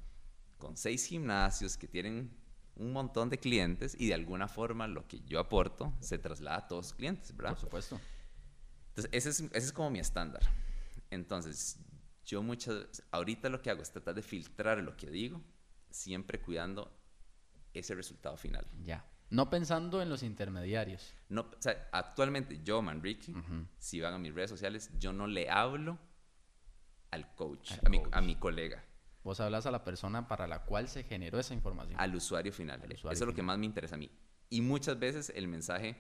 con 0.58 0.76
seis 0.76 1.06
gimnasios 1.06 1.78
que 1.78 1.88
tienen 1.88 2.36
un 2.76 2.92
montón 2.92 3.30
de 3.30 3.38
clientes 3.38 3.96
y 3.98 4.08
de 4.08 4.14
alguna 4.14 4.48
forma 4.48 4.88
lo 4.88 5.08
que 5.08 5.22
yo 5.22 5.40
aporto 5.40 5.94
se 6.00 6.18
traslada 6.18 6.58
a 6.58 6.68
todos 6.68 6.88
los 6.88 6.94
clientes, 6.94 7.36
¿verdad? 7.36 7.54
Por 7.54 7.62
supuesto. 7.62 8.00
Entonces, 9.00 9.10
ese 9.12 9.30
es, 9.30 9.52
ese 9.52 9.66
es 9.68 9.74
como 9.74 9.90
mi 9.90 10.00
estándar. 10.00 10.42
Entonces, 11.10 11.80
yo 12.26 12.44
muchas, 12.44 13.04
ahorita 13.12 13.50
lo 13.50 13.62
que 13.62 13.70
hago 13.70 13.82
es 13.82 13.92
tratar 13.92 14.16
de 14.16 14.22
filtrar 14.22 14.80
lo 14.80 14.96
que 14.98 15.10
digo, 15.10 15.42
siempre 15.90 16.40
cuidando 16.42 16.92
ese 17.74 17.96
resultado 17.96 18.38
final. 18.38 18.68
Ya. 18.84 19.06
No 19.30 19.50
pensando 19.50 20.02
en 20.02 20.10
los 20.10 20.24
intermediarios. 20.24 21.14
No, 21.30 21.42
o 21.42 21.62
sea, 21.62 21.88
actualmente 21.92 22.62
yo, 22.64 22.82
Manrique, 22.82 23.34
si 23.78 24.02
van 24.02 24.14
a 24.14 24.18
mis 24.18 24.34
redes 24.34 24.50
sociales, 24.50 24.90
yo 25.00 25.14
no 25.14 25.28
le 25.28 25.50
hablo 25.50 26.00
al 27.12 27.34
coach, 27.36 27.74
a, 27.84 27.90
Mi, 27.90 28.02
a, 28.12 28.22
Mi, 28.22 28.36
colega. 28.36 28.84
Vos 29.24 29.40
hablas 29.40 29.66
a 29.66 29.72
la 29.72 29.84
persona 29.84 30.28
para 30.28 30.48
la 30.48 30.66
cual 30.66 30.88
se 30.88 31.04
generó 31.04 31.40
esa 31.40 31.54
información. 31.54 32.00
Al 32.00 32.16
usuario 32.16 32.52
final. 32.52 32.82
Eso 32.92 33.10
es 33.12 33.22
lo 33.22 33.34
que 33.34 33.44
más 33.44 33.58
me 33.58 33.66
interesa 33.66 33.96
a 33.96 33.98
mí. 34.00 34.12
Y 34.50 34.62
muchas 34.62 34.98
veces 34.98 35.32
el 35.36 35.48
mensaje 35.48 35.96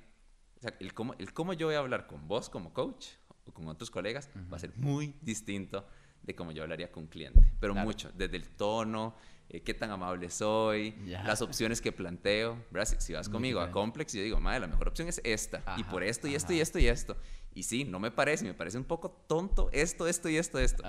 o 0.59 0.61
sea, 0.61 0.75
el 0.79 0.93
cómo, 0.93 1.15
el 1.17 1.33
cómo 1.33 1.53
yo 1.53 1.67
voy 1.67 1.75
a 1.75 1.79
hablar 1.79 2.05
con 2.05 2.27
vos 2.27 2.49
como 2.49 2.73
coach 2.73 3.07
o 3.45 3.53
con 3.53 3.67
otros 3.67 3.89
colegas 3.89 4.29
va 4.51 4.57
a 4.57 4.59
ser 4.59 4.75
muy 4.75 5.15
distinto 5.21 5.87
de 6.21 6.35
cómo 6.35 6.51
yo 6.51 6.63
hablaría 6.63 6.91
con 6.91 7.03
un 7.03 7.09
cliente. 7.09 7.53
Pero 7.59 7.73
mucho, 7.73 8.11
desde 8.13 8.35
el 8.35 8.49
tono, 8.49 9.15
eh, 9.47 9.61
qué 9.61 9.73
tan 9.73 9.89
amable 9.89 10.29
soy, 10.29 10.95
las 11.07 11.41
opciones 11.41 11.79
que 11.79 11.91
planteo. 11.91 12.63
¿verdad? 12.71 12.93
Si, 12.99 13.13
vas 13.13 13.29
conmigo 13.29 13.61
a 13.61 13.71
Complex, 13.71 14.13
yo 14.13 14.21
digo, 14.21 14.39
madre, 14.39 14.59
la 14.59 14.67
mejor 14.67 14.89
opción 14.89 15.07
es 15.07 15.21
esta. 15.23 15.63
y 15.77 15.83
por 15.83 16.03
esto, 16.03 16.27
y 16.27 16.35
esto, 16.35 16.53
y 16.53 16.59
esto, 16.59 16.77
y 16.77 16.87
esto. 16.87 17.17
Y 17.53 17.63
sí, 17.63 17.83
no 17.83 17.99
me 17.99 18.11
parece, 18.11 18.45
me 18.45 18.53
parece 18.53 18.77
un 18.77 18.83
poco 18.83 19.09
tonto 19.27 19.69
esto, 19.71 20.07
esto 20.07 20.29
y 20.29 20.37
esto, 20.37 20.59
esto. 20.59 20.83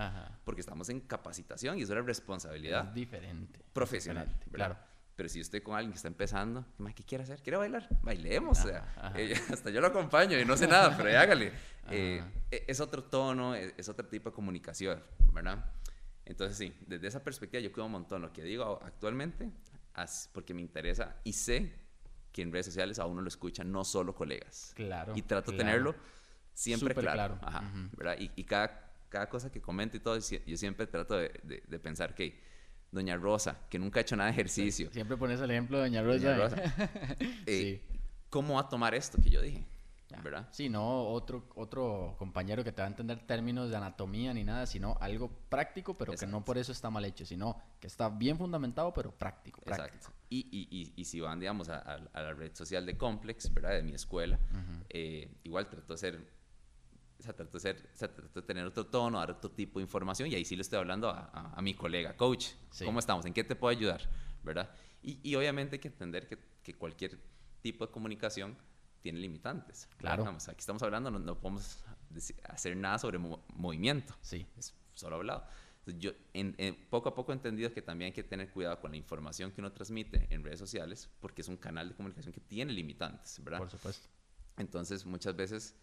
Porque 0.45 0.61
estamos 0.61 0.89
en 0.89 1.01
capacitación 1.01 1.79
y 1.79 1.83
eso 1.83 1.97
es 1.99 2.05
responsabilidad. 2.05 2.89
Es 2.89 2.95
diferente. 2.95 3.61
Profesional. 3.73 4.37
Claro. 4.53 4.77
Pero 5.21 5.29
si 5.29 5.39
yo 5.39 5.43
estoy 5.43 5.61
con 5.61 5.75
alguien 5.75 5.93
que 5.93 5.97
está 5.97 6.09
empezando, 6.09 6.65
¿qué 6.95 7.05
quiere 7.05 7.25
hacer? 7.25 7.43
¿Quiere 7.43 7.59
bailar? 7.59 7.87
Bailemos. 8.01 8.59
Eh, 9.15 9.35
hasta 9.53 9.69
yo 9.69 9.83
lo 9.83 9.89
acompaño 9.89 10.41
y 10.41 10.47
no 10.47 10.57
sé 10.57 10.67
nada, 10.67 10.97
pero 10.97 11.11
hágale. 11.11 11.53
Eh, 11.91 12.25
e, 12.51 12.65
es 12.67 12.81
otro 12.81 13.05
tono, 13.05 13.55
es, 13.55 13.75
es, 13.77 13.87
otro 13.91 14.09
tipo 14.09 14.31
de 14.31 14.35
comunicación, 14.35 15.03
¿verdad? 15.31 15.63
Entonces, 16.25 16.57
sí, 16.57 16.75
desde 16.87 17.07
esa 17.07 17.23
perspectiva 17.23 17.61
yo 17.61 17.71
cuido 17.71 17.85
un 17.85 17.93
montón 17.93 18.23
lo 18.23 18.33
que 18.33 18.43
digo 18.43 18.81
actualmente, 18.83 19.51
porque 20.33 20.55
me 20.55 20.63
interesa 20.63 21.17
y 21.23 21.35
sé 21.35 21.71
que 22.33 22.41
en 22.41 22.51
redes 22.51 22.65
sociales 22.65 22.99
a 22.99 23.05
uno 23.05 23.21
lo 23.21 23.29
escuchan 23.29 23.71
no 23.71 23.85
solo 23.85 24.15
colegas. 24.15 24.73
Claro. 24.75 25.13
Y 25.15 25.21
trato 25.21 25.53
de 25.53 25.59
tenerlo 25.59 25.95
siempre 26.55 26.95
claro. 26.95 27.39
Ajá, 27.43 27.71
¿verdad? 27.95 28.17
Y, 28.19 28.31
y, 28.37 28.45
cada, 28.45 28.91
cada 29.11 29.29
cosa 29.29 29.53
que 29.53 29.61
comento 29.61 29.99
y 29.99 30.01
todo, 30.01 30.19
yo 30.19 30.57
siempre 30.57 30.87
trato 30.87 31.19
de, 31.19 31.39
de, 31.43 31.63
de 31.69 31.79
pensar 31.79 32.15
que 32.15 32.49
Doña 32.93 33.17
Rosa, 33.17 33.57
que 33.69 33.79
nunca 33.79 34.01
ha 34.01 34.03
hecho 34.03 34.17
nada 34.17 34.29
de 34.29 34.33
ejercicio. 34.33 34.91
Siempre 34.93 35.17
pones 35.17 35.41
el 35.41 35.51
ejemplo 35.51 35.79
de 35.79 35.85
Doña 35.85 36.03
Rosa. 36.03 36.57
Eh, 37.47 37.81
¿Cómo 38.29 38.55
va 38.55 38.61
a 38.61 38.69
tomar 38.69 38.95
esto 38.95 39.19
que 39.23 39.31
yo 39.31 39.41
dije? 39.43 39.67
¿Verdad? 40.23 40.49
Sí, 40.51 40.69
no 40.69 41.05
otro, 41.09 41.45
otro 41.55 42.17
compañero 42.19 42.65
que 42.65 42.73
te 42.73 42.83
va 42.83 42.87
a 42.87 42.91
entender 42.91 43.21
términos 43.27 43.71
de 43.71 43.77
anatomía 43.77 44.35
ni 44.35 44.45
nada, 44.45 44.67
sino 44.67 44.97
algo 45.01 45.31
práctico, 45.49 45.95
pero 45.95 46.15
que 46.15 46.27
no 46.27 46.45
por 46.45 46.59
eso 46.59 46.73
está 46.73 46.91
mal 46.91 47.05
hecho, 47.05 47.25
sino 47.25 47.57
que 47.79 47.87
está 47.87 48.09
bien 48.09 48.37
fundamentado, 48.37 48.93
pero 48.93 49.13
práctico. 49.13 49.63
Exacto. 49.65 50.09
Y, 50.29 50.47
y, 50.51 50.93
y, 50.95 51.05
si 51.05 51.21
van, 51.21 51.41
digamos, 51.41 51.69
a, 51.69 51.99
la 52.13 52.33
red 52.35 52.55
social 52.55 52.87
de 52.87 52.97
Complex, 52.97 53.53
¿verdad? 53.55 53.71
De 53.71 53.83
mi 53.83 53.95
escuela, 53.95 54.39
eh, 54.89 55.31
igual 55.45 55.69
trato 55.69 55.93
de 55.93 55.99
ser 55.99 56.40
o 57.21 57.23
sea, 57.23 57.35
trato 57.35 57.59
de, 57.59 57.61
ser, 57.61 58.15
de 58.35 58.43
tener 58.43 58.67
otro 58.67 58.87
tono, 58.87 59.19
dar 59.19 59.31
otro 59.31 59.51
tipo 59.51 59.79
de 59.79 59.85
información 59.85 60.29
y 60.31 60.35
ahí 60.35 60.45
sí 60.45 60.57
le 60.57 60.63
estoy 60.63 60.79
hablando 60.79 61.11
a, 61.11 61.53
a, 61.55 61.63
mi 61.63 61.75
colega, 61.75 62.17
coach, 62.17 62.49
¿cómo 62.85 62.99
estamos? 62.99 63.27
¿En 63.27 63.35
qué 63.35 63.45
te 63.45 63.55
puedo 63.55 63.77
ayudar? 63.77 64.01
¿Verdad? 64.43 64.71
Y, 65.03 65.21
y 65.23 65.35
obviamente 65.35 65.77
hay 65.77 65.81
que 65.81 65.89
entender 65.89 66.27
que, 66.27 66.39
que, 66.63 66.75
cualquier 66.75 67.19
tipo 67.61 67.87
de 67.87 67.93
comunicación 67.93 68.57
tiene 69.03 69.19
limitantes. 69.19 69.89
Claro. 69.99 70.27
aquí 70.29 70.59
estamos 70.59 70.83
hablando, 70.83 71.11
no, 71.11 71.39
podemos 71.39 71.85
hacer 72.45 72.77
nada 72.77 72.99
sobre 72.99 73.19
movimiento. 73.19 74.15
Sí. 74.23 74.47
Es 74.57 74.75
solo 74.95 75.17
hablado. 75.17 75.47
yo 75.99 76.13
en, 76.33 76.55
poco 76.89 77.11
a 77.11 77.15
poco 77.15 77.33
he 77.33 77.35
entendido 77.35 77.73
que 77.73 77.83
también 77.83 78.07
hay 78.07 78.13
que 78.13 78.25
tener 78.25 78.51
cuidado 78.51 78.81
con 78.81 78.93
la 78.93 78.97
información 78.97 79.53
que 79.53 79.61
uno 79.61 79.73
transmite 79.73 80.27
en 80.31 80.43
redes 80.43 80.59
sociales 80.59 81.11
porque 81.21 81.43
es 81.43 81.49
un 81.49 81.59
canal 81.59 81.91
de 81.91 81.95
comunicación 81.95 82.33
que 82.33 82.41
tiene 82.41 82.73
limitantes, 82.73 83.43
¿verdad? 83.45 83.59
Por 83.59 83.71
supuesto. 83.71 84.09
Entonces, 84.57 85.07
muchas 85.07 85.37
veces 85.37 85.77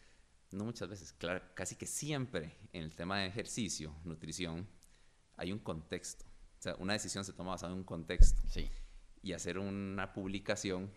no 0.51 0.63
muchas 0.63 0.89
veces, 0.89 1.13
claro, 1.13 1.41
casi 1.53 1.75
que 1.75 1.85
siempre 1.85 2.57
en 2.73 2.83
el 2.83 2.95
tema 2.95 3.19
de 3.19 3.27
ejercicio, 3.27 3.93
nutrición, 4.03 4.67
hay 5.35 5.51
un 5.51 5.59
contexto. 5.59 6.25
O 6.25 6.61
sea, 6.61 6.75
una 6.75 6.93
decisión 6.93 7.23
se 7.23 7.33
toma 7.33 7.51
basada 7.51 7.73
en 7.73 7.79
un 7.79 7.83
contexto. 7.83 8.41
Sí. 8.47 8.69
Y 9.21 9.33
hacer 9.33 9.59
una 9.59 10.13
publicación 10.13 10.91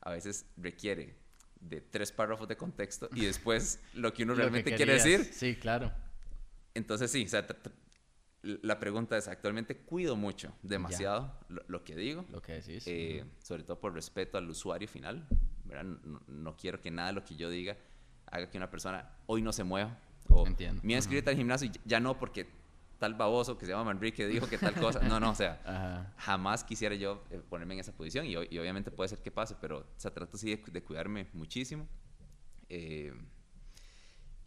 a 0.00 0.10
veces 0.10 0.46
requiere 0.56 1.18
de 1.60 1.80
tres 1.80 2.12
párrafos 2.12 2.48
de 2.48 2.56
contexto 2.56 3.10
y 3.14 3.26
después 3.26 3.80
lo 3.92 4.14
que 4.14 4.22
uno 4.22 4.34
realmente 4.36 4.74
quiere 4.74 4.94
decir. 4.94 5.24
Sí, 5.24 5.56
claro. 5.56 5.92
Entonces 6.72 7.10
sí, 7.10 7.24
o 7.24 7.28
sea, 7.28 7.46
la 8.42 8.78
pregunta 8.78 9.18
es, 9.18 9.28
actualmente 9.28 9.76
cuido 9.76 10.16
mucho, 10.16 10.54
demasiado 10.62 11.38
lo, 11.48 11.84
que 11.84 11.94
digo. 11.96 12.24
Lo 12.30 12.40
que 12.40 12.52
decís. 12.54 12.84
Eh, 12.86 13.24
sobre 13.42 13.64
todo 13.64 13.78
por 13.80 13.92
respeto 13.92 14.38
al 14.38 14.48
usuario 14.48 14.88
final. 14.88 15.26
No, 15.64 16.20
no, 16.26 16.56
quiero 16.56 16.80
que 16.80 16.90
nada 16.90 17.08
de 17.08 17.14
lo 17.14 17.24
que 17.24 17.36
yo 17.36 17.50
diga 17.50 17.76
haga 18.30 18.50
que 18.50 18.56
una 18.56 18.70
persona 18.70 19.10
hoy 19.26 19.42
no 19.42 19.52
se 19.52 19.64
mueva. 19.64 19.98
O 20.28 20.46
Entiendo. 20.46 20.80
Me 20.84 20.94
inscrito 20.94 21.30
al 21.30 21.36
gimnasio 21.36 21.68
y 21.68 21.88
ya 21.88 21.98
no 21.98 22.16
porque 22.18 22.46
tal 23.00 23.14
baboso 23.14 23.58
que 23.58 23.66
se 23.66 23.72
llama 23.72 23.84
Manrique 23.84 24.26
dijo 24.28 24.46
que 24.46 24.58
tal 24.58 24.74
cosa. 24.74 25.00
No, 25.00 25.18
no, 25.18 25.30
o 25.30 25.34
sea, 25.34 26.12
jamás 26.18 26.62
quisiera 26.62 26.94
yo 26.94 27.24
eh, 27.30 27.40
ponerme 27.48 27.74
en 27.74 27.80
esa 27.80 27.92
posición 27.92 28.26
y, 28.26 28.32
y, 28.32 28.58
obviamente 28.58 28.90
puede 28.90 29.08
ser 29.08 29.18
que 29.20 29.30
pase, 29.30 29.56
pero 29.60 29.86
se 29.96 30.10
trata 30.10 30.36
así 30.36 30.54
de, 30.54 30.82
cuidarme 30.82 31.26
muchísimo. 31.32 31.88
Eh, 32.68 33.12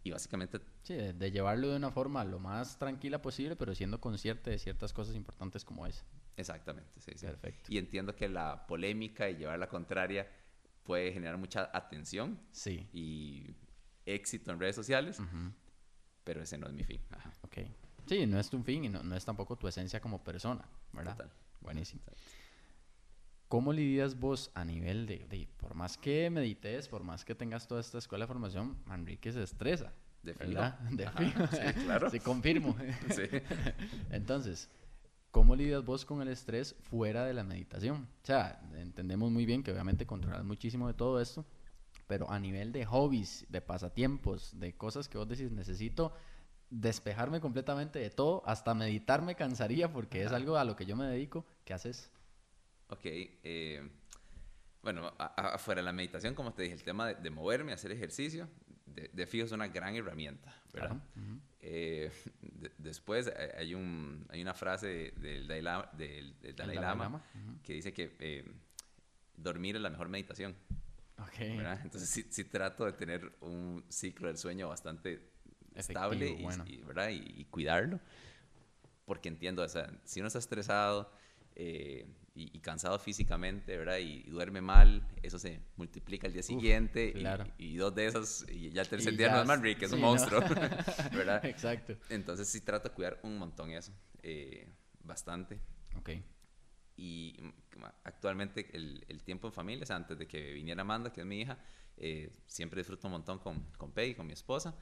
y 0.04 0.12
básicamente... 0.12 0.60
Sí, 0.84 0.94
de, 0.94 1.32
llevarlo 1.32 1.70
de 1.70 1.78
una 1.78 1.92
forma 1.92 2.24
lo 2.24 2.40
más 2.40 2.78
tranquila 2.78 3.22
posible, 3.22 3.56
pero 3.56 3.74
siendo 3.74 4.00
consciente 4.00 4.52
de 4.52 4.60
ciertas 4.60 4.94
cosas 4.94 5.16
importantes 5.16 5.66
como 5.66 5.88
esa. 5.88 6.06
Exactamente, 6.38 7.00
sí, 7.00 7.12
sí. 7.16 7.26
Perfecto. 7.26 7.72
Y 7.72 7.78
entiendo 7.78 8.16
que 8.16 8.30
la 8.30 8.68
polémica 8.68 9.30
y 9.30 9.36
llevar 9.36 9.60
la 9.60 9.68
contraria 9.68 10.30
puede 10.84 11.12
generar 11.12 11.38
mucha 11.38 11.70
atención 11.74 12.40
sí. 12.52 12.88
y 12.92 13.56
éxito 14.06 14.52
en 14.52 14.60
redes 14.60 14.76
sociales, 14.76 15.20
pero 16.24 16.42
ese 16.42 16.58
no 16.58 16.68
es 16.68 16.74
mi 16.74 16.84
fin. 16.84 17.02
Ajá. 17.12 17.32
Ok. 17.42 17.58
Sí, 18.08 18.26
no 18.26 18.40
es 18.40 18.50
tu 18.50 18.62
fin 18.64 18.86
y 18.86 18.90
no, 18.90 19.02
no, 19.02 19.16
es 19.16 19.24
tampoco 19.24 19.56
tu 19.56 19.68
esencia 19.68 20.00
como 20.00 20.24
persona, 20.24 20.68
¿verdad? 20.92 21.18
Total. 21.18 21.32
Buenísimo. 21.62 22.02
¿Cómo 23.48 23.72
lidias 23.72 24.20
vos 24.20 24.52
a 24.56 24.66
nivel 24.66 25.06
de, 25.06 25.48
por 25.58 25.76
más 25.76 25.96
que 25.96 26.30
medites, 26.30 26.88
por 26.88 27.04
más 27.04 27.24
que 27.24 27.36
tengas 27.36 27.68
toda 27.68 27.82
esta 27.82 28.00
escuela 28.00 28.24
de 28.24 28.28
formación, 28.28 28.78
Manrique 28.86 29.32
se 29.32 29.44
estresa? 29.44 29.94
De 30.24 30.34
¿verdad? 30.34 30.80
De 30.90 31.06
Sí, 31.06 31.82
claro. 31.84 32.10
sí, 32.10 32.20
confirmo. 32.20 32.76
sí. 33.12 33.24
Entonces, 34.10 34.70
¿cómo 35.30 35.56
lidias 35.56 35.86
vos 35.86 36.04
con 36.04 36.22
el 36.22 36.30
estrés 36.30 36.76
fuera 36.82 37.26
de 37.26 37.34
la 37.34 37.44
meditación? 37.44 38.08
O 38.24 38.26
sea, 38.26 38.60
entendemos 38.76 39.32
muy 39.32 39.46
bien 39.46 39.62
que 39.62 39.72
obviamente 39.72 40.08
controlas 40.08 40.44
muchísimo 40.44 40.88
de 40.88 40.96
todo 40.96 41.22
esto, 41.22 41.46
pero 42.08 42.30
a 42.30 42.40
nivel 42.40 42.72
de 42.72 42.86
hobbies, 42.86 43.46
de 43.50 43.62
pasatiempos, 43.62 44.60
de 44.60 44.76
cosas 44.76 45.08
que 45.08 45.18
vos 45.18 45.28
decís, 45.28 45.52
necesito 45.52 46.14
despejarme 46.70 47.40
completamente 47.40 48.00
de 48.00 48.10
todo, 48.10 48.42
hasta 48.46 48.74
meditar 48.74 49.22
me 49.22 49.36
cansaría 49.36 49.92
porque 49.92 50.24
es 50.24 50.32
algo 50.32 50.58
a 50.58 50.64
lo 50.64 50.76
que 50.76 50.86
yo 50.86 50.96
me 50.96 51.06
dedico, 51.06 51.46
¿qué 51.66 51.74
haces? 51.74 52.12
Ok, 52.88 53.02
eh, 53.04 53.88
bueno, 54.82 55.14
afuera 55.18 55.82
de 55.82 55.86
la 55.86 55.94
meditación, 55.94 56.34
como 56.34 56.54
te 56.54 56.64
dije, 56.64 56.76
el 56.76 56.84
tema 56.84 57.14
de, 57.14 57.30
moverme, 57.30 57.74
hacer 57.74 57.92
ejercicio, 57.92 58.50
de, 58.86 59.28
fijo 59.28 59.46
es 59.46 59.52
una 59.52 59.68
gran 59.68 59.96
herramienta, 59.96 60.54
¿verdad? 60.74 60.98
Eh, 61.62 62.12
después 62.78 63.28
eh, 63.28 63.54
hay, 63.58 63.74
un, 63.76 64.26
hay 64.30 64.42
una 64.42 64.54
frase 64.54 65.14
del 65.18 65.48
Dalai 65.48 65.62
Lama, 65.62 65.90
del, 65.94 66.56
Dalai 66.56 66.76
Lama, 66.76 67.24
que 67.64 67.74
dice 67.74 67.94
que 67.94 68.46
dormir 69.38 69.76
es 69.76 69.82
la 69.82 69.90
mejor 69.90 70.10
meditación. 70.10 70.56
Okay. 71.18 71.60
Entonces 71.84 72.26
sí, 72.30 72.44
trato 72.46 72.86
de 72.86 72.94
tener 72.94 73.32
un 73.42 73.84
ciclo 73.90 74.28
del 74.28 74.38
sueño 74.38 74.70
bastante 74.70 75.32
estable 75.76 76.30
y, 76.30 76.78
¿verdad? 76.84 77.10
Y, 77.10 77.46
cuidarlo, 77.46 78.00
porque 79.06 79.30
entiendo, 79.30 79.64
o 79.64 79.68
sea, 79.68 79.92
si 80.04 80.20
uno 80.20 80.28
está 80.28 80.40
estresado, 80.40 81.12
eh, 81.56 82.08
y, 82.36 82.60
cansado 82.62 82.98
físicamente, 82.98 83.78
¿verdad? 83.78 83.98
Y, 84.00 84.24
duerme 84.24 84.62
mal, 84.62 85.08
eso 85.22 85.38
se 85.38 85.60
multiplica 85.76 86.26
al 86.26 86.34
día 86.34 86.42
siguiente 86.42 87.14
y, 87.58 87.76
dos 87.76 87.94
de 87.94 88.08
esas, 88.08 88.46
y 88.50 88.72
ya 88.72 88.82
el 88.82 88.88
tercer 88.88 89.16
día 89.16 89.32
no 89.32 89.42
es 89.42 89.48
Manrique, 89.48 89.86
es 89.86 89.92
un 89.92 90.02
monstruo, 90.02 90.42
¿verdad? 91.14 91.46
Exacto. 91.46 91.96
Entonces 92.10 92.48
sí 92.48 92.62
trato 92.62 92.90
de 92.90 92.96
cuidar 92.96 93.20
un 93.24 93.38
montón 93.38 93.70
eso, 93.72 93.92
eh, 94.24 94.68
bastante. 95.04 95.60
Ok. 95.96 96.10
Y 96.98 97.36
actualmente 98.04 98.70
el, 98.76 99.06
el, 99.08 99.24
tiempo 99.24 99.48
en 99.48 99.54
familia, 99.54 99.84
o 99.84 99.86
sea, 99.86 99.96
antes 99.96 100.18
de 100.18 100.28
que 100.28 100.54
viniera 100.54 100.82
Amanda, 100.82 101.12
que 101.12 101.22
es 101.22 101.28
mi 101.28 101.42
hija, 101.42 101.58
eh, 101.98 102.32
siempre 102.46 102.80
disfruto 102.80 103.08
un 103.08 103.14
montón 103.14 103.40
con, 103.40 103.60
con 103.78 103.92
Peggy, 103.92 104.16
con 104.16 104.26
mi 104.26 104.34
esposa. 104.34 104.76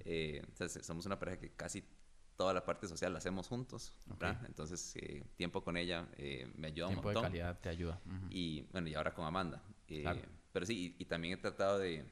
Eh, 0.00 0.42
entonces 0.46 0.84
somos 0.84 1.06
una 1.06 1.18
pareja 1.18 1.38
que 1.38 1.50
casi 1.50 1.84
toda 2.36 2.52
la 2.52 2.64
parte 2.64 2.88
social 2.88 3.12
la 3.12 3.18
hacemos 3.18 3.48
juntos, 3.48 3.92
Entonces, 4.46 4.96
eh, 4.96 5.24
tiempo 5.36 5.62
con 5.62 5.76
ella 5.76 6.08
eh, 6.16 6.50
me 6.56 6.68
ayuda 6.68 6.88
un 6.88 6.96
montón. 6.96 7.12
Tiempo 7.12 7.20
de 7.20 7.28
calidad 7.28 7.60
te 7.60 7.68
ayuda. 7.68 8.00
Y 8.30 8.62
bueno, 8.72 8.88
y 8.88 8.94
ahora 8.94 9.14
con 9.14 9.24
Amanda. 9.24 9.62
Eh, 9.88 10.04
pero 10.52 10.66
sí, 10.66 10.96
y, 10.98 11.04
también 11.04 11.34
he 11.34 11.36
tratado 11.36 11.78
de, 11.78 12.04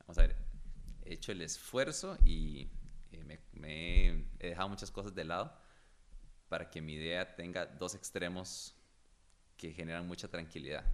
vamos 0.00 0.18
a 0.18 0.22
ver, 0.22 0.36
he 1.04 1.14
hecho 1.14 1.32
el 1.32 1.42
esfuerzo 1.42 2.18
y 2.24 2.68
me, 3.52 4.24
he 4.38 4.48
dejado 4.48 4.68
muchas 4.68 4.90
cosas 4.90 5.14
de 5.14 5.24
lado 5.24 5.54
para 6.48 6.70
que 6.70 6.80
mi 6.80 6.94
idea 6.94 7.36
tenga 7.36 7.66
dos 7.66 7.94
extremos 7.94 8.74
que 9.60 9.72
generan 9.72 10.06
mucha 10.06 10.26
tranquilidad. 10.26 10.86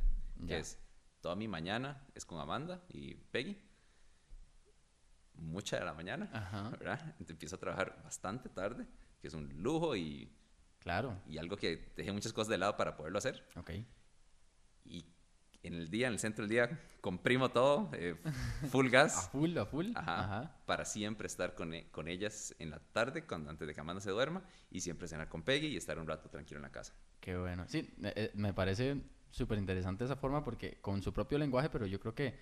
Que 0.44 0.58
es, 0.58 0.76
toda 1.20 1.36
mi 1.36 1.46
mañana 1.46 2.04
es 2.16 2.24
con 2.26 2.40
Amanda 2.40 2.84
y 2.88 3.14
Peggy 3.14 3.56
mucha 5.34 5.78
de 5.78 5.84
la 5.84 5.94
mañana, 5.94 6.26
¿verdad? 6.72 7.00
Entonces 7.02 7.30
empiezo 7.30 7.56
a 7.56 7.60
trabajar 7.60 8.02
bastante 8.02 8.48
tarde, 8.48 8.86
que 9.20 9.28
es 9.28 9.34
un 9.34 9.62
lujo 9.62 9.94
y... 9.94 10.32
Claro. 10.80 11.16
Y 11.28 11.38
algo 11.38 11.56
que 11.56 11.92
dejé 11.96 12.10
muchas 12.10 12.32
cosas 12.32 12.48
de 12.48 12.58
lado 12.58 12.76
para 12.76 12.96
poderlo 12.96 13.18
hacer. 13.18 13.46
Ok. 13.54 13.70
Y 14.84 15.04
en 15.66 15.74
el 15.74 15.90
día, 15.90 16.06
en 16.06 16.14
el 16.14 16.18
centro 16.18 16.42
del 16.42 16.50
día, 16.50 16.80
comprimo 17.00 17.50
todo, 17.50 17.90
eh, 17.92 18.16
full 18.70 18.88
gas. 18.88 19.16
a 19.26 19.30
full, 19.30 19.56
a 19.58 19.66
full. 19.66 19.92
Ajá, 19.94 20.56
Para 20.66 20.84
siempre 20.84 21.26
estar 21.26 21.54
con, 21.54 21.74
e, 21.74 21.90
con, 21.90 22.08
ellas 22.08 22.54
en 22.58 22.70
la 22.70 22.78
tarde, 22.78 23.24
cuando, 23.24 23.50
antes 23.50 23.66
de 23.66 23.74
que 23.74 23.80
Amanda 23.80 24.00
se 24.00 24.10
duerma, 24.10 24.42
y 24.70 24.80
siempre 24.80 25.08
cenar 25.08 25.28
con 25.28 25.42
Peggy 25.42 25.68
y 25.68 25.76
estar 25.76 25.98
un 25.98 26.06
rato 26.06 26.28
tranquilo 26.28 26.58
en 26.58 26.62
la 26.62 26.72
casa. 26.72 26.94
Qué 27.20 27.36
bueno. 27.36 27.64
Sí, 27.68 27.92
eh, 28.02 28.30
me 28.34 28.54
parece 28.54 29.02
súper 29.30 29.58
interesante 29.58 30.04
esa 30.04 30.16
forma 30.16 30.44
porque 30.44 30.78
con 30.80 31.02
su 31.02 31.12
propio 31.12 31.38
lenguaje, 31.38 31.68
pero 31.68 31.86
yo 31.86 32.00
creo 32.00 32.14
que 32.14 32.34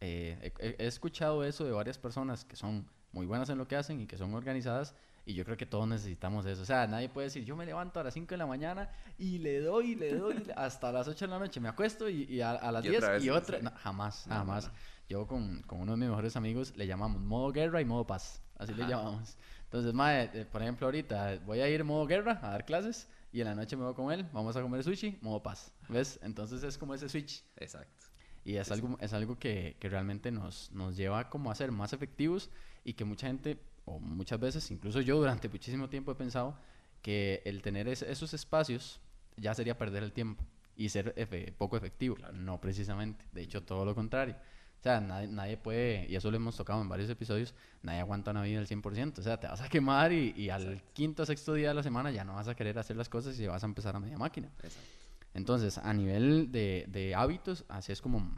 eh, 0.00 0.52
he, 0.58 0.86
escuchado 0.86 1.44
eso 1.44 1.64
de 1.64 1.72
varias 1.72 1.98
personas 1.98 2.44
que 2.44 2.56
son 2.56 2.88
muy 3.12 3.26
buenas 3.26 3.50
en 3.50 3.58
lo 3.58 3.66
que 3.66 3.76
hacen 3.76 4.00
y 4.00 4.06
que 4.06 4.16
son 4.16 4.32
organizadas 4.34 4.94
y 5.28 5.34
yo 5.34 5.44
creo 5.44 5.58
que 5.58 5.66
todos 5.66 5.86
necesitamos 5.86 6.46
eso. 6.46 6.62
O 6.62 6.64
sea, 6.64 6.86
nadie 6.86 7.10
puede 7.10 7.26
decir, 7.26 7.44
yo 7.44 7.54
me 7.54 7.66
levanto 7.66 8.00
a 8.00 8.02
las 8.02 8.14
5 8.14 8.30
de 8.30 8.38
la 8.38 8.46
mañana 8.46 8.90
y 9.18 9.36
le 9.36 9.60
doy, 9.60 9.94
le 9.94 10.14
doy 10.14 10.42
hasta 10.56 10.90
las 10.90 11.06
8 11.06 11.26
de 11.26 11.30
la 11.30 11.38
noche, 11.38 11.60
me 11.60 11.68
acuesto 11.68 12.08
y, 12.08 12.40
a, 12.40 12.72
las 12.72 12.82
10 12.82 13.22
y 13.22 13.28
otra. 13.28 13.60
jamás, 13.76 14.24
jamás. 14.26 14.70
Yo 15.06 15.26
con, 15.26 15.60
con, 15.64 15.80
uno 15.82 15.92
de 15.92 15.98
mis 15.98 16.08
mejores 16.08 16.34
amigos 16.36 16.74
le 16.76 16.86
llamamos 16.86 17.20
modo 17.20 17.52
guerra 17.52 17.82
y 17.82 17.84
modo 17.84 18.06
paz. 18.06 18.40
Así 18.56 18.72
le 18.72 18.86
llamamos. 18.86 19.36
Entonces, 19.64 19.92
mae, 19.92 20.30
eh, 20.32 20.46
por 20.46 20.62
ejemplo, 20.62 20.86
ahorita 20.86 21.40
voy 21.44 21.60
a 21.60 21.68
ir 21.68 21.84
modo 21.84 22.06
guerra 22.06 22.40
a 22.42 22.48
dar 22.48 22.64
clases 22.64 23.06
y 23.30 23.42
en 23.42 23.48
la 23.48 23.54
noche 23.54 23.76
me 23.76 23.84
voy 23.84 23.92
con 23.92 24.10
él, 24.10 24.26
vamos 24.32 24.56
a 24.56 24.62
comer 24.62 24.82
sushi, 24.82 25.18
modo 25.20 25.42
paz. 25.42 25.74
¿Ves? 25.90 26.18
Entonces 26.22 26.62
es 26.62 26.78
como 26.78 26.94
ese 26.94 27.06
switch. 27.06 27.44
Exacto. 27.56 28.06
Y 28.46 28.56
es 28.56 28.72
algo, 28.72 28.96
es 28.98 29.12
algo 29.12 29.38
que, 29.38 29.76
que, 29.78 29.90
realmente 29.90 30.30
nos, 30.30 30.72
nos 30.72 30.96
lleva 30.96 31.28
como 31.28 31.50
a 31.50 31.54
ser 31.54 31.70
más 31.70 31.92
efectivos 31.92 32.48
y 32.82 32.94
que 32.94 33.04
mucha 33.04 33.26
gente, 33.26 33.58
o 33.88 34.00
muchas 34.00 34.38
veces, 34.38 34.70
incluso 34.70 35.00
yo 35.00 35.16
durante 35.16 35.48
muchísimo 35.48 35.88
tiempo 35.88 36.12
he 36.12 36.14
pensado 36.14 36.56
que 37.02 37.42
el 37.44 37.62
tener 37.62 37.88
esos 37.88 38.34
espacios 38.34 39.00
ya 39.36 39.54
sería 39.54 39.78
perder 39.78 40.02
el 40.02 40.12
tiempo 40.12 40.44
y 40.76 40.88
ser 40.88 41.14
poco 41.58 41.76
efectivo. 41.76 42.16
No 42.32 42.60
precisamente, 42.60 43.24
de 43.32 43.42
hecho 43.42 43.62
todo 43.62 43.84
lo 43.84 43.94
contrario. 43.94 44.36
O 44.78 44.82
sea, 44.82 45.00
nadie, 45.00 45.26
nadie, 45.26 45.56
puede, 45.56 46.06
y 46.08 46.14
eso 46.14 46.30
lo 46.30 46.36
hemos 46.36 46.56
tocado 46.56 46.80
en 46.80 46.88
varios 46.88 47.10
episodios, 47.10 47.52
nadie 47.82 47.98
aguanta 47.98 48.30
una 48.30 48.42
vida 48.42 48.60
al 48.60 48.68
100%. 48.68 49.18
O 49.18 49.22
sea, 49.22 49.40
te 49.40 49.48
vas 49.48 49.60
a 49.60 49.68
quemar 49.68 50.12
y, 50.12 50.32
y 50.36 50.50
al 50.50 50.82
quinto 50.92 51.24
o 51.24 51.26
sexto 51.26 51.54
día 51.54 51.68
de 51.68 51.74
la 51.74 51.82
semana 51.82 52.12
ya 52.12 52.24
no 52.24 52.34
vas 52.34 52.46
a 52.46 52.54
querer 52.54 52.78
hacer 52.78 52.96
las 52.96 53.08
cosas 53.08 53.38
y 53.40 53.46
vas 53.48 53.64
a 53.64 53.66
empezar 53.66 53.96
a 53.96 54.00
media 54.00 54.18
máquina. 54.18 54.48
Exacto. 54.62 54.98
Entonces, 55.34 55.78
a 55.78 55.92
nivel 55.92 56.50
de, 56.52 56.86
de 56.88 57.14
hábitos, 57.14 57.64
así 57.68 57.92
es 57.92 58.00
como, 58.00 58.30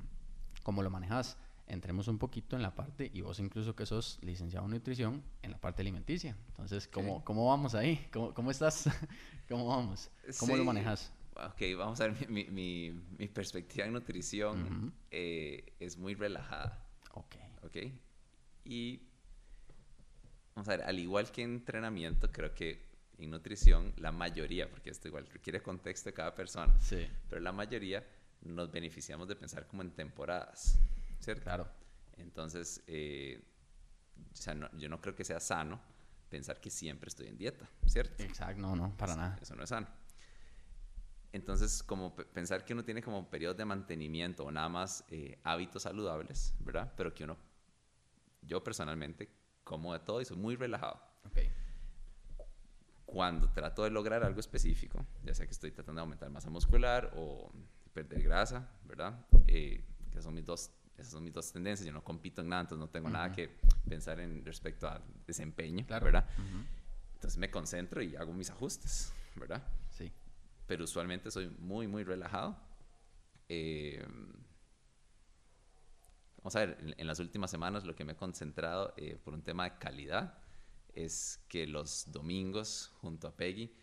como 0.63 0.83
lo 0.83 0.91
manejas. 0.91 1.37
Entremos 1.71 2.09
un 2.09 2.19
poquito 2.19 2.57
en 2.57 2.63
la 2.63 2.75
parte, 2.75 3.11
y 3.15 3.21
vos 3.21 3.39
incluso 3.39 3.77
que 3.77 3.87
sos 3.87 4.19
licenciado 4.23 4.67
en 4.67 4.73
nutrición, 4.73 5.23
en 5.43 5.53
la 5.53 5.59
parte 5.59 5.83
alimenticia. 5.83 6.37
Entonces, 6.49 6.89
¿cómo, 6.89 7.25
¿cómo 7.25 7.47
vamos 7.47 7.77
ahí? 7.77 8.09
¿Cómo, 8.13 8.35
cómo 8.35 8.51
estás? 8.51 8.89
¿Cómo 9.49 9.69
vamos? 9.69 10.11
¿Cómo 10.41 10.57
lo 10.57 10.65
manejas? 10.65 11.13
Ok, 11.37 11.63
vamos 11.79 12.01
a 12.01 12.09
ver, 12.09 12.29
mi, 12.29 12.45
mi, 12.47 12.91
mi 13.17 13.29
perspectiva 13.29 13.87
en 13.87 13.93
nutrición 13.93 14.93
eh, 15.13 15.73
es 15.79 15.97
muy 15.97 16.15
relajada. 16.15 16.85
Ok. 17.13 17.37
Ok. 17.63 17.77
Y, 18.65 19.03
vamos 20.55 20.69
a 20.69 20.77
ver, 20.77 20.83
al 20.83 20.99
igual 20.99 21.31
que 21.31 21.43
entrenamiento, 21.43 22.33
creo 22.33 22.53
que 22.53 22.91
en 23.19 23.31
nutrición, 23.31 23.93
la 23.97 24.13
mayoría, 24.13 24.69
porque 24.69 24.91
esto 24.91 25.09
igual 25.09 25.27
requiere 25.27 25.63
contexto 25.63 26.09
de 26.09 26.15
cada 26.15 26.35
persona, 26.35 26.75
sí. 26.81 27.07
pero 27.29 27.41
la 27.41 27.53
mayoría 27.53 28.05
nos 28.43 28.73
beneficiamos 28.73 29.29
de 29.29 29.37
pensar 29.37 29.67
como 29.67 29.83
en 29.83 29.91
temporadas, 29.91 30.81
¿cierto? 31.21 31.45
Claro. 31.45 31.69
Entonces, 32.17 32.83
eh, 32.87 33.43
o 34.33 34.37
sea, 34.37 34.55
yo 34.77 34.89
no 34.89 35.01
creo 35.01 35.15
que 35.15 35.25
sea 35.25 35.41
sano 35.41 35.81
pensar 36.29 36.61
que 36.61 36.71
siempre 36.71 37.09
estoy 37.09 37.29
en 37.29 37.39
dieta, 37.39 37.69
¿cierto? 37.87 38.23
Exacto, 38.23 38.61
no, 38.61 38.77
no, 38.77 38.97
para 38.97 39.17
nada. 39.17 39.39
Eso 39.41 39.55
no 39.55 39.63
es 39.65 39.69
sano. 39.69 39.89
Entonces, 41.33 41.83
como 41.83 42.15
pensar 42.15 42.65
que 42.65 42.73
uno 42.73 42.85
tiene 42.85 43.03
como 43.03 43.31
periodos 43.31 43.57
de 43.57 43.65
mantenimiento 43.65 44.45
o 44.45 44.51
nada 44.51 44.69
más 44.69 45.05
eh, 45.09 45.39
hábitos 45.45 45.85
saludables, 45.85 46.55
¿verdad? 46.59 46.93
Pero 46.97 47.15
que 47.15 47.25
uno, 47.25 47.37
yo 48.43 48.63
personalmente, 48.63 49.29
como 49.63 49.93
de 49.93 50.01
todo 50.01 50.21
y 50.21 50.25
soy 50.25 50.37
muy 50.37 50.57
relajado. 50.57 51.01
Okay 51.29 51.53
cuando 53.11 53.49
trato 53.51 53.83
de 53.83 53.91
lograr 53.91 54.23
algo 54.23 54.39
específico, 54.39 55.05
ya 55.25 55.35
sea 55.35 55.45
que 55.45 55.53
estoy 55.53 55.73
tratando 55.73 55.99
de 55.99 56.03
aumentar 56.03 56.31
masa 56.31 56.49
muscular 56.49 57.11
o 57.17 57.51
perder 57.93 58.23
grasa, 58.23 58.71
¿verdad? 58.85 59.27
Eh, 59.49 59.85
que 60.13 60.23
son 60.23 60.35
mis 60.35 60.45
dos, 60.45 60.71
esas 61.01 61.13
son 61.13 61.25
mis 61.25 61.33
dos 61.33 61.53
tendencias. 61.53 61.87
Yo 61.87 61.93
no 61.93 62.05
compito 62.05 62.43
en 62.43 62.49
nada, 62.49 62.63
entonces 62.63 62.81
no 62.81 62.89
tengo 62.89 63.09
nada 63.09 63.33
que 63.33 63.49
pensar 63.89 64.21
en 64.21 64.45
respecto 64.45 64.87
a 64.87 65.01
desempeño, 65.27 65.85
¿verdad? 65.89 66.29
Entonces 67.15 67.39
me 67.39 67.51
concentro 67.51 68.03
y 68.03 68.17
hago 68.17 68.33
mis 68.33 68.51
ajustes, 68.51 69.13
¿verdad? 69.37 69.63
Sí. 69.91 70.11
Pero 70.67 70.85
usualmente 70.85 71.31
soy 71.31 71.49
muy, 71.59 71.87
muy 71.89 72.05
relajado. 72.05 72.57
Eh, 73.49 74.05
vamos 76.39 76.57
a 76.57 76.61
ver, 76.61 76.95
en, 76.97 77.07
las 77.07 77.19
últimas 77.19 77.51
semanas 77.51 77.85
lo 77.85 77.95
que 77.95 78.05
me 78.05 78.13
he 78.13 78.17
concentrado 78.17 78.95
eh, 78.97 79.19
por 79.23 79.35
un 79.35 79.43
tema 79.43 79.65
de 79.65 79.79
calidad 79.79 80.39
es 80.95 81.45
que 81.49 81.67
los 81.67 82.11
domingos 82.13 82.93
junto 83.01 83.29
a 83.29 83.37
Peggy 83.37 83.75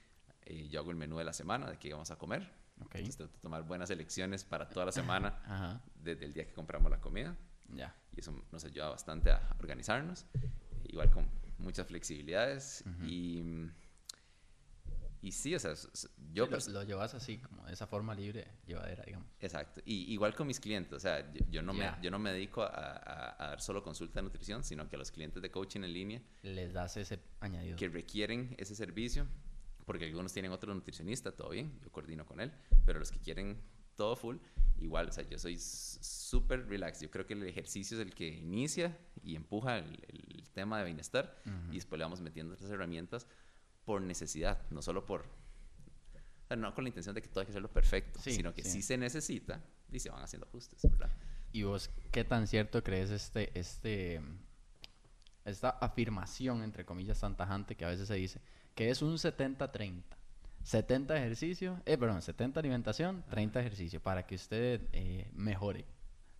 eh, 0.50 0.68
yo 0.70 0.80
hago 0.80 0.92
el 0.92 0.98
menú 0.98 1.18
de 1.18 1.26
la 1.26 1.34
semana, 1.34 1.70
de 1.70 1.78
qué 1.78 1.92
vamos 1.92 2.12
a 2.12 2.18
comer. 2.18 2.50
Okay. 2.86 3.06
Entonces 3.06 3.40
tomar 3.42 3.64
buenas 3.64 3.90
elecciones 3.90 4.44
para 4.44 4.70
toda 4.70 4.86
la 4.86 4.92
semana 4.92 5.82
desde 5.96 6.26
el 6.26 6.34
día 6.34 6.46
que 6.46 6.54
compramos 6.54 6.92
la 6.92 7.02
comida. 7.02 7.36
Ya. 7.70 7.96
Y 8.16 8.20
eso 8.22 8.34
nos 8.52 8.64
ayuda 8.64 8.90
bastante 8.90 9.32
a 9.32 9.56
organizarnos. 9.60 10.26
Igual 10.86 11.10
con 11.12 11.30
muchas 11.58 11.88
flexibilidades 11.88 12.84
y 13.04 13.44
y 15.22 15.32
sí, 15.32 15.56
o 15.56 15.60
sea, 15.60 15.74
yo... 16.32 16.48
lo, 16.48 16.84
llevas 16.84 17.14
así, 17.16 17.40
como 17.40 17.66
de 17.66 17.74
esa 17.74 17.88
forma 17.88 18.14
libre, 18.14 18.48
llevadera, 18.66 19.04
digamos. 19.04 19.28
Exacto. 19.40 19.82
Y 19.84 20.14
igual 20.14 20.36
con 20.36 20.48
mis 20.48 20.60
clientes, 20.60 20.94
o 20.94 21.00
sea, 21.00 21.32
yo, 21.50 21.62
no, 21.62 21.74
me, 21.74 21.92
yo 22.02 22.12
no 22.12 22.20
me 22.20 22.32
dedico 22.32 22.62
a, 22.62 23.36
dar 23.40 23.62
solo 23.62 23.82
consulta 23.84 24.20
de 24.20 24.24
nutrición, 24.24 24.64
sino 24.64 24.88
que 24.88 24.96
a 24.96 25.00
los 25.00 25.12
clientes 25.12 25.42
de 25.42 25.50
coaching 25.50 25.82
en 25.82 25.94
línea... 25.94 26.22
Les 26.44 26.72
das 26.72 26.98
ese 26.98 27.20
añadido. 27.40 27.76
Que 27.78 27.90
requieren 27.90 28.56
ese 28.58 28.76
servicio, 28.76 29.28
porque 29.88 30.04
algunos 30.04 30.34
tienen 30.34 30.52
otro 30.52 30.76
nutricionista, 30.76 31.32
todo 31.32 31.50
bien, 31.52 31.80
yo 31.82 31.90
coordino 31.90 32.26
con 32.26 32.42
él, 32.42 32.52
pero 32.86 33.00
los 33.00 33.10
que 33.10 33.20
quieren 33.20 33.58
todo 33.96 34.18
full, 34.18 34.36
igual, 34.80 35.08
o 35.08 35.12
sea, 35.14 35.24
yo 35.28 35.40
soy 35.40 35.58
súper 35.58 36.68
relax. 36.68 37.00
Yo 37.00 37.10
creo 37.10 37.26
que 37.26 37.34
el 37.34 37.44
ejercicio 37.44 37.98
es 37.98 38.06
el 38.06 38.14
que 38.14 38.28
inicia 38.28 38.98
y 39.24 39.38
empuja 39.38 39.78
el, 39.78 39.98
tema 40.54 40.80
de 40.80 40.86
bienestar 40.86 41.40
y 41.70 41.76
después 41.76 42.00
le 42.00 42.06
vamos 42.06 42.20
metiendo 42.20 42.56
otras 42.56 42.72
herramientas 42.72 43.28
por 43.86 44.02
necesidad, 44.02 44.68
no 44.72 44.82
solo 44.82 45.06
por... 45.06 45.26
no 46.50 46.74
con 46.74 46.84
la 46.84 46.90
intención 46.90 47.14
de 47.14 47.22
que 47.22 47.28
todo 47.28 47.42
hay 47.42 47.46
que 47.46 47.52
hacerlo 47.52 47.72
perfecto, 47.72 48.20
sino 48.20 48.56
que 48.56 48.64
si 48.64 48.82
se 48.82 48.98
necesita 48.98 49.64
y 49.92 50.00
se 50.00 50.10
van 50.10 50.24
haciendo 50.24 50.48
ajustes, 50.48 50.82
¿verdad? 50.82 51.12
¿Y 51.52 51.62
vos 51.64 51.92
qué 52.12 52.24
tan 52.24 52.48
cierto 52.48 52.84
crees 52.84 53.12
este, 53.12 53.58
este, 53.58 54.20
esta 55.46 55.70
afirmación, 55.70 56.64
entre 56.64 56.86
comillas, 56.86 57.20
tan 57.20 57.38
tajante 57.38 57.78
que 57.78 57.86
a 57.86 57.90
veces 57.90 58.08
se 58.08 58.16
dice, 58.16 58.42
que 58.78 58.92
es 58.92 59.02
un 59.02 59.16
70-30? 59.16 60.04
70 60.62 61.18
ejercicio, 61.18 61.82
eh, 61.86 61.98
perdón, 61.98 62.22
70 62.22 62.60
alimentación, 62.60 63.24
30 63.30 63.60
ejercicio, 63.60 64.00
para 64.00 64.28
que 64.28 64.36
usted 64.36 64.88
eh, 64.92 65.32
mejore. 65.34 65.86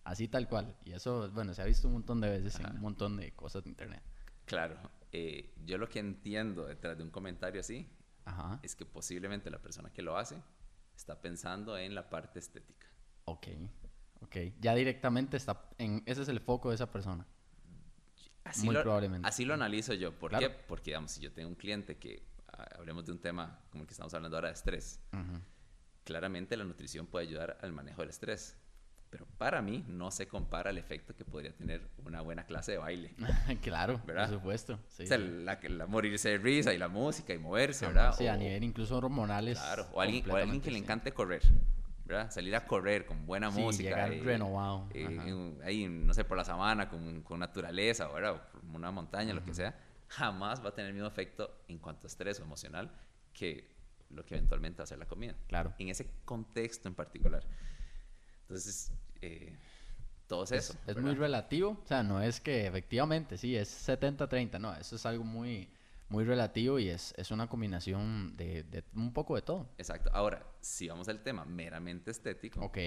Así 0.04 0.28
tal 0.28 0.48
cual. 0.48 0.76
Y 0.84 0.92
eso, 0.92 1.28
bueno, 1.32 1.52
se 1.52 1.62
ha 1.62 1.64
visto 1.64 1.88
un 1.88 1.94
montón 1.94 2.20
de 2.20 2.30
veces 2.30 2.60
en 2.60 2.76
un 2.76 2.80
montón 2.80 3.16
de 3.16 3.32
cosas 3.32 3.64
de 3.64 3.70
internet. 3.70 4.02
Claro, 4.44 4.76
eh, 5.10 5.52
yo 5.66 5.78
lo 5.78 5.88
que 5.88 5.98
entiendo 5.98 6.66
detrás 6.66 6.96
de 6.96 7.02
un 7.02 7.10
comentario 7.10 7.60
así 7.60 7.90
es 8.62 8.76
que 8.76 8.86
posiblemente 8.86 9.50
la 9.50 9.58
persona 9.58 9.90
que 9.90 10.02
lo 10.02 10.16
hace 10.16 10.36
está 10.94 11.20
pensando 11.20 11.76
en 11.76 11.94
la 11.94 12.08
parte 12.08 12.38
estética. 12.38 12.86
Ok, 13.24 13.48
ok. 14.20 14.36
Ya 14.60 14.76
directamente 14.76 15.36
está 15.36 15.68
en... 15.78 16.04
Ese 16.06 16.22
es 16.22 16.28
el 16.28 16.38
foco 16.38 16.68
de 16.68 16.76
esa 16.76 16.92
persona. 16.92 17.26
Así 18.48 18.66
Muy 18.66 18.76
probablemente. 18.76 19.28
Así 19.28 19.44
lo 19.44 19.54
analizo 19.54 19.94
yo. 19.94 20.12
¿Por 20.12 20.36
qué? 20.38 20.48
Porque, 20.50 20.90
digamos, 20.90 21.12
si 21.12 21.20
yo 21.20 21.32
tengo 21.32 21.48
un 21.48 21.54
cliente 21.54 21.96
que, 21.96 22.22
ah, 22.52 22.66
hablemos 22.78 23.04
de 23.04 23.12
un 23.12 23.18
tema 23.18 23.60
como 23.70 23.82
el 23.82 23.86
que 23.86 23.92
estamos 23.92 24.12
hablando 24.14 24.36
ahora 24.36 24.48
de 24.48 24.54
estrés, 24.54 25.00
claramente 26.04 26.56
la 26.56 26.64
nutrición 26.64 27.06
puede 27.06 27.26
ayudar 27.26 27.58
al 27.60 27.72
manejo 27.72 28.02
del 28.02 28.10
estrés. 28.10 28.56
Pero 29.10 29.26
para 29.38 29.62
mí 29.62 29.84
no 29.88 30.10
se 30.10 30.28
compara 30.28 30.68
al 30.68 30.76
efecto 30.76 31.14
que 31.16 31.24
podría 31.24 31.52
tener 31.56 31.88
una 32.04 32.20
buena 32.20 32.44
clase 32.44 32.72
de 32.72 32.78
baile. 32.78 33.14
claro, 33.62 34.02
¿verdad? 34.04 34.28
por 34.28 34.38
supuesto. 34.38 34.74
o 34.74 35.06
sea, 35.06 35.16
La, 35.16 35.86
morirse 35.86 36.30
de 36.30 36.38
risa 36.38 36.74
y 36.74 36.78
la 36.78 36.88
música 36.88 37.32
y 37.32 37.38
moverse, 37.38 37.86
¿verdad? 37.86 38.14
Sí, 38.16 38.26
a 38.26 38.36
nivel 38.36 38.64
incluso 38.64 38.98
hormonales. 38.98 39.58
Claro, 39.58 39.88
o 39.92 40.00
alguien, 40.02 40.30
o 40.30 40.36
alguien 40.36 40.60
que 40.60 40.70
le 40.70 40.78
encante 40.78 41.12
correr, 41.12 41.42
¿verdad? 42.08 42.30
Salir 42.30 42.56
a 42.56 42.66
correr 42.66 43.04
con 43.04 43.26
buena 43.26 43.52
sí, 43.52 43.60
música. 43.60 43.90
Llegar 43.90 44.12
eh, 44.12 44.20
renovado. 44.22 44.88
Eh, 44.94 45.54
ahí, 45.62 45.86
no 45.86 46.14
sé, 46.14 46.24
por 46.24 46.38
la 46.38 46.44
sabana, 46.44 46.88
con, 46.88 47.22
con 47.22 47.38
naturaleza, 47.38 48.08
¿verdad? 48.08 48.32
O 48.32 48.50
por 48.50 48.64
una 48.74 48.90
montaña, 48.90 49.34
lo 49.34 49.44
que 49.44 49.52
sea. 49.52 49.78
Jamás 50.08 50.64
va 50.64 50.70
a 50.70 50.74
tener 50.74 50.88
el 50.88 50.94
mismo 50.94 51.08
efecto 51.08 51.64
en 51.68 51.78
cuanto 51.78 52.06
a 52.06 52.08
estrés 52.08 52.40
o 52.40 52.44
emocional 52.44 52.90
que 53.34 53.76
lo 54.08 54.24
que 54.24 54.36
eventualmente 54.36 54.78
va 54.78 54.84
a 54.84 54.86
ser 54.86 54.98
la 54.98 55.06
comida. 55.06 55.34
Claro. 55.48 55.74
En 55.78 55.90
ese 55.90 56.10
contexto 56.24 56.88
en 56.88 56.94
particular. 56.94 57.44
Entonces, 58.40 58.90
eh, 59.20 59.54
todo 60.26 60.44
es, 60.44 60.52
eso. 60.52 60.74
Es 60.86 60.96
muy 60.96 61.14
relativo, 61.14 61.78
o 61.82 61.86
sea, 61.86 62.02
no 62.02 62.22
es 62.22 62.40
que 62.40 62.66
efectivamente, 62.66 63.36
sí, 63.36 63.54
es 63.54 63.86
70-30, 63.86 64.58
no, 64.58 64.74
eso 64.74 64.96
es 64.96 65.04
algo 65.04 65.24
muy, 65.24 65.68
muy 66.08 66.24
relativo 66.24 66.78
y 66.78 66.88
es, 66.88 67.14
es 67.16 67.30
una 67.30 67.48
combinación 67.48 68.36
de, 68.36 68.62
de, 68.64 68.84
un 68.94 69.12
poco 69.12 69.34
de 69.36 69.42
todo. 69.42 69.68
Exacto. 69.76 70.10
Ahora, 70.12 70.46
si 70.60 70.88
vamos 70.88 71.08
al 71.08 71.22
tema 71.22 71.44
meramente 71.44 72.10
estético. 72.10 72.60
Ok, 72.60 72.78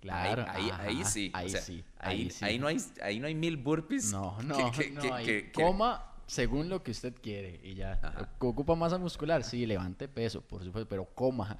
claro. 0.00 0.44
Ahí, 0.48 0.70
ahí, 0.78 1.04
sí. 1.04 1.30
Ahí 1.34 1.50
sí. 1.50 1.84
Ahí, 1.98 2.30
ahí, 2.40 2.58
no 2.58 2.66
hay, 2.66 2.78
ahí 3.02 3.20
no 3.20 3.26
hay 3.26 3.34
mil 3.34 3.56
burpees. 3.56 4.12
No, 4.12 4.40
no, 4.42 4.70
que, 4.72 4.90
no. 4.90 5.02
Que, 5.18 5.52
coma 5.52 6.06
según 6.26 6.68
lo 6.68 6.82
que 6.82 6.92
usted 6.92 7.14
quiere 7.20 7.60
y 7.62 7.74
ya. 7.74 8.00
¿Ocupa 8.38 8.74
masa 8.74 8.96
muscular? 8.98 9.42
Sí, 9.42 9.66
levante 9.66 10.08
peso, 10.08 10.40
por 10.40 10.64
supuesto, 10.64 10.88
pero 10.88 11.04
coma. 11.04 11.58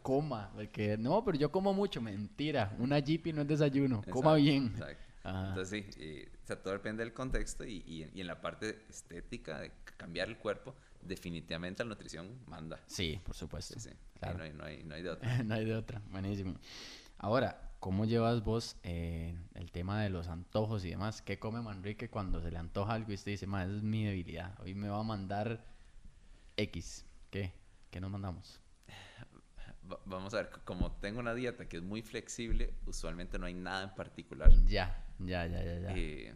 Coma. 0.00 0.50
Porque, 0.54 0.96
no, 0.96 1.24
pero 1.24 1.36
yo 1.36 1.50
como 1.50 1.74
mucho. 1.74 2.00
Mentira. 2.00 2.74
Una 2.78 3.00
GP 3.00 3.34
no 3.34 3.42
es 3.42 3.48
desayuno. 3.48 4.02
Coma 4.10 4.34
bien. 4.36 4.66
Exacto. 4.68 5.12
Entonces, 5.24 5.84
sí, 5.94 6.24
o 6.42 6.46
sea, 6.46 6.60
todo 6.60 6.72
depende 6.72 7.04
del 7.04 7.12
contexto 7.12 7.64
y, 7.64 7.82
y, 7.86 8.20
en 8.20 8.26
la 8.26 8.40
parte 8.40 8.84
estética 8.88 9.60
de 9.60 9.72
cambiar 9.96 10.28
el 10.28 10.38
cuerpo, 10.38 10.74
definitivamente 11.00 11.84
la 11.84 11.88
nutrición 11.90 12.40
manda. 12.46 12.80
Sí, 12.86 13.20
por 13.24 13.34
supuesto. 13.34 13.78
Sí, 13.78 13.90
Claro. 14.18 14.38
No, 14.38 14.44
hay, 14.44 14.52
no, 14.52 14.64
hay, 14.64 14.84
no 14.84 14.94
hay 14.94 15.02
de 15.02 15.10
otra. 15.10 15.42
no 15.44 15.54
hay 15.54 15.64
de 15.64 15.74
otra. 15.74 16.02
Buenísimo. 16.10 16.54
Ahora, 17.18 17.68
¿Cómo 17.82 18.04
llevas 18.04 18.44
vos 18.44 18.76
eh, 18.84 19.36
el 19.54 19.72
tema 19.72 20.00
de 20.00 20.08
los 20.08 20.28
antojos 20.28 20.84
y 20.84 20.90
demás? 20.90 21.20
¿Qué 21.20 21.40
come 21.40 21.60
Manrique 21.60 22.08
cuando 22.08 22.40
se 22.40 22.52
le 22.52 22.58
antoja 22.58 22.94
algo 22.94 23.10
y 23.10 23.16
usted 23.16 23.32
dice, 23.32 23.48
ma, 23.48 23.64
esa 23.64 23.74
es 23.74 23.82
mi 23.82 24.04
debilidad? 24.04 24.56
Hoy 24.60 24.72
me 24.76 24.88
va 24.88 25.00
a 25.00 25.02
mandar 25.02 25.64
X. 26.56 27.04
¿Qué? 27.32 27.52
¿Qué 27.90 28.00
nos 28.00 28.08
mandamos? 28.08 28.61
Vamos 30.06 30.32
a 30.34 30.38
ver, 30.38 30.50
como 30.64 30.92
tengo 30.92 31.20
una 31.20 31.34
dieta 31.34 31.68
que 31.68 31.78
es 31.78 31.82
muy 31.82 32.02
flexible, 32.02 32.74
usualmente 32.86 33.38
no 33.38 33.46
hay 33.46 33.54
nada 33.54 33.84
en 33.84 33.94
particular. 33.94 34.50
Ya, 34.66 35.04
ya, 35.18 35.46
ya, 35.46 35.62
ya. 35.62 35.80
ya. 35.80 35.94
Eh, 35.96 36.34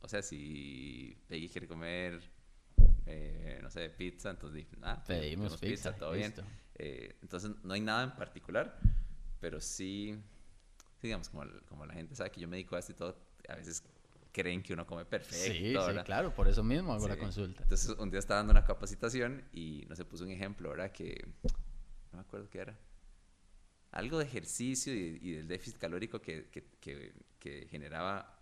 o 0.00 0.08
sea, 0.08 0.22
si 0.22 1.16
Peggy 1.28 1.48
quiere 1.48 1.68
comer, 1.68 2.20
eh, 3.06 3.60
no 3.62 3.70
sé, 3.70 3.90
pizza, 3.90 4.30
entonces 4.30 4.66
nada, 4.78 5.02
pedimos 5.04 5.56
pizza, 5.58 5.94
todo 5.94 6.12
bien. 6.12 6.34
entonces 6.74 7.52
no 7.62 7.74
hay 7.74 7.80
nada 7.80 8.04
en 8.04 8.16
particular, 8.16 8.78
pero 9.40 9.60
sí 9.60 10.18
digamos, 11.02 11.28
como, 11.28 11.44
como 11.68 11.86
la 11.86 11.94
gente 11.94 12.14
sabe 12.14 12.30
que 12.30 12.40
yo 12.40 12.48
me 12.48 12.56
dedico 12.56 12.76
a 12.76 12.78
esto 12.78 12.92
y 12.92 12.94
todo, 12.94 13.16
a 13.48 13.54
veces 13.54 13.82
creen 14.32 14.62
que 14.62 14.72
uno 14.72 14.86
come 14.86 15.04
perfecto. 15.04 15.36
Sí, 15.36 15.74
sí 15.74 16.02
claro, 16.04 16.34
por 16.34 16.48
eso 16.48 16.62
mismo 16.62 16.92
hago 16.92 17.08
la 17.08 17.16
consulta. 17.16 17.62
Entonces, 17.62 17.96
un 17.98 18.10
día 18.10 18.20
estaba 18.20 18.38
dando 18.38 18.52
una 18.52 18.64
capacitación 18.64 19.42
y 19.52 19.86
no 19.88 19.96
se 19.96 20.04
puso 20.04 20.24
un 20.24 20.30
ejemplo, 20.30 20.70
¿verdad? 20.70 20.92
Que 20.92 21.26
me 22.20 22.26
acuerdo 22.26 22.48
qué 22.48 22.58
era. 22.58 22.78
Algo 23.92 24.18
de 24.18 24.24
ejercicio 24.24 24.94
y, 24.94 25.32
del 25.32 25.48
déficit 25.48 25.78
calórico 25.78 26.20
que, 26.20 26.48
que, 26.50 27.12
que, 27.38 27.66
generaba 27.68 28.38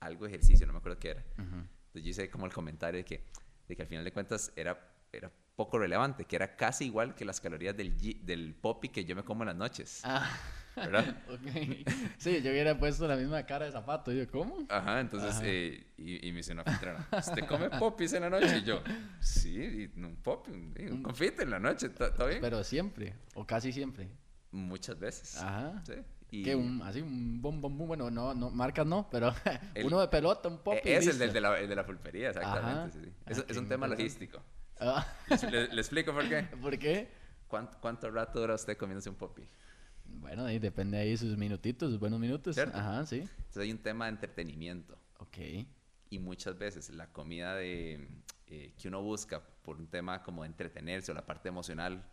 algo 0.00 0.26
de 0.26 0.32
ejercicio, 0.32 0.66
no 0.66 0.72
me 0.72 0.78
acuerdo 0.78 0.98
qué 0.98 1.10
era. 1.10 1.24
Entonces, 1.38 2.04
yo 2.04 2.10
hice 2.10 2.30
como 2.30 2.46
el 2.46 2.52
comentario 2.52 2.98
de 2.98 3.04
que, 3.04 3.24
de 3.66 3.76
que 3.76 3.82
al 3.82 3.88
final 3.88 4.04
de 4.04 4.12
cuentas 4.12 4.52
era, 4.54 4.78
era 5.10 5.30
poco 5.56 5.78
relevante, 5.78 6.24
que 6.24 6.36
era 6.36 6.56
casi 6.56 6.84
igual 6.84 7.14
que 7.14 7.24
las 7.24 7.40
calorías 7.40 7.76
del, 7.76 7.96
del 8.24 8.54
poppy 8.54 8.90
que 8.90 9.04
yo 9.04 9.16
me 9.16 9.24
como 9.24 9.42
en 9.42 9.48
las 9.48 9.56
noches. 9.56 10.00
Ah. 10.04 10.30
¿Verdad? 10.76 11.16
okay. 11.28 11.84
Sí, 12.18 12.42
yo 12.42 12.50
hubiera 12.50 12.78
puesto 12.78 13.06
la 13.06 13.16
misma 13.16 13.44
cara 13.44 13.66
de 13.66 13.72
zapato. 13.72 14.12
Y 14.12 14.18
yo, 14.18 14.30
¿cómo? 14.30 14.66
Ajá, 14.68 15.00
entonces, 15.00 15.40
Eh, 15.42 15.86
y, 15.96 16.28
y, 16.28 16.32
me 16.32 16.38
dice 16.38 16.52
una 16.52 16.62
anfitriona, 16.62 17.08
¿usted 17.16 17.46
come 17.46 17.70
popis 17.70 18.12
en 18.14 18.22
la 18.22 18.30
noche? 18.30 18.58
Y 18.58 18.62
yo, 18.64 18.82
sí, 19.20 19.90
y 19.94 20.00
un 20.00 20.16
pop, 20.16 20.48
un, 20.48 21.02
confite 21.02 21.42
en 21.42 21.50
la 21.50 21.58
noche, 21.58 21.86
¿está 21.86 22.26
bien? 22.26 22.40
Pero 22.40 22.62
siempre, 22.64 23.14
o 23.34 23.46
casi 23.46 23.72
siempre. 23.72 24.08
Muchas 24.50 24.98
veces. 24.98 25.38
Ajá. 25.38 25.82
Sí. 25.86 25.94
Y... 26.30 26.42
Que 26.42 26.54
un, 26.54 26.80
así 26.82 27.00
un 27.02 27.42
bom, 27.42 27.60
bom, 27.60 27.76
bom, 27.76 27.88
bueno, 27.88 28.10
no, 28.10 28.32
no, 28.34 28.50
marcas 28.50 28.86
no, 28.86 29.08
pero 29.10 29.34
uno 29.84 30.00
de 30.00 30.08
pelota, 30.08 30.48
un 30.48 30.58
pop. 30.58 30.74
Es 30.82 31.06
el, 31.06 31.18
del 31.18 31.32
de 31.32 31.40
la, 31.40 31.58
el 31.58 31.68
de 31.68 31.76
la 31.76 31.84
pulpería, 31.84 32.30
exactamente. 32.30 32.98
Sí, 32.98 33.04
sí. 33.04 33.12
Es, 33.26 33.38
ah, 33.38 33.44
es, 33.48 33.56
un 33.56 33.68
tema 33.68 33.86
logístico. 33.86 34.42
Ah. 34.80 35.06
¿Le, 35.50 35.68
¿Le, 35.68 35.80
explico 35.80 36.12
por 36.12 36.28
qué? 36.28 36.42
¿Por 36.60 36.78
qué? 36.78 37.08
¿Cuánto, 37.48 37.76
¿Cuánto 37.80 38.10
rato 38.10 38.40
dura 38.40 38.54
usted 38.54 38.76
comiéndose 38.78 39.10
un 39.10 39.16
popi? 39.16 39.46
Bueno, 40.20 40.44
ahí 40.44 40.58
depende 40.58 40.98
ahí 40.98 41.16
sus 41.16 41.36
minutitos, 41.36 41.90
sus 41.90 41.98
buenos 42.00 42.18
minutos. 42.20 42.56
Ajá, 42.58 43.04
sí. 43.06 43.20
Entonces 43.20 43.62
hay 43.62 43.72
un 43.72 43.78
tema 43.78 44.06
de 44.06 44.12
entretenimiento. 44.12 44.98
Ok. 45.18 45.38
Y 46.10 46.18
muchas 46.18 46.58
veces 46.58 46.90
la 46.90 47.06
comida 47.12 47.54
de, 47.56 48.06
eh, 48.46 48.74
que 48.78 48.88
uno 48.88 49.02
busca 49.02 49.42
por 49.62 49.76
un 49.78 49.86
tema 49.88 50.22
como 50.22 50.44
entretenerse 50.44 51.10
o 51.12 51.14
la 51.14 51.24
parte 51.24 51.48
emocional, 51.48 52.04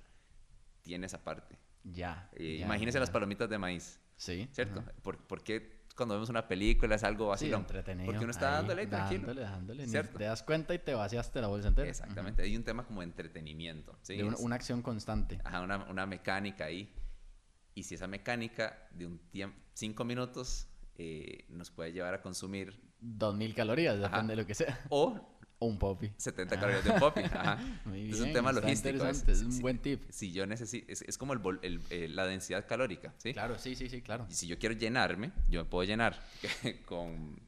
tiene 0.81 1.05
esa 1.05 1.23
parte. 1.23 1.57
Ya. 1.83 2.29
Eh, 2.33 2.57
ya, 2.59 2.65
imagínese 2.65 2.95
ya. 2.95 2.99
las 3.01 3.09
palomitas 3.09 3.49
de 3.49 3.57
maíz, 3.57 3.99
Sí. 4.17 4.47
¿cierto? 4.51 4.79
ajá. 4.81 4.91
¿Por, 5.01 5.17
por 5.27 5.43
qué 5.43 5.79
cuando 5.95 6.15
vemos 6.15 6.29
una 6.29 6.47
película 6.47 6.95
es 6.95 7.03
algo 7.03 7.35
Sí, 7.35 7.47
así? 7.47 7.53
entretenido. 7.53 8.05
Porque 8.05 8.23
uno 8.23 8.31
está 8.31 8.49
ahí, 8.51 8.55
dándole 8.55 8.81
ahí 8.83 8.87
tranquilo. 8.87 9.27
Dándole, 9.27 9.41
dándole. 9.41 9.87
¿Cierto? 9.87 10.17
te 10.17 10.23
das 10.23 10.43
cuenta 10.43 10.73
y 10.73 10.79
te 10.79 10.93
vaciaste 10.93 11.41
la 11.41 11.47
bolsa 11.47 11.67
entera. 11.67 11.89
Exactamente, 11.89 12.41
hay 12.41 12.55
un 12.55 12.63
tema 12.63 12.85
como 12.85 13.01
de 13.01 13.07
entretenimiento. 13.07 13.97
¿sí? 14.03 14.15
De 14.15 14.23
una, 14.23 14.37
una 14.37 14.55
acción 14.55 14.81
constante. 14.81 15.39
Ajá, 15.43 15.59
una, 15.61 15.83
una 15.89 16.05
mecánica 16.05 16.65
ahí. 16.65 16.93
Y 17.79 17.83
si 17.83 17.95
esa 17.95 18.07
mecánica 18.07 18.87
de 18.91 19.05
un 19.05 19.19
tiempo, 19.31 19.57
cinco 19.73 20.03
minutos, 20.03 20.67
eh, 20.97 21.45
nos 21.47 21.71
puede 21.71 21.93
llevar 21.93 22.13
a 22.13 22.21
consumir 22.21 22.77
2000 22.99 23.55
calorías, 23.55 23.95
Ajá. 23.99 24.09
depende 24.09 24.35
de 24.35 24.41
lo 24.41 24.45
que 24.45 24.53
sea. 24.53 24.85
o 24.89 25.37
O 25.59 25.65
un 25.65 25.79
popi. 25.79 26.11
70 26.17 26.59
calorías 26.59 26.83
de 26.83 26.91
poppy. 26.93 27.21
Ajá. 27.21 27.57
Muy 27.85 28.09
es 28.11 28.17
bien, 28.17 28.23
un 28.23 28.33
tema 28.33 28.51
logístico. 28.51 28.89
interesante, 28.89 29.31
es 29.31 29.41
un 29.43 29.59
buen 29.61 29.77
tip. 29.79 30.03
Si 30.09 30.33
yo 30.33 30.45
necesito, 30.45 30.91
es, 30.91 31.01
es 31.03 31.17
como 31.17 31.31
el, 31.33 31.39
el- 31.61 31.81
eh, 31.89 32.09
la 32.09 32.25
densidad 32.25 32.65
calórica, 32.67 33.13
¿sí? 33.17 33.31
Claro, 33.31 33.57
sí, 33.57 33.75
sí, 33.75 33.87
sí, 33.89 34.01
claro. 34.01 34.25
Y 34.29 34.33
si 34.33 34.45
yo 34.47 34.57
quiero 34.59 34.75
llenarme, 34.75 35.31
yo 35.49 35.63
me 35.63 35.69
puedo 35.69 35.85
llenar 35.87 36.19
con 36.85 37.39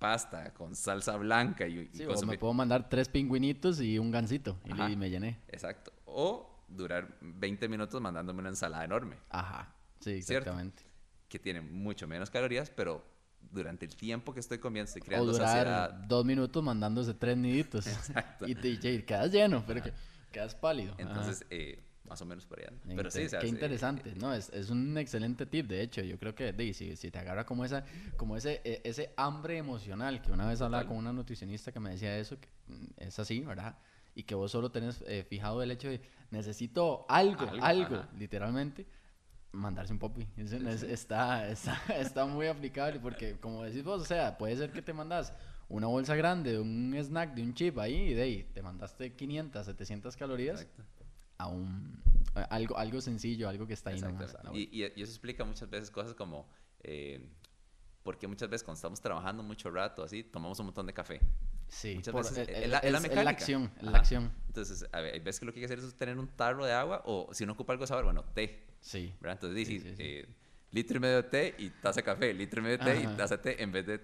pasta, 0.00 0.52
con 0.52 0.74
salsa 0.74 1.16
blanca 1.16 1.68
y, 1.68 1.78
y 1.92 1.96
Sí, 1.96 2.04
o 2.06 2.26
me 2.26 2.38
puedo 2.38 2.52
mandar 2.54 2.88
tres 2.88 3.08
pingüinitos 3.08 3.80
y 3.80 3.98
un 4.00 4.10
gansito 4.10 4.58
y, 4.64 4.72
Ajá. 4.72 4.90
y 4.90 4.96
me 4.96 5.10
llené. 5.10 5.38
Exacto. 5.48 5.92
O 6.06 6.52
durar 6.68 7.16
20 7.20 7.68
minutos 7.68 8.00
mandándome 8.00 8.40
una 8.40 8.48
ensalada 8.48 8.84
enorme, 8.84 9.16
Ajá, 9.30 9.72
sí, 10.00 10.22
¿Cierto? 10.22 10.50
exactamente. 10.50 10.82
que 11.28 11.38
tiene 11.38 11.60
mucho 11.60 12.06
menos 12.06 12.30
calorías, 12.30 12.70
pero 12.70 13.04
durante 13.50 13.84
el 13.84 13.94
tiempo 13.96 14.32
que 14.32 14.40
estoy 14.40 14.58
comiendo 14.58 14.86
estoy 14.88 15.02
O 15.02 15.04
creando 15.04 15.32
durar 15.32 15.48
saciedad. 15.48 15.90
dos 15.90 16.24
minutos 16.24 16.62
mandándose 16.62 17.14
tres 17.14 17.36
niditos. 17.36 17.86
Exacto. 17.86 18.46
y 18.46 18.54
te 18.54 18.68
y 18.68 19.02
quedas 19.02 19.32
lleno, 19.32 19.64
pero 19.66 19.82
que, 19.82 19.92
quedas 20.32 20.54
pálido. 20.54 20.94
Entonces, 20.98 21.44
eh, 21.50 21.82
más 22.04 22.20
o 22.22 22.24
menos 22.24 22.46
por. 22.46 22.58
Qué 22.58 22.70
Pero 22.94 23.10
sí, 23.10 23.24
o 23.24 23.28
sea, 23.28 23.40
qué 23.40 23.48
interesante, 23.48 24.14
¿no? 24.16 24.32
Es, 24.32 24.50
es 24.50 24.70
un 24.70 24.96
excelente 24.98 25.46
tip, 25.46 25.66
de 25.66 25.82
hecho, 25.82 26.00
yo 26.02 26.18
creo 26.18 26.34
que 26.34 26.52
de, 26.52 26.72
si, 26.72 26.94
si 26.96 27.10
te 27.10 27.18
agarra 27.18 27.44
como 27.44 27.64
esa, 27.64 27.84
como 28.16 28.36
ese, 28.36 28.60
e- 28.64 28.82
ese 28.84 29.12
hambre 29.16 29.58
emocional, 29.58 30.22
que 30.22 30.30
una 30.32 30.46
vez 30.46 30.60
hablaba 30.60 30.84
Total. 30.84 30.96
con 30.96 31.04
una 31.04 31.12
nutricionista 31.12 31.72
que 31.72 31.80
me 31.80 31.90
decía 31.90 32.16
eso, 32.18 32.38
que 32.38 32.48
mm, 32.68 32.84
es 32.98 33.18
así, 33.18 33.40
¿verdad? 33.40 33.76
Y 34.14 34.22
que 34.22 34.34
vos 34.34 34.50
solo 34.50 34.70
tenés 34.70 35.02
eh, 35.06 35.24
fijado 35.28 35.62
el 35.62 35.70
hecho 35.70 35.88
de 35.88 36.00
necesito 36.30 37.04
algo, 37.08 37.48
Algo, 37.48 37.64
algo, 37.64 38.04
literalmente, 38.18 38.86
mandarse 39.52 39.92
un 39.92 39.98
popi. 39.98 40.26
Eso 40.36 40.56
es- 40.56 40.82
está, 40.82 41.48
está, 41.48 41.80
está 41.98 42.26
muy 42.26 42.46
aplicable 42.46 43.00
porque, 43.00 43.38
como 43.40 43.62
decís 43.64 43.82
vos, 43.84 44.02
o 44.02 44.04
sea, 44.04 44.36
puede 44.38 44.56
ser 44.56 44.70
que 44.72 44.82
te 44.82 44.92
mandas 44.92 45.32
una 45.68 45.86
bolsa 45.88 46.14
grande 46.14 46.52
de 46.52 46.60
un 46.60 46.94
snack, 46.94 47.34
de 47.34 47.42
un 47.42 47.54
chip 47.54 47.78
ahí, 47.78 47.94
y 48.10 48.14
de 48.14 48.22
ahí 48.22 48.42
te 48.54 48.62
mandaste 48.62 49.14
500, 49.14 49.66
700 49.66 50.16
calorías 50.16 50.60
Exacto. 50.62 50.84
a 51.38 51.46
un 51.48 52.02
a 52.34 52.42
algo 52.44 52.76
algo 52.76 53.00
sencillo, 53.00 53.48
algo 53.48 53.66
que 53.66 53.72
está 53.74 53.90
ahí 53.90 54.00
nomás. 54.00 54.36
La 54.44 54.54
Y, 54.54 54.68
y- 54.70 54.92
y 54.94 55.02
eso 55.02 55.10
explica 55.12 55.44
muchas 55.44 55.68
veces 55.70 55.90
cosas 55.90 56.14
como 56.14 56.46
eh, 56.82 57.26
porque 58.02 58.28
muchas 58.28 58.48
veces 58.48 58.62
cuando 58.62 58.76
estamos 58.76 59.00
trabajando 59.00 59.42
mucho 59.42 59.68
rato 59.70 60.02
así, 60.04 60.22
tomamos 60.22 60.58
un 60.60 60.66
montón 60.66 60.86
de 60.86 60.92
café. 60.92 61.20
sí, 61.68 61.96
muchas 61.96 62.12
por- 62.12 62.22
veces 62.22 62.46
el- 62.48 62.54
es 62.54 62.62
el- 62.64 62.70
la- 62.70 62.78
es 62.78 62.92
la 62.92 63.00
mecánica. 63.00 63.30
acción, 63.30 63.72
es 63.78 63.82
la 63.82 63.98
acción. 63.98 64.30
Entonces, 64.46 64.86
a 64.92 65.00
ver, 65.00 65.14
hay 65.14 65.20
veces 65.20 65.40
que 65.40 65.46
lo 65.46 65.52
que 65.52 65.58
hay 65.58 65.66
que 65.66 65.72
hacer 65.74 65.84
es 65.84 65.94
tener 65.96 66.16
un 66.16 66.28
tarro 66.28 66.64
de 66.64 66.72
agua 66.72 67.02
o 67.06 67.28
si 67.32 67.42
uno 67.42 67.54
ocupa 67.54 67.72
algo 67.72 67.82
de 67.82 67.88
sabor, 67.88 68.04
bueno, 68.04 68.22
té. 68.34 68.64
Sí. 68.86 69.12
¿verdad? 69.20 69.32
Entonces, 69.42 69.56
dices, 69.68 69.82
sí, 69.82 69.96
sí. 69.96 70.02
eh, 70.02 70.26
litro 70.70 70.96
y 70.98 71.00
medio 71.00 71.16
de 71.16 71.22
té 71.24 71.54
y 71.58 71.70
taza 71.70 72.00
de 72.00 72.04
café, 72.04 72.32
litro 72.32 72.60
y 72.60 72.62
medio 72.62 72.78
de 72.78 72.84
té 72.84 72.90
Ajá. 72.92 73.12
y 73.12 73.16
taza 73.16 73.36
de 73.36 73.42
té 73.42 73.62
en 73.62 73.72
vez 73.72 73.84
de 73.84 74.00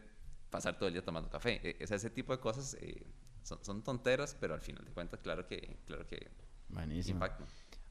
pasar 0.51 0.77
todo 0.77 0.89
el 0.89 0.93
día 0.95 1.05
tomando 1.05 1.31
café. 1.31 1.61
Eh, 1.63 1.87
sea, 1.87 1.97
ese 1.97 2.11
tipo 2.11 2.33
de 2.35 2.41
cosas 2.41 2.77
eh, 2.81 3.07
son, 3.45 3.65
son 3.65 3.83
tonteras, 3.85 4.37
pero 4.41 4.55
al 4.55 4.61
final 4.61 4.85
de 4.85 4.91
cuentas, 4.91 5.21
claro 5.21 5.47
que, 5.47 5.77
claro 5.87 6.05
que 6.07 6.29
Buenísimo. 6.69 7.17
impactan. 7.17 7.47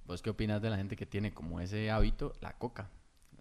¿Vos 0.05 0.21
qué 0.21 0.29
opinas 0.29 0.61
de 0.61 0.69
la 0.69 0.75
gente 0.77 0.97
que 0.97 1.05
tiene 1.05 1.33
como 1.33 1.61
ese 1.61 1.89
hábito 1.89 2.33
la 2.41 2.57
coca? 2.57 2.89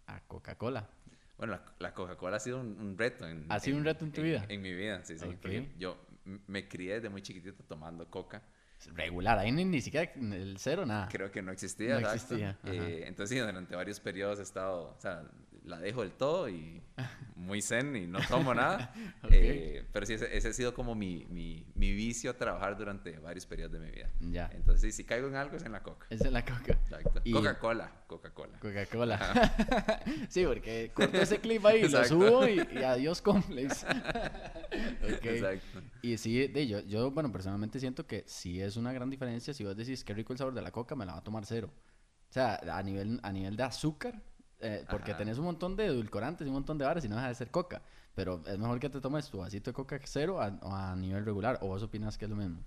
La 0.06 0.20
Coca-Cola. 0.28 0.88
Bueno, 1.36 1.54
la, 1.54 1.64
la 1.78 1.94
Coca-Cola 1.94 2.36
ha 2.36 2.40
sido 2.40 2.60
un, 2.60 2.78
un 2.80 2.96
reto. 2.98 3.26
En, 3.26 3.46
¿Ha 3.48 3.58
sido 3.58 3.76
un 3.78 3.84
reto 3.84 4.04
en 4.04 4.12
tu 4.12 4.22
vida? 4.22 4.44
En, 4.48 4.60
mi 4.62 4.72
vida, 4.72 5.02
sí, 5.04 5.18
sí. 5.18 5.24
Ok. 5.24 5.32
porque 5.40 5.68
yo 5.78 5.98
me 6.46 6.68
crié 6.68 6.94
desde 6.94 7.08
muy 7.08 7.22
chiquitito 7.22 7.64
tomando 7.64 8.08
coca. 8.10 8.42
Regular, 8.94 9.38
ahí 9.38 9.52
ni, 9.52 9.64
ni 9.64 9.80
siquiera 9.80 10.10
el 10.14 10.56
cero, 10.58 10.86
nada. 10.86 11.08
Creo 11.10 11.30
que 11.30 11.42
no 11.42 11.52
existía. 11.52 11.94
No 11.94 12.00
exacto. 12.00 12.34
existía. 12.34 12.58
Eh, 12.64 13.04
entonces, 13.06 13.38
durante 13.38 13.76
varios 13.76 14.00
periodos 14.00 14.38
he 14.38 14.42
estado, 14.42 14.94
o 14.96 15.00
sea, 15.00 15.22
la 15.70 15.78
dejo 15.80 16.02
del 16.02 16.12
todo 16.12 16.48
y 16.48 16.82
muy 17.36 17.62
zen 17.62 17.96
y 17.96 18.06
no 18.06 18.18
tomo 18.28 18.52
nada. 18.54 18.92
Ok. 19.22 19.30
Eh, 19.32 19.86
pero 19.92 20.06
sí, 20.06 20.14
ese, 20.14 20.34
ese 20.36 20.48
ha 20.48 20.52
sido 20.52 20.74
como 20.74 20.94
mi, 20.94 21.26
mi, 21.30 21.66
mi 21.74 21.92
vicio 21.92 22.30
a 22.30 22.34
trabajar 22.34 22.76
durante 22.76 23.18
varios 23.18 23.44
periodos 23.46 23.72
de 23.72 23.80
mi 23.80 23.90
vida. 23.90 24.10
Ya. 24.20 24.50
Entonces, 24.54 24.94
si 24.94 25.04
caigo 25.04 25.28
en 25.28 25.36
algo 25.36 25.56
es 25.56 25.62
en 25.64 25.72
la 25.72 25.82
coca. 25.82 26.06
Es 26.10 26.28
la 26.30 26.42
coca. 26.44 26.72
Exacto. 26.72 27.20
Y- 27.24 27.32
Coca-Cola, 27.32 27.90
Coca-Cola. 28.06 28.58
Coca-Cola. 28.58 30.00
sí, 30.28 30.44
porque 30.46 30.90
corto 30.94 31.18
ese 31.18 31.38
clip 31.38 31.64
ahí, 31.66 31.88
lo 31.88 32.04
subo 32.04 32.46
y, 32.48 32.60
y 32.72 32.82
adiós 32.82 33.20
complex. 33.22 33.84
Ok. 33.84 35.24
Exacto. 35.24 35.82
Y 36.02 36.16
sí, 36.16 36.46
de, 36.48 36.66
yo, 36.66 36.80
yo, 36.80 37.10
bueno, 37.10 37.30
personalmente 37.30 37.78
siento 37.78 38.06
que 38.06 38.24
sí 38.26 38.60
es 38.60 38.76
una 38.76 38.92
gran 38.92 39.10
diferencia. 39.10 39.52
Si 39.54 39.64
vos 39.64 39.76
decís 39.76 40.02
qué 40.04 40.14
rico 40.14 40.32
el 40.32 40.38
sabor 40.38 40.54
de 40.54 40.62
la 40.62 40.70
coca, 40.72 40.96
me 40.96 41.04
la 41.06 41.12
va 41.12 41.18
a 41.18 41.24
tomar 41.24 41.44
cero. 41.46 41.70
O 42.28 42.32
sea, 42.32 42.60
a 42.72 42.82
nivel, 42.82 43.20
a 43.22 43.32
nivel 43.32 43.56
de 43.56 43.64
azúcar, 43.64 44.22
eh, 44.60 44.84
porque 44.90 45.10
Ajá. 45.12 45.18
tenés 45.18 45.38
un 45.38 45.44
montón 45.44 45.76
de 45.76 45.86
edulcorantes 45.86 46.46
y 46.46 46.48
un 46.48 46.54
montón 46.54 46.78
de 46.78 46.84
bares 46.84 47.04
y 47.04 47.08
no 47.08 47.16
deja 47.16 47.28
de 47.28 47.34
ser 47.34 47.50
coca. 47.50 47.82
Pero 48.14 48.42
es 48.46 48.58
mejor 48.58 48.78
que 48.80 48.90
te 48.90 49.00
tomes 49.00 49.30
tu 49.30 49.38
vasito 49.38 49.70
de 49.70 49.74
coca 49.74 49.98
cero 50.04 50.40
a, 50.40 50.90
a 50.92 50.96
nivel 50.96 51.24
regular. 51.24 51.58
¿O 51.62 51.68
vos 51.68 51.82
opinas 51.82 52.18
que 52.18 52.24
es 52.26 52.30
lo 52.30 52.36
mismo? 52.36 52.60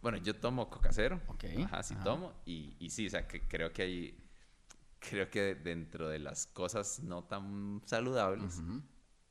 Bueno, 0.00 0.18
yo 0.18 0.34
tomo 0.34 0.68
coca 0.68 0.88
cero. 0.92 1.20
Ok, 1.28 1.44
Ajá, 1.64 1.82
sí 1.82 1.94
ajá. 1.94 2.04
tomo. 2.04 2.32
Y, 2.46 2.74
y 2.80 2.90
sí, 2.90 3.06
o 3.06 3.10
sea, 3.10 3.26
que 3.28 3.42
creo 3.46 3.72
que 3.72 3.82
hay. 3.82 4.18
Creo 4.98 5.28
que 5.30 5.54
dentro 5.56 6.08
de 6.08 6.18
las 6.20 6.46
cosas 6.46 7.00
no 7.02 7.24
tan 7.24 7.82
saludables, 7.86 8.58
Ujú. 8.58 8.82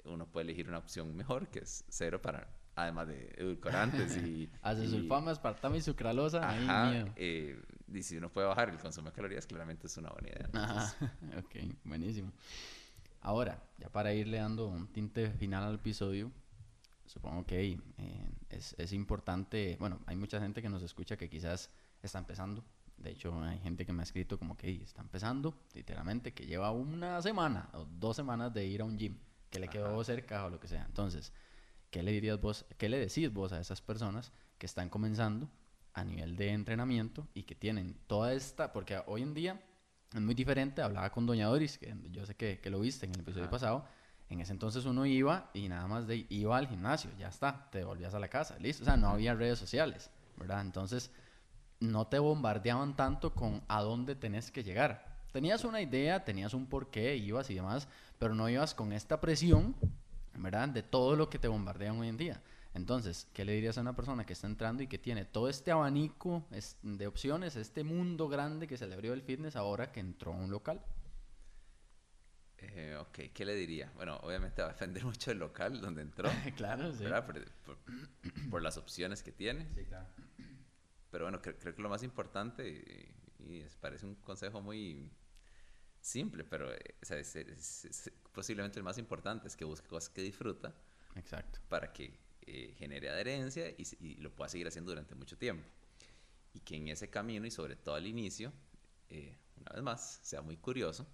uno 0.06 0.26
puede 0.28 0.44
elegir 0.46 0.68
una 0.68 0.78
opción 0.80 1.16
mejor, 1.16 1.48
que 1.48 1.60
es 1.60 1.84
cero 1.90 2.22
para. 2.22 2.48
Además 2.76 3.08
de 3.08 3.34
edulcorantes 3.38 4.16
y. 4.24 4.50
Hace 4.62 4.86
y- 4.86 4.90
sulfama, 4.90 5.32
espartame 5.32 5.78
y 5.78 5.82
sucralosa. 5.82 6.48
ahí 6.50 6.66
Ajá. 6.70 7.06
eh, 7.16 7.62
y 7.94 8.04
si 8.04 8.18
uno 8.18 8.30
puede 8.30 8.48
bajar 8.48 8.70
el 8.70 8.78
consumo 8.78 9.10
de 9.10 9.16
calorías, 9.16 9.46
claramente 9.46 9.88
es 9.88 9.98
una 9.98 10.10
buena 10.10 10.30
idea. 10.30 10.50
Ajá, 10.54 10.96
Entonces, 11.00 11.36
ok, 11.46 11.76
buenísimo. 11.86 12.32
Ahora, 13.22 13.62
ya 13.78 13.90
para 13.90 14.14
irle 14.14 14.38
dando 14.38 14.68
un 14.68 14.88
tinte 14.92 15.30
final 15.32 15.64
al 15.64 15.76
episodio, 15.76 16.32
supongo 17.06 17.46
que 17.46 17.80
eh, 17.98 18.30
es, 18.50 18.74
es 18.78 18.94
importante, 18.94 19.78
bueno, 19.80 20.00
hay 20.08 20.16
mucha 20.16 20.40
gente 20.40 20.62
que 20.62 20.70
nos 20.70 20.82
escucha 20.82 21.18
que 21.18 21.30
quizás 21.30 21.70
está 22.02 22.20
empezando. 22.20 22.64
De 22.98 23.12
hecho, 23.12 23.40
hay 23.44 23.60
gente 23.60 23.86
que 23.86 23.94
me 23.94 24.02
ha 24.02 24.04
escrito 24.04 24.38
como 24.38 24.56
que 24.58 24.68
"Ey, 24.68 24.82
está 24.84 25.02
empezando, 25.02 25.56
literalmente, 25.74 26.34
que 26.34 26.46
lleva 26.46 26.72
una 26.72 27.22
semana 27.22 27.70
o 27.74 27.86
dos 27.86 28.16
semanas 28.16 28.54
de 28.54 28.66
ir 28.66 28.82
a 28.82 28.86
un 28.86 28.98
gym, 28.98 29.18
que 29.50 29.60
le 29.60 29.68
quedó 29.68 29.96
Ajá. 29.96 30.04
cerca 30.04 30.46
o 30.46 30.50
lo 30.50 30.60
que 30.60 30.68
sea. 30.68 30.86
Entonces, 30.86 31.34
¿qué 31.90 32.04
le 32.04 32.12
dirías 32.12 32.40
vos, 32.40 32.66
qué 32.78 32.90
le 32.90 32.98
decís 33.00 33.32
vos 33.34 33.54
a 33.54 33.60
esas 33.60 33.82
personas 33.82 34.32
que 34.58 34.66
están 34.68 34.90
comenzando 34.90 35.50
a 35.94 36.04
nivel 36.04 36.36
de 36.36 36.50
entrenamiento 36.50 37.28
y 37.34 37.44
que 37.44 37.56
tienen 37.56 37.98
toda 38.08 38.34
esta, 38.34 38.72
porque 38.72 39.02
hoy 39.08 39.22
en 39.22 39.34
día 39.34 39.62
es 40.14 40.22
muy 40.22 40.36
diferente, 40.36 40.82
hablaba 40.82 41.10
con 41.12 41.26
Doña 41.26 41.48
Doris, 41.48 41.78
que 41.78 41.94
yo 42.12 42.26
sé 42.26 42.36
que, 42.36 42.60
que 42.60 42.70
lo 42.70 42.80
viste 42.80 43.06
en 43.06 43.14
el 43.14 43.22
episodio 43.22 43.46
Ajá. 43.46 43.52
pasado, 43.52 43.86
en 44.30 44.40
ese 44.40 44.54
entonces 44.54 44.86
uno 44.86 45.06
iba 45.06 45.50
y 45.54 45.68
nada 45.68 45.88
más 45.88 46.08
de, 46.08 46.26
iba 46.30 46.58
al 46.58 46.68
gimnasio, 46.68 47.12
ya 47.18 47.28
está, 47.28 47.70
te 47.72 47.84
volvías 47.84 48.14
a 48.14 48.20
la 48.20 48.30
casa, 48.30 48.58
listo, 48.60 48.84
o 48.84 48.86
sea, 48.86 48.98
no 48.98 49.10
había 49.10 49.34
redes 49.34 49.60
sociales, 49.60 50.10
¿verdad? 50.38 50.62
Entonces, 50.62 51.12
no 51.82 52.08
te 52.08 52.20
bombardeaban 52.20 52.96
tanto 52.96 53.34
con 53.34 53.64
a 53.68 53.82
dónde 53.82 54.16
tenés 54.16 54.52
que 54.52 54.64
llegar. 54.64 55.12
Tenías 55.32 55.64
una 55.64 55.82
idea, 55.82 56.24
tenías 56.24 56.54
un 56.54 56.68
porqué, 56.68 57.16
ibas 57.18 57.50
y 57.50 57.56
demás, 57.56 57.88
pero 58.20 58.36
no 58.36 58.48
ibas 58.50 58.74
con 58.74 58.94
esta 58.94 59.20
presión, 59.20 59.76
¿verdad? 60.36 60.70
De 60.70 60.84
todo 60.84 61.16
lo 61.16 61.30
que 61.30 61.40
te 61.40 61.48
bombardean 61.48 62.00
hoy 62.00 62.08
en 62.10 62.18
día. 62.18 62.42
Entonces, 62.74 63.28
¿qué 63.34 63.44
le 63.44 63.54
dirías 63.54 63.78
a 63.78 63.82
una 63.82 63.96
persona 63.96 64.26
que 64.26 64.34
está 64.34 64.48
entrando 64.48 64.82
y 64.84 64.88
que 64.88 64.98
tiene 64.98 65.26
todo 65.26 65.50
este 65.50 65.72
abanico 65.72 66.46
de 66.84 67.08
opciones, 67.08 67.56
este 67.58 67.84
mundo 67.84 68.30
grande 68.30 68.68
que 68.68 68.78
se 68.78 68.88
le 68.88 68.94
abrió 68.94 69.14
el 69.14 69.22
fitness 69.22 69.56
ahora 69.58 69.92
que 69.92 70.00
entró 70.00 70.34
a 70.34 70.38
un 70.38 70.52
local? 70.52 70.82
eh, 72.58 72.96
ok, 73.00 73.34
¿qué 73.34 73.44
le 73.44 73.56
diría? 73.56 73.92
Bueno, 73.96 74.18
obviamente 74.24 74.62
va 74.62 74.70
a 74.70 74.72
depender 74.74 75.04
mucho 75.06 75.32
del 75.32 75.40
local 75.40 75.82
donde 75.82 76.02
entró, 76.02 76.30
claro, 76.56 76.94
sí. 76.94 77.04
Por, 77.26 77.46
por- 77.64 77.78
por 78.50 78.62
las 78.62 78.78
opciones 78.78 79.24
que 79.24 79.32
tiene. 79.32 79.68
Sí, 79.76 79.84
claro. 79.86 80.08
Pero 81.10 81.26
bueno, 81.26 81.42
cre- 81.42 81.58
creo 81.60 81.76
que 81.76 81.82
lo 81.82 81.90
más 81.90 82.04
importante, 82.04 82.70
y, 83.40 83.44
y 83.52 83.60
es- 83.62 83.76
parece 83.76 84.06
un 84.06 84.16
consejo 84.16 84.62
muy 84.62 85.12
simple, 86.00 86.44
pero 86.44 86.72
eh, 86.74 86.96
o 87.02 87.06
sea, 87.06 87.18
es, 87.18 87.36
es- 87.36 87.86
es 87.86 88.12
posiblemente 88.32 88.80
el 88.80 88.84
más 88.84 88.98
importante, 88.98 89.48
es 89.48 89.56
que 89.58 89.66
busque 89.66 89.88
cosas 89.90 90.10
que 90.10 90.22
disfruta 90.22 90.74
Exacto. 91.16 91.60
para 91.68 91.92
que 91.92 92.14
eh, 92.44 92.74
genere 92.78 93.10
adherencia 93.10 93.70
y, 93.70 94.16
lo 94.16 94.34
pueda 94.34 94.50
seguir 94.50 94.68
haciendo 94.68 94.92
durante 94.92 95.16
mucho 95.16 95.38
tiempo. 95.38 95.68
Y 96.54 96.60
que 96.60 96.76
en 96.76 96.88
ese 96.90 97.10
camino, 97.10 97.46
y 97.46 97.52
sobre 97.52 97.76
todo 97.76 97.96
al 97.96 98.08
inicio, 98.08 98.52
eh, 99.10 99.38
una 99.58 99.72
vez 99.74 99.84
más, 99.84 100.20
sea 100.24 100.42
muy 100.42 100.58
curioso 100.58 101.08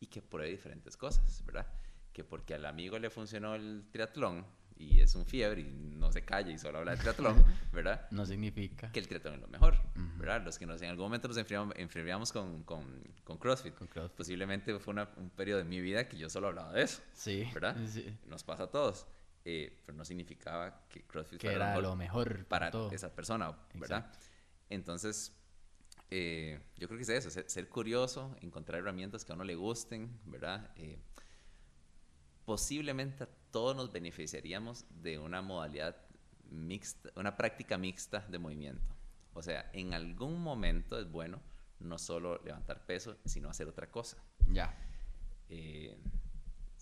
y 0.00 0.06
que 0.06 0.22
pruebe 0.22 0.50
diferentes 0.50 0.96
cosas, 0.96 1.42
¿verdad? 1.44 1.66
Que 2.12 2.22
porque 2.22 2.54
al 2.54 2.66
amigo 2.66 2.98
le 2.98 3.10
funcionó 3.10 3.54
el 3.54 3.86
triatlón 3.90 4.46
y 4.76 5.00
es 5.00 5.14
un 5.14 5.24
fiebre 5.24 5.62
y 5.62 5.64
no 5.64 6.12
se 6.12 6.24
calla 6.24 6.50
y 6.50 6.58
solo 6.58 6.78
habla 6.78 6.92
de 6.92 6.98
triatlón, 6.98 7.42
¿verdad? 7.72 8.08
No 8.10 8.26
significa 8.26 8.90
que 8.92 9.00
el 9.00 9.08
triatlón 9.08 9.34
es 9.34 9.40
lo 9.40 9.48
mejor, 9.48 9.76
¿verdad? 10.18 10.44
Los 10.44 10.58
que 10.58 10.66
nos, 10.66 10.82
en 10.82 10.90
algún 10.90 11.06
momento 11.06 11.28
nos 11.28 11.36
enfriamos, 11.36 12.32
con, 12.32 12.62
con, 12.64 13.02
con, 13.24 13.38
CrossFit. 13.38 13.74
Posiblemente 14.16 14.78
fue 14.78 14.94
un 14.94 15.30
periodo 15.30 15.58
de 15.58 15.64
mi 15.64 15.80
vida 15.80 16.08
que 16.08 16.16
yo 16.16 16.28
solo 16.28 16.48
hablaba 16.48 16.72
de 16.72 16.82
eso, 16.82 17.02
sí, 17.12 17.48
¿verdad? 17.54 17.76
Nos 18.26 18.44
pasa 18.44 18.64
a 18.64 18.70
todos. 18.70 19.06
Eh, 19.46 19.82
pero 19.84 19.98
no 19.98 20.04
significaba 20.04 20.86
que 20.88 21.02
CrossFit 21.02 21.38
que 21.38 21.52
era 21.52 21.76
lo 21.78 21.94
mejor, 21.96 22.46
para 22.46 22.70
esa 22.90 23.14
persona, 23.14 23.54
¿verdad? 23.74 24.10
Entonces, 24.70 25.36
eh, 26.10 26.60
yo 26.76 26.88
creo 26.88 26.98
que 26.98 27.02
es 27.02 27.26
eso, 27.26 27.30
ser, 27.30 27.68
curioso, 27.68 28.36
encontrar 28.40 28.80
herramientas 28.80 29.24
que 29.24 29.32
a 29.32 29.34
uno 29.34 29.44
le 29.44 29.54
gusten, 29.54 30.18
¿verdad? 30.24 30.70
Eh, 30.76 30.98
posiblemente 32.44 33.24
a 33.24 33.28
todos 33.50 33.76
nos 33.76 33.92
beneficiaríamos 33.92 34.86
de 35.02 35.18
una 35.18 35.42
modalidad 35.42 35.96
mixta, 36.50 37.10
una 37.16 37.36
práctica 37.36 37.78
mixta 37.78 38.20
de 38.28 38.38
movimiento. 38.38 38.94
O 39.34 39.42
sea, 39.42 39.68
en 39.72 39.92
algún 39.94 40.40
momento 40.40 40.98
es 40.98 41.10
bueno 41.10 41.40
no 41.80 41.98
solo 41.98 42.40
levantar 42.44 42.86
peso, 42.86 43.18
sino 43.24 43.50
hacer 43.50 43.68
otra 43.68 43.90
cosa. 43.90 44.16
Ya. 44.48 44.74
Eh, 45.48 45.98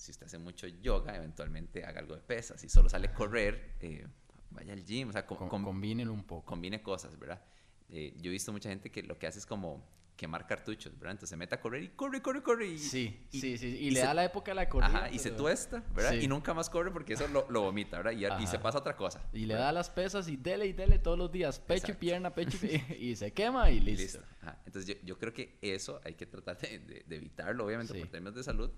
si 0.02 0.10
usted 0.10 0.26
hace 0.26 0.38
mucho 0.38 0.66
yoga, 0.66 1.16
eventualmente 1.16 1.84
haga 1.84 2.00
algo 2.00 2.16
de 2.16 2.22
pesas. 2.22 2.60
Si 2.60 2.68
solo 2.68 2.88
sale 2.88 3.08
a 3.08 3.14
correr, 3.14 3.76
eh, 3.80 4.04
vaya 4.50 4.72
al 4.72 4.84
gym. 4.84 5.10
O 5.10 5.12
sea, 5.12 5.24
combine 5.24 6.08
un 6.08 6.24
poco. 6.24 6.44
Combine 6.44 6.82
cosas, 6.82 7.16
¿verdad? 7.18 7.40
Eh, 7.88 8.12
yo 8.20 8.30
he 8.30 8.32
visto 8.32 8.52
mucha 8.52 8.68
gente 8.68 8.90
que 8.90 9.04
lo 9.04 9.16
que 9.18 9.28
hace 9.28 9.38
es 9.38 9.46
como 9.46 9.86
quemar 10.16 10.46
cartuchos, 10.46 10.92
¿verdad? 10.94 11.12
Entonces 11.12 11.30
se 11.30 11.36
mete 11.36 11.54
a 11.54 11.60
correr 11.60 11.84
y 11.84 11.88
corre, 11.90 12.20
corre, 12.20 12.42
corre. 12.42 12.66
Y, 12.66 12.78
sí, 12.78 13.26
sí, 13.30 13.56
sí. 13.56 13.66
Y, 13.66 13.90
le 13.90 14.00
da 14.00 14.12
la 14.12 14.24
época 14.24 14.50
de 14.50 14.56
la 14.56 14.68
corrida. 14.68 14.88
Ajá, 14.88 15.10
y 15.10 15.20
se 15.20 15.30
tuesta, 15.30 15.84
¿verdad? 15.94 16.14
Y 16.14 16.26
nunca 16.26 16.52
más 16.52 16.68
corre 16.68 16.90
porque 16.90 17.14
eso 17.14 17.28
lo, 17.28 17.46
lo 17.48 17.62
vomita, 17.62 17.98
¿verdad? 17.98 18.12
Y, 18.12 18.42
y, 18.42 18.46
se 18.48 18.58
pasa 18.58 18.78
a 18.78 18.80
otra 18.80 18.96
cosa. 18.96 19.22
Y 19.32 19.46
le 19.46 19.54
da 19.54 19.70
las 19.70 19.88
pesas 19.88 20.28
y 20.28 20.36
dele 20.36 20.66
y 20.66 20.72
dele 20.72 20.98
todos 20.98 21.16
los 21.16 21.30
días. 21.30 21.60
Pecho 21.60 21.92
y 21.92 21.94
pierna, 21.94 22.34
pecho 22.34 22.58
y, 22.66 22.94
y, 23.10 23.16
se 23.16 23.32
quema 23.32 23.70
y 23.70 23.78
listo. 23.78 24.20
Entonces 24.66 24.96
yo, 24.96 25.04
yo, 25.04 25.18
creo 25.18 25.32
que 25.32 25.58
eso 25.62 26.00
hay 26.04 26.14
que 26.14 26.26
tratar 26.26 26.58
de, 26.58 27.04
de, 27.06 27.16
evitarlo, 27.16 27.64
obviamente, 27.64 27.94
por 27.94 28.08
temas 28.08 28.34
de 28.34 28.42
salud. 28.42 28.70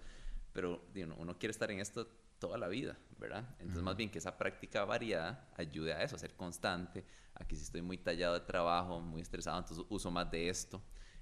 Pero 0.54 0.86
digo, 0.94 1.14
uno 1.18 1.36
quiere 1.36 1.50
estar 1.50 1.70
en 1.72 1.80
esto 1.80 2.06
toda 2.38 2.56
la 2.56 2.68
vida, 2.68 2.96
¿verdad? 3.18 3.44
Entonces, 3.58 3.82
más 3.82 3.96
bien 3.96 4.08
que 4.08 4.18
esa 4.18 4.38
práctica 4.38 4.84
variada 4.84 5.50
ayude 5.56 5.92
a 5.92 6.02
eso, 6.02 6.14
a 6.14 6.18
ser 6.18 6.34
constante. 6.34 7.04
Aquí 7.34 7.56
si 7.56 7.64
estoy 7.64 7.82
muy 7.82 7.98
tallado 7.98 8.34
de 8.34 8.40
trabajo, 8.40 9.00
muy 9.00 9.20
estresado, 9.20 9.58
entonces 9.58 9.84
uso 9.88 10.10
más 10.12 10.30
de 10.30 10.48
esto. 10.48 10.80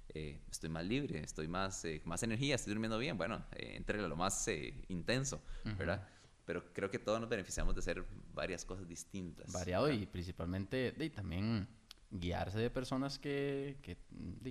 Eh, 0.09 0.39
estoy 0.51 0.69
más 0.69 0.85
libre, 0.85 1.19
estoy 1.23 1.47
más, 1.47 1.83
eh, 1.85 2.01
más 2.05 2.21
energía, 2.21 2.55
estoy 2.55 2.73
durmiendo 2.73 2.99
bien, 2.99 3.17
bueno, 3.17 3.43
eh, 3.53 3.73
entre 3.75 4.07
lo 4.07 4.15
más 4.15 4.47
eh, 4.49 4.85
intenso, 4.89 5.41
¿verdad? 5.63 6.07
Pero 6.45 6.71
creo 6.71 6.91
que 6.91 6.99
todos 6.99 7.19
nos 7.19 7.29
beneficiamos 7.29 7.73
de 7.73 7.79
hacer 7.79 8.05
varias 8.33 8.65
cosas 8.65 8.87
distintas. 8.87 9.51
Variado 9.51 9.91
y 9.91 10.05
principalmente 10.05 10.91
de, 10.91 11.09
también 11.09 11.67
guiarse 12.11 12.59
de 12.59 12.69
personas 12.69 13.17
que, 13.17 13.79
que, 13.81 13.97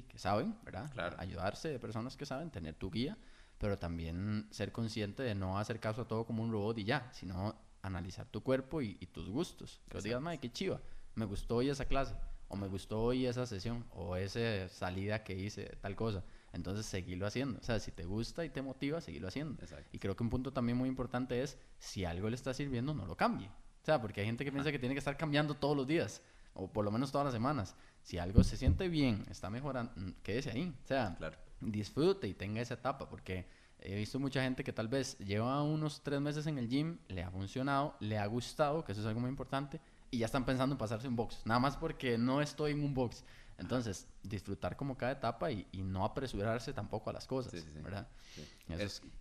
que 0.09 0.19
saben, 0.19 0.57
¿verdad? 0.65 0.91
Claro. 0.93 1.17
Ayudarse 1.21 1.69
de 1.69 1.79
personas 1.79 2.17
que 2.17 2.27
saben, 2.27 2.51
tener 2.51 2.75
tu 2.75 2.91
guía, 2.91 3.17
pero 3.63 3.79
también 3.79 4.49
ser 4.51 4.73
consciente 4.73 5.23
de 5.23 5.37
no 5.37 5.57
hacer 5.57 5.79
caso 5.79 6.03
a 6.03 6.09
todo 6.09 6.27
como 6.27 6.43
un 6.43 6.51
robot 6.51 6.77
y 6.79 6.85
ya, 6.85 7.09
sino 7.13 7.55
analizar 7.81 8.27
tu 8.27 8.43
cuerpo 8.43 8.83
y, 8.83 8.97
tus 9.13 9.31
gustos. 9.31 9.81
Que 9.89 10.01
digas, 10.01 10.21
madre, 10.21 10.39
qué 10.39 10.51
chiva, 10.51 10.81
me 11.15 11.27
gustó 11.27 11.57
hoy 11.57 11.71
esa 11.71 11.85
clase 11.85 12.17
o 12.49 12.57
me 12.57 12.67
gustó 12.67 13.01
hoy 13.01 13.25
esa 13.25 13.47
sesión, 13.47 13.87
o 13.93 14.17
esa 14.17 14.69
salida 14.69 15.23
que 15.23 15.35
hice, 15.35 15.77
tal 15.81 15.95
cosa. 15.95 16.25
Entonces, 16.53 16.85
seguirlo 16.87 17.27
haciendo. 17.27 17.61
O 17.61 17.63
sea, 17.63 17.79
si 17.79 17.93
te 17.93 18.05
gusta 18.05 18.45
y 18.45 18.51
te 18.51 18.63
motiva, 18.63 19.01
seguirlo 19.01 19.29
haciendo. 19.29 19.63
Y 19.93 19.99
creo 20.01 20.17
que 20.17 20.25
un 20.25 20.29
punto 20.29 20.53
también 20.53 20.77
muy 20.77 20.89
importante 20.89 21.41
es, 21.41 21.57
si 21.79 22.05
algo 22.05 22.29
le 22.29 22.35
está 22.35 22.53
sirviendo, 22.53 22.95
no 22.95 23.07
lo 23.07 23.17
cambie. 23.17 23.47
O 23.47 23.85
sea, 23.85 24.03
porque 24.03 24.21
hay 24.21 24.27
gente 24.27 24.45
que 24.45 24.51
piensa 24.51 24.73
que 24.73 24.79
tiene 24.79 24.95
que 24.95 24.99
estar 24.99 25.17
cambiando 25.17 25.55
todos 25.55 25.77
los 25.77 25.87
días, 25.87 26.21
o 26.53 26.71
por 26.71 26.85
lo 26.85 26.91
menos 26.91 27.13
todas 27.13 27.25
las 27.25 27.33
semanas. 27.33 27.77
Si 28.03 28.19
algo 28.19 28.43
se 28.43 28.57
siente 28.57 28.89
bien, 28.89 29.25
está 29.31 29.49
mejorando, 29.49 29.93
mm, 29.97 30.11
quédese 30.23 30.51
ahí. 30.51 30.75
O 30.85 30.87
sea, 30.87 31.17
disfrute 31.63 32.29
y 32.29 32.35
tenga 32.35 32.61
esa 32.61 32.75
etapa, 32.75 33.09
porque 33.09 33.47
he 33.81 33.95
visto 33.97 34.19
mucha 34.19 34.43
gente 34.43 34.65
que 34.65 34.73
tal 34.73 34.89
vez 34.89 35.19
lleva 35.19 35.63
unos 35.63 36.03
tres 36.03 36.21
meses 36.21 36.47
en 36.47 36.59
el 36.59 36.69
gym, 36.69 36.99
le 37.09 37.23
ha 37.23 37.31
funcionado, 37.31 37.97
le 38.01 38.19
ha 38.19 38.27
gustado, 38.27 38.85
que 38.85 38.93
eso 38.93 39.01
es 39.01 39.07
algo 39.07 39.21
muy 39.21 39.31
importante, 39.31 39.81
y 40.11 40.19
ya 40.19 40.27
están 40.27 40.45
pensando 40.45 40.75
en 40.75 40.79
pasarse 40.79 41.09
un 41.09 41.17
box. 41.17 41.43
Nada 41.45 41.59
más 41.59 41.77
porque 41.77 42.19
no 42.19 42.43
estoy 42.43 42.73
en 42.73 42.85
un 42.85 42.95
box. 42.95 43.25
Entonces, 43.63 44.07
disfrutar 44.23 44.77
como 44.77 44.97
cada 44.97 45.13
etapa 45.13 45.51
y, 45.51 45.67
no 45.83 46.05
apresurarse 46.05 46.73
tampoco 46.73 47.11
a 47.11 47.13
las 47.13 47.27
cosas, 47.27 47.65
¿verdad? 47.83 48.09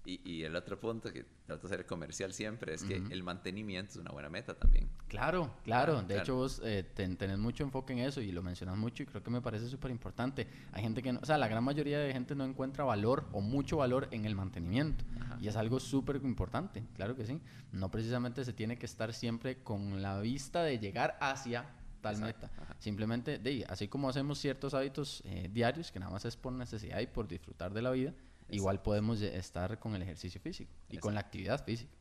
y, 0.05 0.43
el 0.43 0.55
otro 0.55 0.79
punto 0.79 1.11
que 1.11 1.25
trato 1.45 1.67
de 1.67 1.75
ser 1.75 1.85
comercial 1.85 2.33
siempre 2.33 2.73
es 2.73 2.83
que 2.83 2.95
el 2.95 3.23
mantenimiento 3.23 3.91
es 3.91 3.97
una 3.97 4.11
buena 4.11 4.29
meta 4.29 4.53
también. 4.53 4.89
Claro, 5.07 5.51
claro. 5.63 6.01
de 6.01 6.19
hecho, 6.19 6.35
vos 6.35 6.61
eh, 6.63 6.83
tenés 6.93 7.37
mucho 7.37 7.63
enfoque 7.63 7.93
en 7.93 7.99
eso 7.99 8.21
y 8.21 8.31
lo 8.31 8.41
mencionas 8.41 8.77
mucho 8.77 9.03
y 9.03 9.05
creo 9.05 9.23
que 9.23 9.29
me 9.29 9.41
parece 9.41 9.67
súper 9.67 9.91
importante. 9.91 10.47
Hay 10.71 10.83
gente 10.83 11.01
que, 11.01 11.13
no, 11.13 11.19
o 11.21 11.25
sea, 11.25 11.37
la 11.37 11.47
gran 11.47 11.63
mayoría 11.63 11.99
de 11.99 12.13
gente 12.13 12.35
no 12.35 12.45
encuentra 12.45 12.83
valor 12.83 13.27
o 13.31 13.41
mucho 13.41 13.77
valor 13.77 14.07
en 14.11 14.25
el 14.25 14.35
mantenimiento. 14.35 15.03
Y 15.39 15.47
es 15.47 15.55
algo 15.55 15.79
súper 15.79 16.17
importante, 16.17 16.83
claro 16.95 17.15
que 17.15 17.25
sí. 17.25 17.41
No 17.71 17.89
precisamente 17.89 18.45
se 18.45 18.53
tiene 18.53 18.77
que 18.77 18.85
estar 18.85 19.13
siempre 19.13 19.63
con 19.63 20.01
la 20.01 20.19
vista 20.19 20.63
de 20.63 20.77
llegar 20.77 21.17
hacia 21.19 21.65
tal 22.01 22.19
meta. 22.19 22.51
Simplemente, 22.79 23.39
de, 23.39 23.65
así 23.69 23.87
como 23.87 24.09
hacemos 24.09 24.39
ciertos 24.39 24.73
hábitos 24.73 25.21
eh, 25.25 25.49
diarios, 25.51 25.91
que 25.91 25.99
nada 25.99 26.11
más 26.11 26.25
es 26.25 26.35
por 26.35 26.53
necesidad 26.53 26.99
y 26.99 27.07
por 27.07 27.27
disfrutar 27.27 27.73
de 27.73 27.81
la 27.81 27.91
vida, 27.91 28.13
igual 28.49 28.81
podemos 28.81 29.21
estar 29.21 29.79
con 29.79 29.95
el 29.95 30.01
ejercicio 30.01 30.41
físico 30.41 30.71
y 30.89 30.97
con 30.97 31.13
la 31.13 31.21
actividad 31.21 31.63
física. 31.63 31.91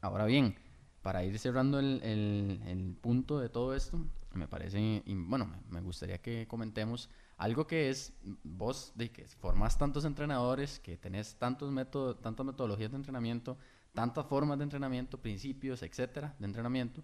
Ahora 0.00 0.26
bien, 0.26 0.56
para 1.02 1.24
ir 1.24 1.38
cerrando 1.38 1.78
el, 1.78 2.02
el, 2.02 2.96
punto 3.00 3.38
de 3.38 3.48
todo 3.48 3.74
esto, 3.74 3.98
me 4.34 4.46
parece, 4.46 5.02
bueno, 5.06 5.50
me 5.70 5.80
gustaría 5.80 6.18
que 6.18 6.46
comentemos 6.46 7.08
algo 7.36 7.66
que 7.66 7.88
es, 7.88 8.12
vos, 8.42 8.92
de 8.94 9.10
que 9.10 9.24
formas 9.26 9.78
tantos 9.78 10.04
entrenadores, 10.04 10.80
que 10.80 10.96
tenés 10.96 11.36
tantos 11.36 11.70
métodos, 11.70 12.20
tantas 12.20 12.44
metodologías 12.44 12.90
de 12.90 12.96
entrenamiento, 12.96 13.56
tantas 13.94 14.26
formas 14.26 14.58
de 14.58 14.64
entrenamiento, 14.64 15.20
principios, 15.20 15.82
etcétera, 15.82 16.34
de 16.38 16.46
entrenamiento, 16.46 17.02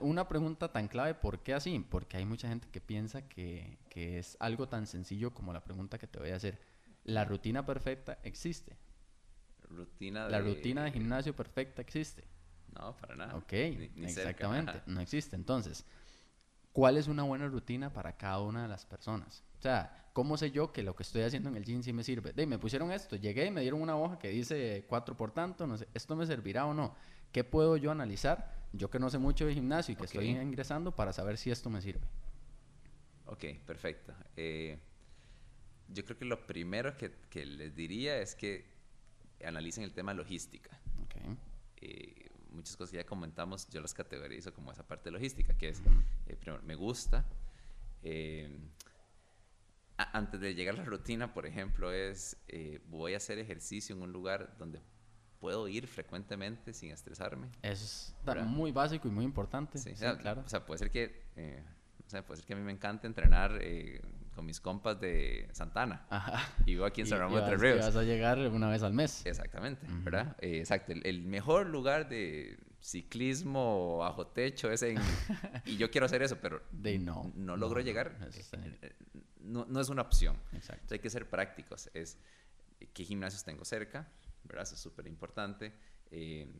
una 0.00 0.28
pregunta 0.28 0.72
tan 0.72 0.88
clave, 0.88 1.14
¿por 1.14 1.42
qué 1.42 1.54
así? 1.54 1.84
Porque 1.88 2.16
hay 2.16 2.24
mucha 2.24 2.48
gente 2.48 2.68
que 2.70 2.80
piensa 2.80 3.28
que, 3.28 3.78
que, 3.88 4.18
es 4.18 4.36
algo 4.40 4.68
tan 4.68 4.86
sencillo 4.86 5.32
como 5.32 5.52
la 5.52 5.64
pregunta 5.64 5.98
que 5.98 6.06
te 6.06 6.18
voy 6.18 6.30
a 6.30 6.36
hacer. 6.36 6.58
¿La 7.04 7.24
rutina 7.24 7.64
perfecta 7.64 8.18
existe? 8.22 8.76
Rutina 9.68 10.28
¿La 10.28 10.40
rutina 10.40 10.84
de 10.84 10.92
gimnasio 10.92 11.34
perfecta 11.34 11.80
existe? 11.80 12.24
No, 12.78 12.96
para 12.96 13.16
nada. 13.16 13.36
Ok, 13.36 13.52
exactamente, 13.52 14.82
no 14.86 15.00
existe. 15.00 15.36
Entonces, 15.36 15.84
¿cuál 16.72 16.96
es 16.96 17.08
una 17.08 17.22
buena 17.22 17.48
rutina 17.48 17.92
para 17.92 18.16
cada 18.16 18.40
una 18.40 18.62
de 18.62 18.68
las 18.68 18.84
personas? 18.84 19.42
O 19.58 19.62
sea, 19.62 20.08
¿cómo 20.12 20.36
sé 20.36 20.50
yo 20.50 20.72
que 20.72 20.82
lo 20.82 20.94
que 20.94 21.02
estoy 21.02 21.22
haciendo 21.22 21.48
en 21.48 21.56
el 21.56 21.64
gym 21.64 21.82
sí 21.82 21.92
me 21.92 22.04
sirve? 22.04 22.32
De, 22.32 22.46
me 22.46 22.58
pusieron 22.58 22.92
esto, 22.92 23.16
llegué 23.16 23.46
y 23.46 23.50
me 23.50 23.60
dieron 23.62 23.82
una 23.82 23.96
hoja 23.96 24.18
que 24.18 24.28
dice 24.28 24.84
4 24.88 25.16
por 25.16 25.32
tanto, 25.32 25.66
no 25.66 25.76
sé, 25.76 25.88
¿esto 25.94 26.16
me 26.16 26.26
servirá 26.26 26.66
o 26.66 26.74
no? 26.74 26.94
¿Qué 27.32 27.44
puedo 27.44 27.76
yo 27.76 27.90
analizar? 27.90 28.60
Yo 28.72 28.90
que 28.90 28.98
no 28.98 29.10
sé 29.10 29.18
mucho 29.18 29.46
de 29.46 29.54
gimnasio 29.54 29.92
y 29.92 29.96
que 29.96 30.04
estoy 30.04 30.28
ingresando 30.28 30.94
para 30.94 31.12
saber 31.12 31.36
si 31.36 31.50
esto 31.50 31.70
me 31.70 31.80
sirve. 31.80 32.06
Ok, 33.26 33.44
perfecto. 33.66 34.12
Eh, 34.36 34.78
yo 35.88 36.04
creo 36.04 36.18
que 36.18 36.24
lo 36.24 36.46
primero 36.46 36.96
que, 36.96 37.12
que, 37.30 37.44
les 37.46 37.74
diría 37.74 38.18
es 38.18 38.34
que 38.34 38.64
analicen 39.44 39.84
el 39.84 39.92
tema 39.92 40.14
logística. 40.14 40.80
Okay. 41.04 41.36
Eh, 41.76 42.30
muchas 42.50 42.76
cosas 42.76 42.90
que 42.92 42.96
ya 42.98 43.06
comentamos, 43.06 43.68
yo 43.70 43.80
las 43.80 43.94
categorizo 43.94 44.52
como 44.52 44.72
esa 44.72 44.86
parte 44.86 45.10
logística, 45.10 45.56
que 45.56 45.68
es, 45.68 45.80
eh, 46.26 46.36
primero, 46.36 46.62
me 46.64 46.74
gusta. 46.74 47.24
antes 49.96 50.40
de 50.40 50.54
llegar 50.54 50.74
a 50.74 50.78
la 50.78 50.84
rutina, 50.84 51.32
por 51.32 51.46
ejemplo, 51.46 51.92
es 51.92 52.36
voy 52.88 53.14
a 53.14 53.18
hacer 53.18 53.38
ejercicio 53.38 53.94
en 53.94 54.02
un 54.02 54.12
lugar 54.12 54.56
donde 54.58 54.80
puedo 55.40 55.66
ir 55.66 55.86
frecuentemente 55.86 56.72
sin 56.72 56.90
estresarme. 56.90 57.48
Eso 57.62 57.84
es 57.84 58.44
muy 58.44 58.70
básico 58.70 59.08
y 59.08 59.10
muy 59.10 59.24
importante. 59.24 59.78
Sí, 59.78 59.92
claro. 59.94 60.42
O 60.44 60.48
sea, 60.48 60.64
puede 60.64 60.78
ser 60.78 60.90
que, 60.90 61.24
eh, 61.36 61.64
o 62.06 62.10
sea, 62.10 62.24
puede 62.24 62.38
ser 62.38 62.46
que 62.46 62.52
a 62.52 62.56
mí 62.56 62.62
me 62.62 62.72
encante 62.72 63.06
entrenar 63.06 63.58
eh, 63.60 64.02
con 64.34 64.44
mis 64.44 64.60
compas 64.60 65.00
de 65.00 65.48
Santana. 65.52 66.06
Ajá. 66.10 66.52
Y 66.60 66.72
vivo 66.72 66.84
aquí 66.84 67.00
en 67.00 67.06
San 67.06 67.18
Ramón 67.18 67.40
de 67.40 67.46
Tres 67.46 67.60
Ríos. 67.60 67.76
Y 67.76 67.80
vas 67.80 67.96
a 67.96 68.02
llegar 68.02 68.38
una 68.38 68.68
vez 68.68 68.82
al 68.82 68.92
mes. 68.92 69.24
Exactamente, 69.24 69.86
¿verdad? 70.04 70.36
Eh, 70.40 70.58
exacto. 70.58 70.92
El, 70.92 71.22
mejor 71.22 71.66
lugar 71.66 72.08
de 72.08 72.58
ciclismo 72.80 73.98
bajo 73.98 74.26
techo 74.26 74.70
es 74.70 74.82
en... 74.82 74.98
y 75.64 75.76
yo 75.78 75.90
quiero 75.90 76.04
hacer 76.04 76.22
eso, 76.22 76.38
pero 76.40 76.62
de 76.70 76.98
no, 76.98 77.32
no 77.34 77.56
logro 77.56 77.80
llegar. 77.80 78.16
No, 79.40 79.64
no, 79.64 79.80
es 79.80 79.88
una 79.88 80.02
opción. 80.02 80.36
Exacto. 80.52 80.94
hay 80.94 81.00
que 81.00 81.08
ser 81.08 81.28
prácticos. 81.28 81.90
Es 81.94 82.18
qué 82.92 83.04
gimnasios 83.04 83.44
tengo 83.44 83.64
cerca, 83.64 84.08
¿verdad? 84.44 84.62
Eso 84.64 84.74
es 84.74 84.80
súper 84.80 85.06
importante. 85.06 85.72
Eh, 86.10 86.50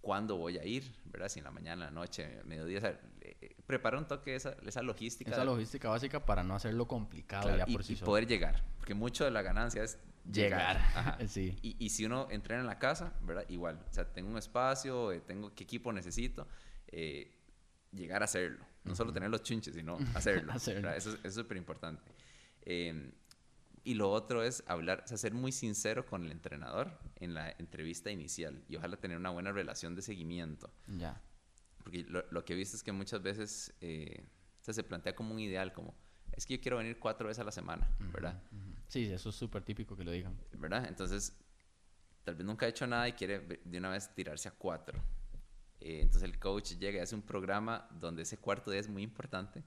¿Cuándo 0.00 0.36
voy 0.36 0.56
a 0.56 0.64
ir? 0.64 0.90
¿verdad? 1.04 1.28
Si 1.28 1.40
en 1.40 1.44
la 1.44 1.50
mañana, 1.50 1.88
en 1.88 1.94
la 1.94 2.00
noche, 2.00 2.40
mediodía. 2.44 2.78
O 2.78 2.80
sea, 2.80 2.98
eh, 3.20 3.56
prepara 3.66 3.98
un 3.98 4.08
toque 4.08 4.34
esa, 4.34 4.56
esa 4.66 4.82
logística. 4.82 5.30
Esa 5.30 5.44
logística 5.44 5.90
básica 5.90 6.24
para 6.24 6.42
no 6.42 6.54
hacerlo 6.54 6.88
complicado 6.88 7.54
ya 7.54 7.66
por 7.66 7.84
sí 7.84 7.92
y 7.92 7.96
poder 7.96 8.26
llegar. 8.26 8.64
Porque 8.78 8.94
mucho 8.94 9.24
de 9.24 9.30
la 9.30 9.42
ganancia 9.42 9.82
es 9.82 9.98
llegar. 10.32 10.76
Ajá. 10.94 11.18
Sí. 11.28 11.58
Y, 11.60 11.76
y 11.84 11.90
si 11.90 12.06
uno 12.06 12.28
entrena 12.30 12.62
en 12.62 12.66
la 12.66 12.78
casa, 12.78 13.12
¿verdad? 13.22 13.44
Igual. 13.50 13.84
O 13.90 13.92
sea, 13.92 14.10
tengo 14.10 14.30
un 14.30 14.38
espacio, 14.38 15.12
eh, 15.12 15.20
tengo 15.20 15.54
qué 15.54 15.64
equipo 15.64 15.92
necesito. 15.92 16.48
eh, 16.88 17.36
llegar 17.92 18.22
a 18.22 18.24
hacerlo. 18.24 18.64
No 18.84 18.94
solo 18.94 19.12
tener 19.12 19.28
los 19.28 19.42
chunches, 19.42 19.74
sino 19.74 19.98
hacerlo. 20.14 20.50
Hacerlo. 20.52 20.80
¿verdad? 20.82 20.96
Eso, 20.96 21.10
es- 21.10 21.16
eso 21.18 21.28
es 21.28 21.34
súper 21.34 21.56
importante. 21.58 22.10
Eh, 22.62 23.12
y 23.90 23.94
lo 23.94 24.08
otro 24.08 24.44
es 24.44 24.62
hablar, 24.68 25.02
o 25.04 25.08
sea, 25.08 25.16
ser 25.16 25.34
muy 25.34 25.50
sincero 25.50 26.06
con 26.06 26.24
el 26.24 26.30
entrenador 26.30 26.96
en 27.16 27.34
la 27.34 27.50
entrevista 27.50 28.08
inicial 28.08 28.62
y 28.68 28.76
ojalá 28.76 28.96
tener 28.96 29.16
una 29.16 29.30
buena 29.30 29.50
relación 29.50 29.96
de 29.96 30.02
seguimiento. 30.02 30.72
Ya. 30.86 31.20
Porque 31.82 32.04
lo, 32.04 32.24
lo 32.30 32.44
que 32.44 32.52
he 32.52 32.56
visto 32.56 32.76
es 32.76 32.84
que 32.84 32.92
muchas 32.92 33.20
veces 33.20 33.74
eh, 33.80 34.28
o 34.60 34.64
sea, 34.64 34.74
se 34.74 34.84
plantea 34.84 35.16
como 35.16 35.34
un 35.34 35.40
ideal, 35.40 35.72
como 35.72 35.96
es 36.30 36.46
que 36.46 36.56
yo 36.56 36.62
quiero 36.62 36.76
venir 36.76 37.00
cuatro 37.00 37.26
veces 37.26 37.40
a 37.40 37.44
la 37.44 37.50
semana, 37.50 37.90
¿verdad? 38.12 38.40
Ujú. 38.52 38.76
Sí, 38.86 39.10
eso 39.10 39.30
es 39.30 39.34
súper 39.34 39.64
típico 39.64 39.96
que 39.96 40.04
lo 40.04 40.12
digan. 40.12 40.38
¿Verdad? 40.52 40.86
Entonces, 40.86 41.36
tal 42.22 42.36
vez 42.36 42.46
nunca 42.46 42.66
ha 42.66 42.68
hecho 42.68 42.86
nada 42.86 43.08
y 43.08 43.14
quiere 43.14 43.60
de 43.64 43.78
una 43.78 43.90
vez 43.90 44.14
tirarse 44.14 44.48
a 44.48 44.52
cuatro. 44.52 45.02
Eh, 45.80 46.02
entonces 46.02 46.22
el 46.22 46.38
coach 46.38 46.74
llega 46.78 46.98
y 46.98 47.00
hace 47.00 47.16
un 47.16 47.22
programa 47.22 47.88
donde 47.98 48.22
ese 48.22 48.38
cuarto 48.38 48.70
día 48.70 48.78
es 48.78 48.88
muy 48.88 49.02
importante, 49.02 49.64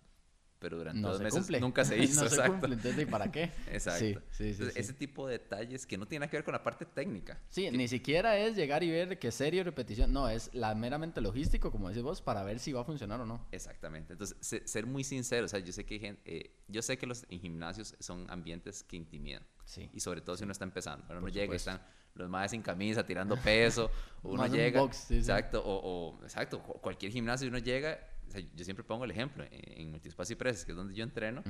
pero 0.64 0.78
durante 0.78 0.99
No 1.01 1.09
dos 1.09 1.18
se 1.18 1.24
meses 1.26 1.39
cumple. 1.41 1.59
nunca 1.59 1.84
se 1.86 1.97
hizo. 2.03 2.24
no 2.24 2.30
se 2.30 2.36
exacto. 2.38 2.53
cumple, 2.53 2.74
entonces, 2.76 3.01
¿y 3.03 3.05
para 3.05 3.32
qué? 3.32 3.51
Exacto. 3.72 3.99
Sí, 3.99 4.16
sí, 4.32 4.43
Entonces, 4.51 4.74
sí. 4.74 4.80
ese 4.80 4.93
tipo 4.93 5.28
de 5.28 5.34
detalles 5.34 5.86
que 5.86 5.97
no 5.97 6.07
tienen 6.07 6.30
que 6.30 6.38
ver 6.38 6.43
con 6.45 6.53
la 6.53 6.64
parte 6.64 6.86
técnica. 6.86 7.39
Sí, 7.49 7.70
ni 7.70 7.88
siquiera 7.88 8.38
es 8.38 8.55
llegar 8.55 8.82
y 8.84 8.89
ver 8.89 9.20
que 9.20 9.30
serie 9.32 9.61
o 9.61 9.64
repetición. 9.66 10.11
No, 10.14 10.30
es 10.30 10.49
la 10.53 10.74
meramente 10.74 11.20
logístico, 11.22 11.72
como 11.72 11.89
decís 11.89 12.01
vos, 12.01 12.22
para 12.22 12.43
ver 12.43 12.59
si 12.59 12.72
va 12.72 12.82
a 12.82 12.86
funcionar 12.86 13.20
o 13.22 13.26
no. 13.26 13.45
Exactamente. 13.51 14.14
Entonces, 14.14 14.38
se- 14.39 14.66
ser 14.68 14.86
muy 14.86 15.03
sincero. 15.03 15.45
O 15.45 15.49
sea, 15.49 15.59
yo 15.59 15.72
sé 15.74 15.86
que, 15.86 15.95
hay 15.95 15.99
gen- 15.99 16.20
eh, 16.26 16.55
yo 16.70 16.82
sé 16.82 16.97
que 16.97 17.05
los 17.05 17.26
en 17.30 17.39
gimnasios 17.41 17.95
son 17.99 18.26
ambientes 18.32 18.84
que 18.84 18.95
intimidan. 18.95 19.43
Sí. 19.66 19.89
Y 19.93 19.99
sobre 19.99 20.22
todo 20.22 20.38
si 20.38 20.43
uno 20.43 20.53
está 20.53 20.64
empezando. 20.64 21.05
Uno 21.09 21.20
Por 21.22 21.32
llega 21.32 21.53
y 21.53 21.57
están 21.57 21.82
los 22.16 22.30
más 22.30 22.51
sin 22.51 22.61
camisa 22.61 23.05
tirando 23.05 23.36
peso. 23.38 23.89
uno 24.24 24.45
llega. 24.47 24.80
box, 24.82 25.11
exacto. 25.11 25.61
O, 25.66 26.18
o- 26.20 26.24
exacto. 26.24 26.61
cu- 26.61 26.80
Cualquier 26.80 27.11
gimnasio 27.11 27.47
uno 27.49 27.57
llega. 27.57 27.99
O 28.34 28.39
sea, 28.39 28.49
yo 28.55 28.65
siempre 28.65 28.84
pongo 28.84 29.05
el 29.05 29.11
ejemplo. 29.11 29.45
En, 29.51 29.91
Multispacio 29.91 30.34
y 30.34 30.38
Presas, 30.38 30.65
que 30.65 30.71
es 30.71 30.75
donde 30.75 30.95
yo 30.95 31.03
entreno. 31.03 31.43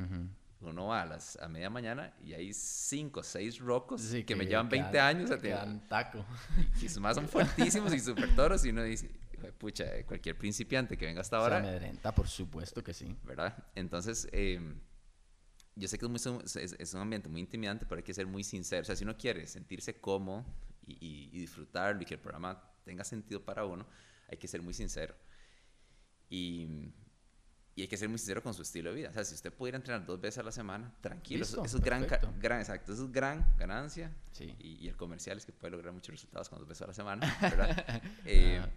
Uno 0.59 0.87
va 0.87 1.01
a, 1.01 1.05
las, 1.05 1.37
a 1.41 1.47
media 1.49 1.69
mañana 1.69 2.13
y 2.23 2.33
hay 2.33 2.53
cinco, 2.53 3.21
seis 3.21 3.59
rocos 3.59 4.01
Sí, 4.01 4.23
que, 4.23 4.33
me 4.35 4.45
llevan 4.45 4.69
20 4.69 4.97
dan- 4.97 5.17
años 5.17 5.31
a 5.31 5.37
que 5.37 5.49
dan 5.49 5.87
taco. 5.89 6.25
Y 6.81 6.87
sus 6.87 6.99
más 6.99 7.15
son 7.15 7.27
fuertísimos 7.27 7.93
y 7.93 7.99
súper 7.99 8.33
toros. 8.35 8.65
Y 8.65 8.69
uno 8.69 8.81
dice, 8.83 9.09
"Hijo 9.33 9.43
de 9.43 9.51
pucha, 9.51 9.85
cualquier 10.05 10.37
principiante 10.37 10.97
que 10.97 11.05
venga 11.05 11.19
hasta 11.21 11.37
Se 11.37 11.43
ahora 11.43 11.57
amedrenta, 11.57 12.13
por 12.15 12.27
supuesto 12.29 12.81
que 12.83 12.93
sí. 12.93 13.13
¿verdad? 13.25 13.57
Entonces, 13.75 14.27
eh, 14.31 14.59
yo 15.75 15.87
sé 15.89 15.97
que 15.97 16.05
es, 16.05 16.09
muy, 16.09 16.41
es 16.45 16.93
un 16.93 17.01
ambiente 17.01 17.27
muy 17.29 17.41
intimidante, 17.41 17.85
pero 17.85 17.99
hay 17.99 18.03
que 18.03 18.13
ser 18.13 18.27
muy 18.27 18.43
sincero. 18.45 18.83
O 18.83 18.85
sea, 18.85 18.95
si 18.95 19.03
uno 19.03 19.17
quiere 19.17 19.47
sentirse 19.47 19.99
cómodo 19.99 20.45
y, 20.85 20.93
y- 21.05 21.29
y 21.33 21.39
disfrutarlo 21.39 22.01
y 22.01 22.05
que 22.05 22.13
el 22.13 22.19
programa 22.21 22.61
tenga 22.85 23.03
sentido 23.03 23.43
para 23.43 23.65
uno, 23.65 23.85
hay 24.29 24.37
que 24.37 24.47
ser 24.47 24.61
muy 24.61 24.73
sincero. 24.73 25.13
Y, 26.33 26.67
y 27.75 27.83
hay 27.83 27.87
que 27.87 27.95
ser 27.95 28.09
muy 28.09 28.17
sincero 28.17 28.41
con 28.41 28.55
su 28.55 28.63
estilo 28.63 28.89
de 28.89 28.95
vida. 28.95 29.09
O 29.09 29.13
sea, 29.13 29.23
si 29.23 29.35
usted 29.35 29.53
pudiera 29.53 29.75
entrenar 29.75 30.03
dos 30.03 30.19
veces 30.19 30.39
a 30.39 30.43
la 30.43 30.51
semana, 30.51 30.91
tranquilo. 30.99 31.43
Eso, 31.43 31.57
Listo, 31.57 31.65
eso 31.65 31.77
es 31.77 31.83
gran, 31.83 32.07
gran, 32.39 32.59
exacto, 32.59 32.91
eso 32.91 33.05
es 33.05 33.11
gran 33.11 33.55
ganancia. 33.55 34.11
Sí. 34.31 34.55
Y, 34.57 34.83
y 34.83 34.87
el 34.87 34.97
comercial 34.97 35.37
es 35.37 35.45
que 35.45 35.51
puede 35.51 35.69
lograr 35.69 35.93
muchos 35.93 36.15
resultados 36.15 36.49
con 36.49 36.57
dos 36.57 36.67
veces 36.67 36.81
a 36.81 36.87
la 36.87 36.93
semana, 36.95 37.37
¿verdad? 37.41 38.01
Eh, 38.25 38.57
Ajá. 38.57 38.71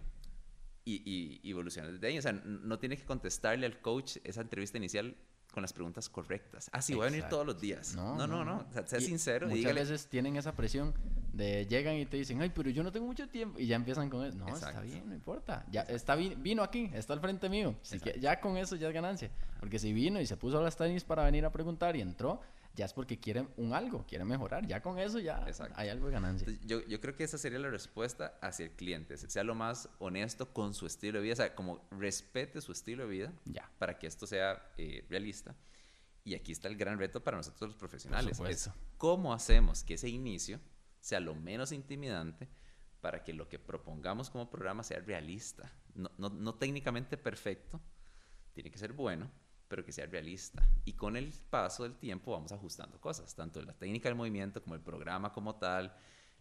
y, 0.85 1.39
y, 1.41 1.49
evolucionar 1.49 1.91
desde 1.91 2.05
ahí. 2.05 2.19
O 2.19 2.21
sea, 2.21 2.33
no 2.33 2.77
tiene 2.77 2.95
que 2.95 3.05
contestarle 3.05 3.65
al 3.65 3.81
coach 3.81 4.17
esa 4.23 4.41
entrevista 4.41 4.77
inicial 4.77 5.15
con 5.57 5.63
las 5.63 5.73
preguntas 5.73 6.07
correctas. 6.07 6.69
Ah, 6.71 6.83
sí, 6.83 6.93
voy 6.93 7.07
a 7.07 7.09
venir 7.09 7.23
todos 7.29 7.43
los 7.43 7.59
días. 7.59 7.95
No, 7.95 8.15
No, 8.15 8.27
no, 8.27 8.45
no. 8.45 8.57
O 8.69 8.71
sea, 8.73 8.85
sea 8.85 8.99
sincero 9.01 9.47
Muchas 9.47 9.57
dígale. 9.57 9.79
veces 9.81 10.05
tienen 10.05 10.35
esa 10.35 10.51
presión 10.51 10.93
de 11.33 11.65
llegan 11.65 11.95
y 11.95 12.05
te 12.05 12.15
dicen, 12.17 12.39
ay, 12.43 12.51
pero 12.53 12.69
yo 12.69 12.83
no 12.83 12.91
tengo 12.91 13.07
mucho 13.07 13.27
tiempo. 13.27 13.57
Y 13.59 13.65
ya 13.65 13.75
empiezan 13.75 14.07
con 14.07 14.23
eso. 14.23 14.37
No, 14.37 14.45
está 14.49 14.67
Exacto. 14.69 14.81
bien, 14.83 15.09
no 15.09 15.15
importa. 15.15 15.65
Ya 15.71 15.81
está 15.81 16.13
vi- 16.15 16.35
vino 16.35 16.61
aquí, 16.61 16.91
está 16.93 17.13
al 17.13 17.21
frente 17.21 17.49
mío. 17.49 17.73
Así 17.81 17.99
que 17.99 18.19
ya 18.19 18.39
con 18.39 18.55
eso 18.55 18.75
ya 18.75 18.87
es 18.89 18.93
ganancia. 18.93 19.31
Porque 19.59 19.79
si 19.79 19.93
vino 19.93 20.21
y 20.21 20.27
se 20.27 20.37
puso 20.37 20.61
las 20.61 20.77
tenis 20.77 21.03
para 21.03 21.23
venir 21.23 21.43
a 21.43 21.51
preguntar 21.51 21.95
y 21.95 22.01
entró, 22.01 22.39
ya 22.77 22.85
es 22.85 22.93
porque 22.93 23.19
quiere 23.19 23.45
un 23.57 23.73
algo, 23.73 24.05
quiere 24.07 24.23
mejorar. 24.23 24.65
Ya 24.67 24.81
con 24.81 24.99
eso 24.99 25.19
ya 25.19 25.43
Exacto. 25.47 25.73
hay 25.77 25.89
algo 25.89 26.05
de 26.05 26.13
ganancia. 26.13 26.45
Entonces, 26.47 26.65
yo, 26.67 26.85
yo 26.87 27.01
creo 27.01 27.15
que 27.15 27.23
esa 27.23 27.37
sería 27.39 27.57
la 27.59 27.69
respuesta 27.69 28.37
hacia 28.41 28.65
el 28.67 28.71
cliente. 28.71 29.17
Sea 29.17 29.43
lo 29.43 29.55
más 29.55 29.89
honesto 29.99 30.53
con 30.53 30.73
su 30.75 30.85
estilo 30.85 31.17
de 31.17 31.23
vida. 31.23 31.33
O 31.33 31.37
sea, 31.37 31.55
como 31.55 31.85
respete 31.91 32.61
su 32.61 32.71
estilo 32.71 33.03
de 33.03 33.09
vida 33.09 33.33
Ya. 33.45 33.69
para 33.79 33.97
que 33.97 34.05
esto 34.07 34.27
sea 34.27 34.71
eh, 34.77 35.05
realista. 35.09 35.55
Y 36.23 36.35
aquí 36.35 36.51
está 36.51 36.67
el 36.67 36.77
gran 36.77 36.99
reto 36.99 37.23
para 37.23 37.37
nosotros 37.37 37.69
los 37.71 37.77
profesionales. 37.77 38.39
Es 38.47 38.69
cómo 38.97 39.33
hacemos 39.33 39.83
que 39.83 39.95
ese 39.95 40.09
inicio 40.09 40.59
sea 40.99 41.19
lo 41.19 41.33
menos 41.33 41.71
intimidante 41.71 42.47
para 43.01 43.23
que 43.23 43.33
lo 43.33 43.49
que 43.49 43.57
propongamos 43.57 44.29
como 44.29 44.49
programa 44.51 44.83
sea 44.83 44.99
realista. 44.99 45.71
No, 45.95 46.11
no, 46.17 46.29
no 46.29 46.53
técnicamente 46.55 47.17
perfecto, 47.17 47.81
tiene 48.53 48.69
que 48.69 48.77
ser 48.77 48.93
bueno, 48.93 49.31
pero 49.67 49.83
que 49.83 49.91
sea 49.91 50.05
realista. 50.05 50.67
Y 50.85 50.93
con 50.93 51.15
el 51.15 51.33
paso 51.49 51.83
del 51.83 51.95
tiempo 51.95 52.31
vamos 52.31 52.51
ajustando 52.51 52.99
cosas, 52.99 53.35
tanto 53.35 53.61
la 53.61 53.73
técnica 53.73 54.09
del 54.09 54.15
movimiento 54.15 54.61
como 54.61 54.75
el 54.75 54.81
programa 54.81 55.31
como 55.31 55.55
tal. 55.55 55.93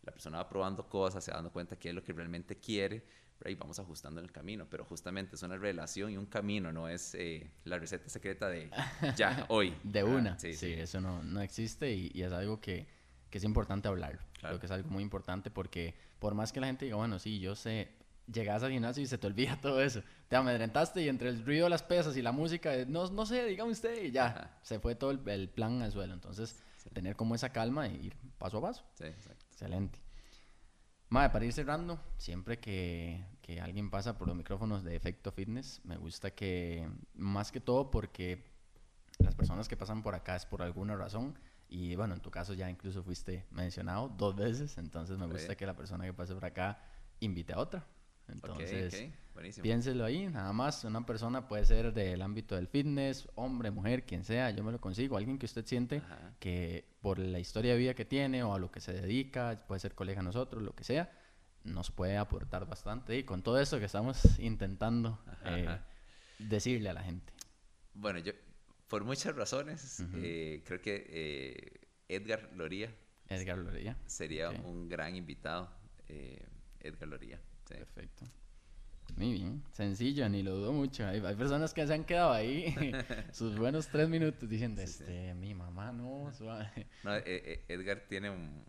La 0.03 0.13
persona 0.13 0.39
va 0.39 0.49
probando 0.49 0.89
cosas, 0.89 1.25
se 1.25 1.31
va 1.31 1.39
dando 1.39 1.53
cuenta 1.53 1.77
qué 1.77 1.89
es 1.89 1.95
lo 1.95 2.03
que 2.03 2.13
realmente 2.13 2.57
quiere, 2.59 3.05
¿verdad? 3.41 3.51
y 3.51 3.55
vamos 3.57 3.79
ajustando 3.79 4.21
en 4.21 4.27
el 4.27 4.33
camino. 4.33 4.67
Pero 4.71 4.85
justamente 4.85 5.35
es 5.35 5.43
una 5.43 5.57
relación 5.57 6.11
y 6.11 6.17
un 6.17 6.27
camino, 6.27 6.73
no 6.73 6.89
es 6.89 7.15
eh, 7.15 7.51
la 7.65 7.79
receta 7.79 8.09
secreta 8.09 8.49
de 8.49 8.71
ya, 9.17 9.47
hoy. 9.49 9.75
De 9.83 10.03
¿verdad? 10.03 10.19
una. 10.19 10.39
Sí, 10.39 10.73
eso 10.73 11.01
no, 11.01 11.23
no 11.23 11.41
existe 11.41 11.93
y, 11.93 12.13
y 12.15 12.23
es 12.23 12.33
algo 12.33 12.61
que, 12.61 12.87
que 13.31 13.39
es 13.39 13.45
importante 13.45 13.89
hablarlo. 13.89 14.21
Claro. 14.39 14.55
Creo 14.55 14.61
que 14.61 14.67
es 14.67 14.73
algo 14.73 14.91
muy 14.91 15.03
importante 15.03 15.51
porque 15.51 15.95
por 16.19 16.35
más 16.35 16.53
que 16.53 16.61
la 16.61 16.69
gente 16.69 16.85
diga, 16.85 16.97
bueno, 16.97 17.19
sí, 17.19 17.41
yo 17.41 17.57
sé, 17.57 17.89
llegas 18.33 18.63
al 18.63 18.73
gimnasio 18.73 19.03
y 19.03 19.07
se 19.07 19.19
te 19.19 19.27
olvida 19.27 19.57
todo 19.61 19.83
eso. 19.83 20.03
Te 20.29 20.37
amedrentaste 20.37 21.03
y 21.03 21.09
entre 21.09 21.29
el 21.29 21.45
ruido 21.45 21.65
de 21.65 21.71
las 21.71 21.83
pesas 21.83 22.17
y 22.17 22.23
la 22.23 22.33
música, 22.33 22.75
eh, 22.75 22.87
no, 22.87 23.09
no 23.11 23.27
sé, 23.27 23.45
dígame 23.47 23.71
usted, 23.71 24.05
y 24.05 24.11
ya, 24.11 24.27
Ajá. 24.27 24.59
se 24.63 24.81
fue 24.81 24.95
todo 24.95 25.11
el, 25.11 25.29
el 25.29 25.49
plan 25.49 25.83
al 25.83 25.93
suelo. 25.93 26.15
Entonces, 26.15 26.63
tener 26.93 27.17
como 27.17 27.35
esa 27.35 27.51
calma 27.51 27.89
y 27.89 28.07
ir 28.07 28.17
paso 28.39 28.59
a 28.59 28.63
paso. 28.63 28.85
Sí, 28.95 29.05
exacto. 29.05 29.45
Excelente. 29.51 30.01
Madre, 31.09 31.31
para 31.31 31.45
ir 31.45 31.53
cerrando, 31.53 32.01
siempre 32.17 32.59
que, 32.59 33.25
que 33.41 33.61
alguien 33.61 33.91
pasa 33.91 34.19
por 34.19 34.27
los 34.27 34.37
micrófonos 34.37 34.83
de 34.83 34.97
Efecto 34.97 35.31
Fitness, 35.31 35.81
me 35.85 35.97
gusta 35.97 36.33
que, 36.33 36.89
más 37.15 37.53
que 37.53 37.61
todo 37.61 37.91
porque 37.91 38.45
las 39.21 39.35
personas 39.37 39.69
que 39.69 39.77
pasan 39.77 40.03
por 40.03 40.17
acá 40.17 40.35
es 40.35 40.47
por 40.47 40.63
alguna 40.63 40.97
razón, 40.97 41.39
y 41.69 41.95
bueno, 41.95 42.15
en 42.15 42.21
tu 42.21 42.31
caso 42.31 42.55
ya 42.55 42.69
incluso 42.69 43.03
fuiste 43.05 43.47
mencionado 43.51 44.09
dos 44.09 44.35
veces, 44.35 44.79
entonces 44.79 45.17
me 45.17 45.27
gusta 45.27 45.57
que 45.57 45.67
la 45.67 45.77
persona 45.77 46.05
que 46.05 46.13
pase 46.13 46.35
por 46.35 46.45
acá 46.45 46.81
invite 47.21 47.53
a 47.53 47.59
otra. 47.59 47.87
Entonces, 48.29 49.11
piénselo 49.63 50.05
ahí, 50.05 50.27
nada 50.27 50.53
más, 50.53 50.85
una 50.85 51.05
persona 51.07 51.47
puede 51.47 51.65
ser 51.65 51.93
del 51.93 52.23
ámbito 52.23 52.57
del 52.57 52.67
fitness, 52.69 53.29
hombre, 53.35 53.71
mujer, 53.71 54.05
quien 54.05 54.25
sea, 54.25 54.51
yo 54.51 54.65
me 54.65 54.73
lo 54.73 54.81
consigo, 54.81 55.17
alguien 55.17 55.39
que 55.39 55.47
usted 55.47 55.65
siente 55.65 55.99
Ajá. 55.99 56.35
que 56.41 56.85
por 57.01 57.19
la 57.19 57.39
historia 57.39 57.73
de 57.73 57.79
vida 57.79 57.95
que 57.95 58.05
tiene 58.05 58.43
o 58.43 58.55
a 58.55 58.59
lo 58.59 58.71
que 58.71 58.81
se 58.81 58.93
dedica, 58.93 59.65
puede 59.69 59.81
ser 59.81 59.95
colega 59.95 60.21
de 60.21 60.25
nosotros, 60.25 60.63
lo 60.63 60.75
que 60.75 60.85
sea, 60.85 61.11
nos 61.65 61.91
puede 61.91 62.17
aportar 62.17 62.67
bastante. 62.67 63.17
Y 63.17 63.25
con 63.25 63.43
todo 63.43 63.61
eso 63.61 63.79
que 63.79 63.85
estamos 63.87 64.39
intentando 64.39 65.21
Ajá, 65.27 65.59
eh, 65.59 65.81
decirle 66.39 66.89
a 66.91 66.95
la 66.95 67.03
gente. 67.03 67.33
Bueno, 67.95 68.19
yo, 68.19 68.33
por 68.89 69.05
muchas 69.05 69.35
razones, 69.37 70.03
eh, 70.15 70.63
creo 70.67 70.81
que 70.81 71.07
eh, 71.09 71.87
Edgar 72.09 72.51
Loría 72.55 72.93
Edgar 73.29 73.59
Lorería. 73.59 73.97
sería 74.07 74.51
un 74.51 74.89
gran 74.89 75.17
invitado. 75.17 75.71
eh, 76.09 76.41
Edgar 76.81 77.09
Loría. 77.09 77.41
Sí. 77.69 77.75
Perfecto. 77.75 78.25
Muy 79.17 79.33
bien, 79.33 79.63
sencillo, 79.73 80.29
ni 80.29 80.43
lo 80.43 80.57
dudo 80.57 80.73
mucho. 80.73 81.07
Hay, 81.07 81.21
hay 81.25 81.35
personas 81.37 81.73
que 81.73 81.87
se 81.87 81.95
han 81.95 82.05
quedado 82.05 82.33
ahí 82.33 82.75
sus 83.33 83.57
buenos 83.57 83.87
tres 83.89 84.09
minutos 84.09 84.49
diciendo, 84.49 84.81
Sí, 84.83 84.89
sí. 84.89 85.03
este, 85.05 85.33
mi 85.35 85.55
mamá 85.55 85.93
no, 85.93 86.31
suave. 86.37 86.87
No, 87.05 87.15
eh, 87.17 87.23
eh, 87.27 87.65
Edgar 87.69 88.01
tiene 88.09 88.31
un- 88.31 88.65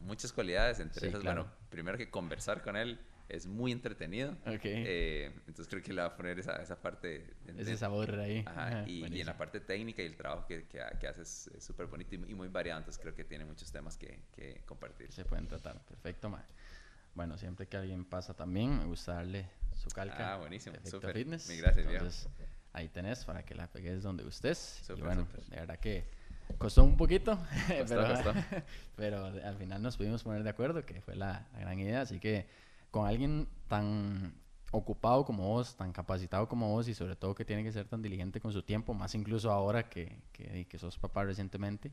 muchas 0.00 0.32
cualidades, 0.32 0.80
entre 0.80 1.00
Sí, 1.00 1.06
esas, 1.08 1.20
claro. 1.20 1.42
bueno, 1.44 1.56
primero 1.68 1.98
que 1.98 2.10
conversar 2.10 2.62
con 2.62 2.76
él 2.76 2.98
es 3.28 3.46
muy 3.46 3.70
entretenido. 3.70 4.32
Ok. 4.46 4.60
eh, 4.64 5.30
entonces 5.46 5.68
creo 5.68 5.82
que 5.82 5.92
le 5.92 6.00
va 6.00 6.08
a 6.08 6.16
poner 6.16 6.38
esa, 6.38 6.56
esa 6.62 6.80
parte. 6.80 7.34
de- 7.44 7.62
Ese 7.62 7.76
sabor 7.76 8.18
ahí. 8.18 8.42
Ajá, 8.46 8.66
Ajá, 8.68 8.84
y, 8.88 9.04
y 9.14 9.20
en 9.20 9.26
la 9.26 9.36
parte 9.36 9.60
técnica 9.60 10.02
y 10.02 10.06
el 10.06 10.16
trabajo 10.16 10.46
que, 10.46 10.64
que, 10.66 10.80
que 10.98 11.06
hace 11.06 11.22
es 11.22 11.48
es 11.48 11.62
súper 11.64 11.86
bonito 11.86 12.14
y, 12.16 12.30
y 12.30 12.34
muy 12.34 12.48
variado, 12.48 12.80
entonces 12.80 13.00
creo 13.00 13.14
que 13.14 13.24
tiene 13.24 13.44
muchos 13.44 13.70
temas 13.70 13.96
que, 13.98 14.22
que 14.34 14.62
compartir. 14.66 15.12
Se 15.12 15.24
pueden 15.26 15.46
tratar. 15.46 15.80
Perfecto, 15.84 16.28
ma. 16.30 16.44
Bueno, 17.14 17.36
siempre 17.36 17.66
que 17.66 17.76
alguien 17.76 18.04
pasa 18.04 18.34
también, 18.34 18.78
me 18.78 18.84
gusta 18.86 19.14
darle 19.14 19.48
su 19.74 19.90
calca. 19.90 20.34
Ah, 20.34 20.38
buenísimo, 20.38 20.76
súper. 20.84 21.14
Fitness. 21.14 21.48
Mil 21.48 21.60
gracias, 21.60 21.86
viejo. 21.86 22.04
Entonces, 22.04 22.28
ahí 22.72 22.88
tenés 22.88 23.24
para 23.24 23.44
que 23.44 23.54
la 23.54 23.66
pegues 23.66 24.02
donde 24.02 24.26
estés. 24.26 24.78
y 24.80 24.84
Súper, 24.84 25.04
bueno, 25.04 25.26
súper. 25.26 25.44
de 25.44 25.56
verdad 25.56 25.78
que 25.78 26.04
costó 26.58 26.84
un 26.84 26.96
poquito, 26.96 27.38
pero, 27.88 28.06
costó. 28.06 28.32
pero 28.96 29.26
al 29.26 29.56
final 29.56 29.82
nos 29.82 29.96
pudimos 29.96 30.22
poner 30.22 30.42
de 30.42 30.50
acuerdo, 30.50 30.84
que 30.86 31.00
fue 31.00 31.16
la, 31.16 31.46
la 31.52 31.60
gran 31.60 31.78
idea. 31.78 32.00
Así 32.00 32.18
que 32.18 32.46
con 32.90 33.06
alguien 33.06 33.48
tan 33.68 34.34
ocupado 34.70 35.24
como 35.24 35.46
vos, 35.48 35.76
tan 35.76 35.92
capacitado 35.92 36.48
como 36.48 36.70
vos 36.70 36.88
y 36.88 36.94
sobre 36.94 37.14
todo 37.14 37.34
que 37.34 37.44
tiene 37.44 37.62
que 37.62 37.72
ser 37.72 37.86
tan 37.86 38.00
diligente 38.00 38.40
con 38.40 38.52
su 38.52 38.62
tiempo, 38.62 38.94
más 38.94 39.14
incluso 39.14 39.50
ahora 39.52 39.88
que, 39.88 40.18
que, 40.32 40.66
que 40.66 40.78
sos 40.78 40.98
papá 40.98 41.24
recientemente, 41.24 41.92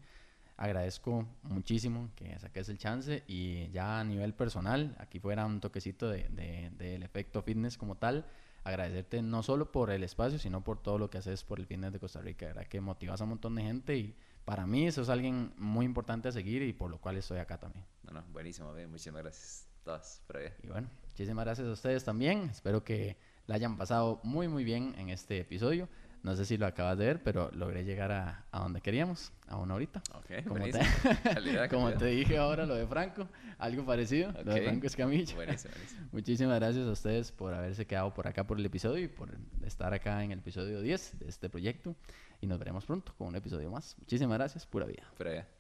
agradezco 0.60 1.26
muchísimo 1.44 2.12
que 2.18 2.38
saques 2.38 2.68
el 2.68 2.78
chance 2.78 3.24
y 3.28 3.70
ya 3.70 4.02
a 4.02 4.04
nivel 4.04 4.34
personal, 4.34 4.94
aquí 5.00 5.18
fuera 5.18 5.46
un 5.46 5.62
toquecito 5.62 6.10
del 6.10 6.36
de, 6.36 6.70
de, 6.78 6.96
efecto 6.96 7.42
fitness 7.42 7.78
como 7.78 7.96
tal, 7.96 8.26
agradecerte 8.66 9.22
no 9.22 9.42
solo 9.42 9.72
por 9.72 9.90
el 9.90 10.04
espacio, 10.04 10.38
sino 10.38 10.62
por 10.62 10.84
todo 10.84 10.98
lo 10.98 11.10
que 11.10 11.18
haces 11.18 11.46
por 11.46 11.62
el 11.62 11.66
fitness 11.66 11.94
de 11.94 12.00
Costa 12.00 12.20
Rica, 12.20 12.48
¿verdad? 12.48 12.68
que 12.68 12.82
motivas 12.82 13.22
a 13.22 13.24
un 13.24 13.30
montón 13.32 13.56
de 13.56 13.62
gente 13.62 13.96
y 13.96 14.18
para 14.44 14.68
mí 14.68 14.86
eso 14.86 15.02
es 15.02 15.08
alguien 15.08 15.54
muy 15.56 15.86
importante 15.86 16.28
a 16.28 16.34
seguir 16.34 16.62
y 16.62 16.74
por 16.74 16.92
lo 16.92 17.00
cual 17.00 17.16
estoy 17.16 17.38
acá 17.40 17.58
también. 17.58 17.86
No, 18.04 18.12
no, 18.12 18.24
buenísimo, 18.34 18.74
muchísimas 18.90 19.24
gracias 19.24 19.66
todas 19.86 20.22
por 20.28 20.42
Y 20.62 20.68
bueno, 20.68 20.90
muchísimas 21.08 21.46
gracias 21.46 21.70
a 21.70 21.72
ustedes 21.72 22.04
también, 22.04 22.50
espero 22.50 22.84
que 22.84 23.16
la 23.48 23.56
hayan 23.56 23.78
pasado 23.78 24.20
muy 24.24 24.50
muy 24.50 24.66
bien 24.66 24.94
en 24.98 25.08
este 25.08 25.40
episodio. 25.40 25.88
No 26.22 26.36
sé 26.36 26.46
si 26.46 26.58
lo 26.58 26.66
acabas 26.66 26.98
de 26.98 27.06
ver, 27.06 27.24
pero 27.24 27.50
logré 27.54 27.86
llegar 27.86 28.12
a, 28.12 28.46
a 28.52 28.60
donde 28.60 28.82
queríamos, 28.82 29.32
a 29.48 29.58
una 29.58 29.76
horita. 29.76 30.02
Okay, 30.16 30.44
como, 30.44 30.66
te, 30.66 30.80
como 31.70 31.92
te, 31.94 32.06
dije 32.08 32.38
ahora, 32.38 32.66
lo 32.66 32.76
de 32.76 32.86
Franco, 32.86 33.28
algo 33.58 33.86
parecido, 33.86 34.32
lo 34.44 34.54
de 34.54 34.62
Franco 34.64 34.88
Escamilla. 34.88 35.36
Buenísimo, 35.36 35.72
buenísimo. 35.74 36.10
Muchísimas 36.12 36.60
gracias 36.60 36.88
a 36.88 36.92
ustedes 36.92 37.32
por 37.32 37.54
haberse 37.54 37.86
quedado 37.86 38.14
por 38.14 38.28
acá 38.28 38.46
por 38.46 38.60
el 38.60 38.66
episodio 38.66 39.04
y 39.04 39.08
por 39.08 39.30
estar 39.66 39.94
acá 39.94 40.24
en 40.24 40.32
el 40.32 40.40
episodio 40.40 40.82
10 40.82 41.20
de 41.20 41.30
este 41.30 41.50
proyecto. 41.50 41.96
Y 42.42 42.48
nos 42.48 42.60
veremos 42.60 42.86
pronto 42.86 43.14
con 43.18 43.28
un 43.28 43.36
episodio 43.36 43.72
más. 43.72 43.96
Muchísimas 44.00 44.38
gracias, 44.38 44.66
pura 44.66 44.86
vida. 44.86 45.04
Pura 45.18 45.32
vida. 45.32 45.59